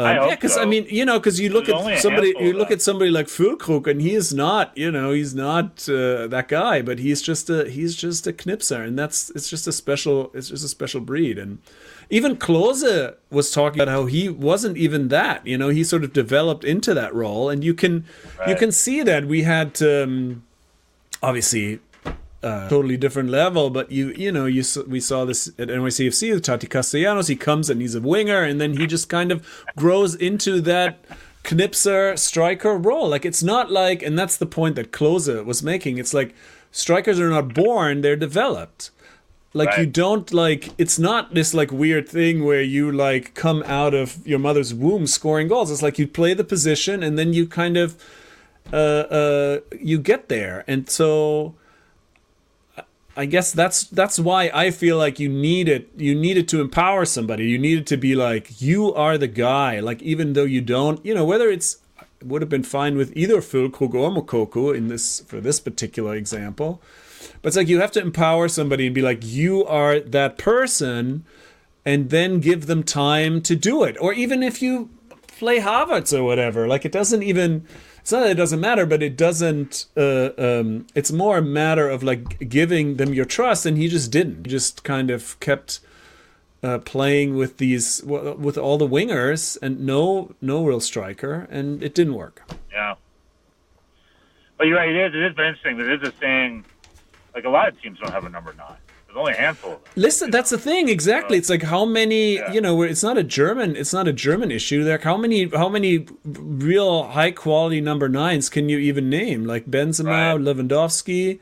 um, 0.00 0.28
yeah 0.28 0.34
because 0.34 0.56
i 0.56 0.64
mean 0.64 0.86
you 0.88 1.04
know 1.04 1.18
because 1.18 1.38
you 1.38 1.50
look 1.50 1.66
There's 1.66 1.86
at 1.86 2.00
somebody 2.00 2.34
you 2.38 2.52
look 2.52 2.70
at 2.70 2.82
somebody 2.82 3.10
like 3.10 3.26
Füllkrug 3.26 3.86
and 3.86 4.00
he 4.00 4.14
is 4.14 4.32
not 4.32 4.76
you 4.76 4.90
know 4.90 5.12
he's 5.12 5.34
not 5.34 5.88
uh, 5.88 6.26
that 6.28 6.46
guy 6.48 6.82
but 6.82 6.98
he's 6.98 7.22
just 7.22 7.50
a 7.50 7.68
he's 7.68 7.94
just 7.96 8.26
a 8.26 8.32
knipser 8.32 8.84
and 8.86 8.98
that's 8.98 9.30
it's 9.30 9.48
just 9.48 9.66
a 9.66 9.72
special 9.72 10.30
it's 10.34 10.48
just 10.48 10.64
a 10.64 10.68
special 10.68 11.00
breed 11.00 11.38
and 11.38 11.58
even 12.08 12.36
Klose 12.36 13.14
was 13.30 13.50
talking 13.52 13.80
about 13.80 13.92
how 13.92 14.06
he 14.06 14.28
wasn't 14.28 14.76
even 14.76 15.08
that 15.08 15.46
you 15.46 15.56
know 15.56 15.68
he 15.68 15.84
sort 15.84 16.04
of 16.04 16.12
developed 16.12 16.64
into 16.64 16.94
that 16.94 17.14
role 17.14 17.48
and 17.48 17.62
you 17.62 17.74
can 17.74 18.04
you 18.46 18.56
can 18.56 18.72
see 18.72 19.02
that 19.02 19.26
we 19.26 19.42
had 19.42 19.80
um, 19.82 20.42
obviously 21.22 21.80
uh, 22.42 22.68
totally 22.68 22.96
different 22.96 23.28
level. 23.28 23.70
But 23.70 23.90
you 23.90 24.10
you 24.10 24.32
know 24.32 24.46
you 24.46 24.64
we 24.86 25.00
saw 25.00 25.24
this 25.24 25.48
at 25.58 25.68
NYCFC 25.68 26.32
with 26.34 26.44
Tati 26.44 26.66
Castellanos. 26.66 27.28
He 27.28 27.36
comes 27.36 27.70
and 27.70 27.80
he's 27.80 27.94
a 27.94 28.00
winger, 28.00 28.42
and 28.42 28.60
then 28.60 28.76
he 28.76 28.86
just 28.86 29.08
kind 29.08 29.32
of 29.32 29.46
grows 29.76 30.14
into 30.14 30.60
that 30.62 31.04
knipser 31.44 32.18
striker 32.18 32.76
role. 32.76 33.08
Like 33.08 33.24
it's 33.24 33.42
not 33.42 33.70
like, 33.70 34.02
and 34.02 34.18
that's 34.18 34.36
the 34.36 34.46
point 34.46 34.76
that 34.76 34.92
Klose 34.92 35.44
was 35.44 35.62
making. 35.62 35.98
It's 35.98 36.14
like 36.14 36.34
strikers 36.70 37.20
are 37.20 37.30
not 37.30 37.54
born; 37.54 38.00
they're 38.00 38.16
developed. 38.16 38.90
Like 39.52 39.76
you 39.78 39.86
don't 39.86 40.32
like 40.32 40.70
it's 40.78 40.96
not 40.96 41.34
this 41.34 41.52
like 41.52 41.72
weird 41.72 42.08
thing 42.08 42.44
where 42.44 42.62
you 42.62 42.92
like 42.92 43.34
come 43.34 43.64
out 43.64 43.94
of 43.94 44.24
your 44.24 44.38
mother's 44.38 44.72
womb 44.72 45.08
scoring 45.08 45.48
goals. 45.48 45.72
It's 45.72 45.82
like 45.82 45.98
you 45.98 46.06
play 46.06 46.34
the 46.34 46.44
position 46.44 47.02
and 47.02 47.18
then 47.18 47.32
you 47.32 47.48
kind 47.48 47.76
of 47.76 48.00
uh, 48.72 48.76
uh, 48.76 49.60
you 49.80 49.98
get 49.98 50.28
there, 50.28 50.62
and 50.68 50.88
so 50.88 51.56
I 53.20 53.26
guess 53.26 53.52
that's 53.52 53.84
that's 53.84 54.18
why 54.18 54.50
I 54.54 54.70
feel 54.70 54.96
like 54.96 55.20
you 55.20 55.28
needed 55.28 55.90
you 55.94 56.14
needed 56.14 56.48
to 56.48 56.62
empower 56.62 57.04
somebody. 57.04 57.44
You 57.44 57.58
needed 57.58 57.86
to 57.88 57.98
be 57.98 58.14
like 58.14 58.62
you 58.62 58.94
are 58.94 59.18
the 59.18 59.28
guy. 59.28 59.78
Like 59.78 60.00
even 60.00 60.32
though 60.32 60.44
you 60.44 60.62
don't, 60.62 61.04
you 61.04 61.12
know, 61.14 61.26
whether 61.26 61.50
it's 61.50 61.76
it 62.00 62.26
would 62.26 62.40
have 62.40 62.48
been 62.48 62.62
fine 62.62 62.96
with 62.96 63.14
either 63.14 63.42
Füllkrug 63.42 63.92
or 63.92 64.10
Moukoko 64.10 64.74
in 64.74 64.88
this 64.88 65.20
for 65.20 65.38
this 65.38 65.60
particular 65.60 66.14
example. 66.16 66.80
But 67.42 67.48
it's 67.48 67.58
like 67.58 67.68
you 67.68 67.82
have 67.82 67.92
to 67.92 68.00
empower 68.00 68.48
somebody 68.48 68.86
and 68.86 68.94
be 68.94 69.02
like 69.02 69.22
you 69.22 69.66
are 69.66 70.00
that 70.00 70.38
person 70.38 71.26
and 71.84 72.08
then 72.08 72.40
give 72.40 72.68
them 72.68 72.82
time 72.82 73.42
to 73.42 73.54
do 73.54 73.84
it. 73.84 73.98
Or 74.00 74.14
even 74.14 74.42
if 74.42 74.62
you 74.62 74.88
play 75.26 75.60
Havertz 75.60 76.18
or 76.18 76.24
whatever, 76.24 76.66
like 76.66 76.86
it 76.86 76.92
doesn't 76.92 77.22
even. 77.22 77.66
It's 78.10 78.12
not 78.12 78.22
that 78.22 78.30
it 78.32 78.38
doesn't 78.38 78.58
matter, 78.58 78.86
but 78.86 79.04
it 79.04 79.16
doesn't. 79.16 79.86
Uh, 79.96 80.30
um, 80.36 80.88
it's 80.96 81.12
more 81.12 81.38
a 81.38 81.42
matter 81.42 81.88
of 81.88 82.02
like 82.02 82.48
giving 82.48 82.96
them 82.96 83.14
your 83.14 83.24
trust, 83.24 83.66
and 83.66 83.78
he 83.78 83.86
just 83.86 84.10
didn't. 84.10 84.46
He 84.46 84.50
just 84.50 84.82
kind 84.82 85.12
of 85.12 85.38
kept 85.38 85.78
uh, 86.60 86.78
playing 86.78 87.36
with 87.36 87.58
these 87.58 88.02
with 88.02 88.58
all 88.58 88.78
the 88.78 88.88
wingers 88.88 89.56
and 89.62 89.86
no 89.86 90.34
no 90.40 90.64
real 90.64 90.80
striker, 90.80 91.46
and 91.52 91.84
it 91.84 91.94
didn't 91.94 92.14
work. 92.14 92.42
Yeah. 92.72 92.96
But 94.58 94.66
you're 94.66 94.78
right. 94.78 94.88
It 94.88 94.96
is. 94.96 95.14
It 95.14 95.22
is 95.22 95.30
interesting. 95.30 95.78
There 95.78 95.92
is 95.92 96.02
a 96.02 96.10
thing. 96.10 96.64
Like 97.32 97.44
a 97.44 97.48
lot 97.48 97.68
of 97.68 97.80
teams 97.80 98.00
don't 98.00 98.10
have 98.10 98.24
a 98.24 98.28
number 98.28 98.52
nine. 98.54 98.74
There's 99.12 99.18
only 99.18 99.32
a 99.32 99.36
handful 99.36 99.72
of 99.72 99.82
them. 99.82 99.92
Listen, 99.96 100.30
that's 100.30 100.50
the 100.50 100.58
thing. 100.58 100.88
Exactly. 100.88 101.36
It's 101.36 101.50
like 101.50 101.64
how 101.64 101.84
many, 101.84 102.36
Yeah. 102.36 102.52
you 102.52 102.60
know, 102.60 102.82
it's 102.82 103.02
not 103.02 103.18
a 103.18 103.24
German, 103.24 103.74
it's 103.74 103.92
not 103.92 104.06
a 104.06 104.12
German 104.12 104.52
issue. 104.52 104.84
Like 104.88 105.02
how 105.02 105.16
many, 105.16 105.48
how 105.48 105.68
many 105.68 106.06
real 106.24 107.08
high 107.08 107.32
quality 107.32 107.80
number 107.80 108.08
nines 108.08 108.48
can 108.48 108.68
you 108.68 108.78
even 108.78 109.10
name? 109.10 109.44
Like 109.44 109.66
Benzema, 109.66 110.34
Right. 110.34 110.40
Lewandowski. 110.40 111.40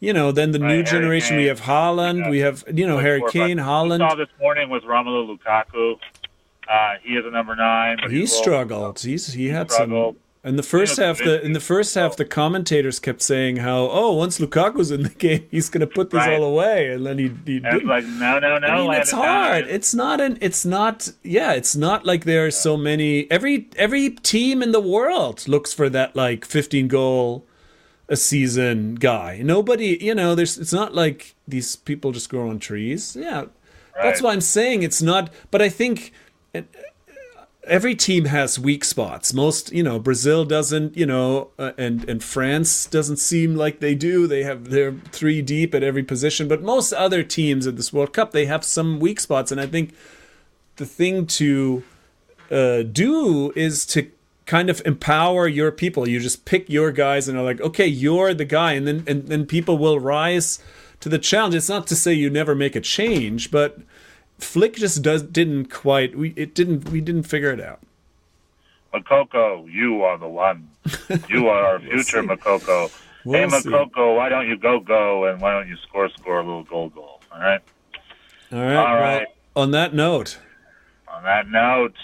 You 0.00 0.12
know, 0.12 0.32
then 0.32 0.50
the 0.50 0.58
Right, 0.58 0.66
new 0.66 0.74
Harry 0.74 0.84
generation. 0.84 1.36
We 1.36 1.44
have 1.44 1.60
Haaland. 1.62 2.18
Yeah. 2.24 2.30
We 2.30 2.38
have, 2.40 2.64
you 2.74 2.86
know, 2.86 2.96
Like 2.96 3.04
Harry 3.04 3.22
Kane, 3.30 3.58
Haaland. 3.58 4.00
We 4.00 4.08
saw 4.10 4.14
this 4.16 4.28
morning 4.40 4.68
with 4.70 4.82
Romelu 4.82 5.38
Lukaku. 5.38 5.98
Uh, 6.68 6.94
he 7.02 7.14
is 7.14 7.24
a 7.24 7.30
number 7.30 7.54
nine. 7.54 7.98
But 8.02 8.10
he 8.10 8.26
struggled. 8.26 8.98
He's 9.00 9.32
he 9.34 9.48
had 9.50 9.70
struggled. 9.70 10.16
some. 10.16 10.23
In 10.44 10.56
the 10.56 10.62
first 10.62 10.98
half, 10.98 11.16
the 11.18 11.42
in 11.42 11.54
the 11.54 11.60
first 11.60 11.94
half, 11.94 12.16
the 12.16 12.24
commentators 12.26 12.98
kept 13.00 13.22
saying 13.22 13.56
how, 13.56 13.88
oh, 13.90 14.12
once 14.12 14.38
Lukaku's 14.38 14.90
in 14.90 15.02
the 15.02 15.08
game, 15.26 15.46
he's 15.50 15.70
going 15.70 15.80
to 15.80 15.86
put 15.86 16.10
this 16.10 16.18
Right. 16.18 16.38
all 16.38 16.44
away, 16.44 16.90
and 16.92 17.06
then 17.06 17.16
he, 17.16 17.28
he 17.46 17.56
And 17.56 17.64
didn't. 17.64 17.86
like 17.86 18.04
no, 18.04 18.38
no, 18.38 18.58
no. 18.58 18.66
I 18.66 18.76
mean, 18.82 18.92
it's 18.92 19.10
hard. 19.10 19.64
It's 19.68 19.94
not 19.94 20.20
an. 20.20 20.36
It's 20.42 20.66
not. 20.66 21.10
Yeah, 21.22 21.52
it's 21.54 21.74
not 21.74 22.04
like 22.04 22.24
there 22.24 22.44
are 22.46 22.50
so 22.50 22.76
many. 22.76 23.26
Every 23.30 23.68
every 23.76 24.10
team 24.10 24.62
in 24.62 24.72
the 24.72 24.80
world 24.82 25.48
looks 25.48 25.72
for 25.72 25.88
that 25.88 26.14
like 26.14 26.44
15 26.44 26.88
goal 26.88 27.46
a 28.10 28.16
season 28.16 28.96
guy. 28.96 29.40
Nobody, 29.42 29.96
you 29.98 30.14
know, 30.14 30.34
there's. 30.34 30.58
It's 30.58 30.74
not 30.74 30.94
like 30.94 31.34
these 31.48 31.74
people 31.74 32.12
just 32.12 32.28
grow 32.28 32.50
on 32.50 32.58
trees. 32.58 33.16
Yeah, 33.18 33.46
that's 33.96 34.20
Right. 34.20 34.22
why 34.26 34.32
I'm 34.34 34.42
saying 34.42 34.82
it's 34.82 35.00
not. 35.00 35.30
But 35.50 35.62
I 35.62 35.70
think. 35.70 36.12
It, 36.52 36.66
Every 37.66 37.94
team 37.94 38.26
has 38.26 38.58
weak 38.58 38.84
spots. 38.84 39.32
Most, 39.32 39.72
you 39.72 39.82
know, 39.82 39.98
Brazil 39.98 40.44
doesn't, 40.44 40.96
you 40.96 41.06
know, 41.06 41.50
uh, 41.58 41.72
and 41.78 42.08
and 42.08 42.22
France 42.22 42.86
doesn't 42.86 43.16
seem 43.16 43.54
like 43.54 43.80
they 43.80 43.94
do. 43.94 44.26
They 44.26 44.42
have 44.42 44.70
they're 44.70 44.92
three 45.12 45.42
deep 45.42 45.74
at 45.74 45.82
every 45.82 46.02
position, 46.02 46.48
but 46.48 46.62
most 46.62 46.92
other 46.92 47.22
teams 47.22 47.66
at 47.66 47.76
this 47.76 47.92
World 47.92 48.12
Cup 48.12 48.32
they 48.32 48.46
have 48.46 48.64
some 48.64 49.00
weak 49.00 49.20
spots, 49.20 49.50
and 49.50 49.60
I 49.60 49.66
think 49.66 49.94
the 50.76 50.86
thing 50.86 51.26
to 51.26 51.82
uh, 52.50 52.82
do 52.82 53.52
is 53.56 53.86
to 53.86 54.10
kind 54.46 54.68
of 54.68 54.82
empower 54.84 55.48
your 55.48 55.72
people. 55.72 56.08
You 56.08 56.20
just 56.20 56.44
pick 56.44 56.68
your 56.68 56.92
guys 56.92 57.28
and 57.28 57.38
are 57.38 57.44
like, 57.44 57.60
okay, 57.60 57.86
you're 57.86 58.34
the 58.34 58.44
guy, 58.44 58.72
and 58.72 58.86
then 58.86 59.04
and 59.06 59.28
then 59.28 59.46
people 59.46 59.78
will 59.78 59.98
rise 60.00 60.58
to 61.00 61.08
the 61.08 61.18
challenge. 61.18 61.54
It's 61.54 61.68
not 61.68 61.86
to 61.88 61.96
say 61.96 62.12
you 62.12 62.30
never 62.30 62.54
make 62.54 62.76
a 62.76 62.80
change, 62.80 63.50
but 63.50 63.78
Flick 64.44 64.74
just 64.74 65.02
does 65.02 65.22
didn't 65.22 65.66
quite. 65.70 66.16
We 66.16 66.30
it 66.36 66.54
didn't. 66.54 66.88
We 66.90 67.00
didn't 67.00 67.24
figure 67.24 67.50
it 67.50 67.60
out. 67.60 67.80
Moukoko, 68.92 69.70
you 69.72 70.02
are 70.04 70.16
the 70.18 70.28
one. 70.28 70.68
You 71.28 71.48
are 71.48 71.64
our 71.66 71.80
future, 71.80 72.22
see. 72.22 72.28
Moukoko. 72.28 72.92
We'll 73.24 73.48
hey, 73.50 73.60
see. 73.60 73.68
Moukoko, 73.68 74.16
why 74.16 74.28
don't 74.28 74.46
you 74.48 74.56
go 74.56 74.78
go 74.80 75.26
and 75.26 75.40
why 75.40 75.52
don't 75.52 75.68
you 75.68 75.76
score 75.78 76.08
score 76.10 76.40
a 76.40 76.44
little 76.44 76.62
goal 76.64 76.90
goal? 76.90 77.20
All 77.32 77.40
right. 77.40 77.60
All 78.52 78.60
right. 78.60 78.76
All 78.76 78.94
well, 78.94 79.24
on 79.56 79.70
that 79.72 79.94
note, 79.94 80.38
On 81.08 81.22
that 81.24 81.48
note, 81.48 81.94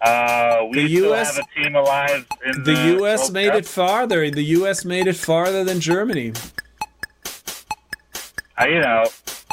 uh, 0.00 0.64
we 0.70 0.82
The 0.84 0.88
still 0.88 1.12
US 1.12 1.36
have 1.36 1.44
a 1.44 1.62
team 1.62 1.74
alive 1.74 2.26
in 2.46 2.62
the 2.62 2.72
the, 2.72 2.84
U.S. 2.98 3.20
World 3.22 3.32
made 3.34 3.50
Cup. 3.50 3.58
it 3.58 3.66
farther. 3.66 4.30
The 4.30 4.42
U.S. 4.42 4.84
made 4.84 5.06
it 5.06 5.16
farther 5.16 5.64
than 5.64 5.80
Germany. 5.80 6.32
Uh, 8.58 8.64
you 8.66 8.80
know, 8.80 9.04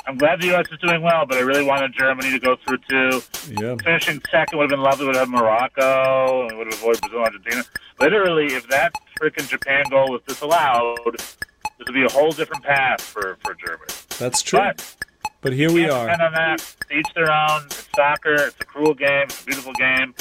I'm 0.06 0.18
glad 0.18 0.41
the 0.41 0.47
U.S. 0.47 0.66
is 0.72 0.80
doing 0.80 1.01
well, 1.01 1.26
but 1.26 1.38
I 1.38 1.41
really 1.41 1.64
wanted 1.64 1.93
Germany 1.97 2.32
to 2.32 2.39
go 2.39 2.58
through 2.58 2.78
too. 2.89 3.22
Yeah. 3.62 3.76
Finishing 3.84 4.22
second 4.30 4.58
would 4.60 4.64
have 4.66 4.70
been 4.72 4.82
lovely. 4.82 5.06
Would 5.06 5.16
have 5.16 5.30
had 5.30 5.38
Morocco, 5.39 6.41
and 6.43 6.51
we 6.51 6.58
would 6.58 6.68
have 6.74 6.82
avoided 6.82 7.01
Brazil, 7.01 7.20
and 7.20 7.28
Argentina. 7.28 7.64
Literally, 8.01 8.47
if 8.47 8.68
that 8.68 8.93
freaking 9.22 9.47
Japan 9.47 9.86
goal 9.89 10.12
was 10.12 10.22
disallowed, 10.28 10.97
this 11.16 11.38
would 11.80 11.93
be 11.93 12.04
a 12.04 12.10
whole 12.10 12.32
different 12.32 12.64
path 12.64 12.99
for 13.01 13.38
for 13.43 13.54
Germany. 13.56 13.91
That's 14.20 14.41
true. 14.41 14.60
But 14.60 14.95
But 15.41 15.54
here 15.54 15.72
we 15.72 15.89
are. 15.89 16.06
depend 16.06 16.22
on 16.22 16.34
that. 16.34 16.76
Each 16.91 17.08
their 17.16 17.32
own. 17.32 17.64
It's 17.66 17.88
soccer. 17.95 18.34
It's 18.36 18.58
a 18.60 18.66
cruel 18.66 18.93
game. 18.93 19.24
It's 19.24 19.41
a 19.41 19.45
beautiful 19.45 19.74
game. 19.74 20.14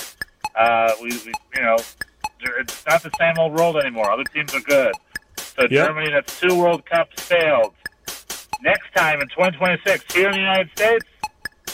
Uh, 0.55 0.93
we, 1.03 1.09
we, 1.09 1.33
you 1.57 1.63
know, 1.63 1.77
it's 2.59 2.85
not 2.87 3.03
the 3.03 3.11
same 3.19 3.35
old 3.39 3.53
world 3.55 3.77
anymore. 3.77 4.11
Other 4.13 4.25
teams 4.25 4.55
are 4.55 4.61
good. 4.61 4.93
So 5.39 5.63
Yep. 5.63 5.71
Germany, 5.71 6.11
that's 6.11 6.39
two 6.41 6.55
World 6.55 6.85
Cups 6.87 7.21
failed. 7.23 7.73
Next 8.63 8.95
time 8.95 9.21
in 9.21 9.29
2026, 9.29 10.15
here 10.15 10.27
in 10.27 10.33
the 10.33 10.39
United 10.39 10.71
States, 10.77 11.05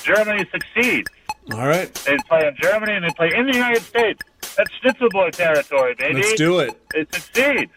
Germany 0.03 0.49
succeeds. 0.51 1.11
All 1.53 1.67
right. 1.67 1.93
They 2.07 2.17
play 2.29 2.47
in 2.47 2.57
Germany 2.61 2.95
and 2.95 3.05
they 3.05 3.11
play 3.11 3.31
in 3.35 3.47
the 3.47 3.55
United 3.55 3.83
States. 3.83 4.21
That's 4.57 4.71
Schnitzel 4.81 5.09
Boy 5.11 5.31
territory, 5.31 5.95
baby. 5.99 6.23
Let's 6.23 6.35
do 6.35 6.61
it. 6.61 6.81
It 6.95 7.15
succeeds. 7.15 7.73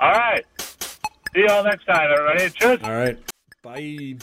All 0.00 0.12
right. 0.12 0.44
See 0.58 1.40
you 1.40 1.48
all 1.48 1.64
next 1.64 1.84
time, 1.84 2.08
everybody. 2.12 2.50
Cheers. 2.50 2.80
All 2.82 2.92
right. 2.92 3.18
Bye. 3.62 4.16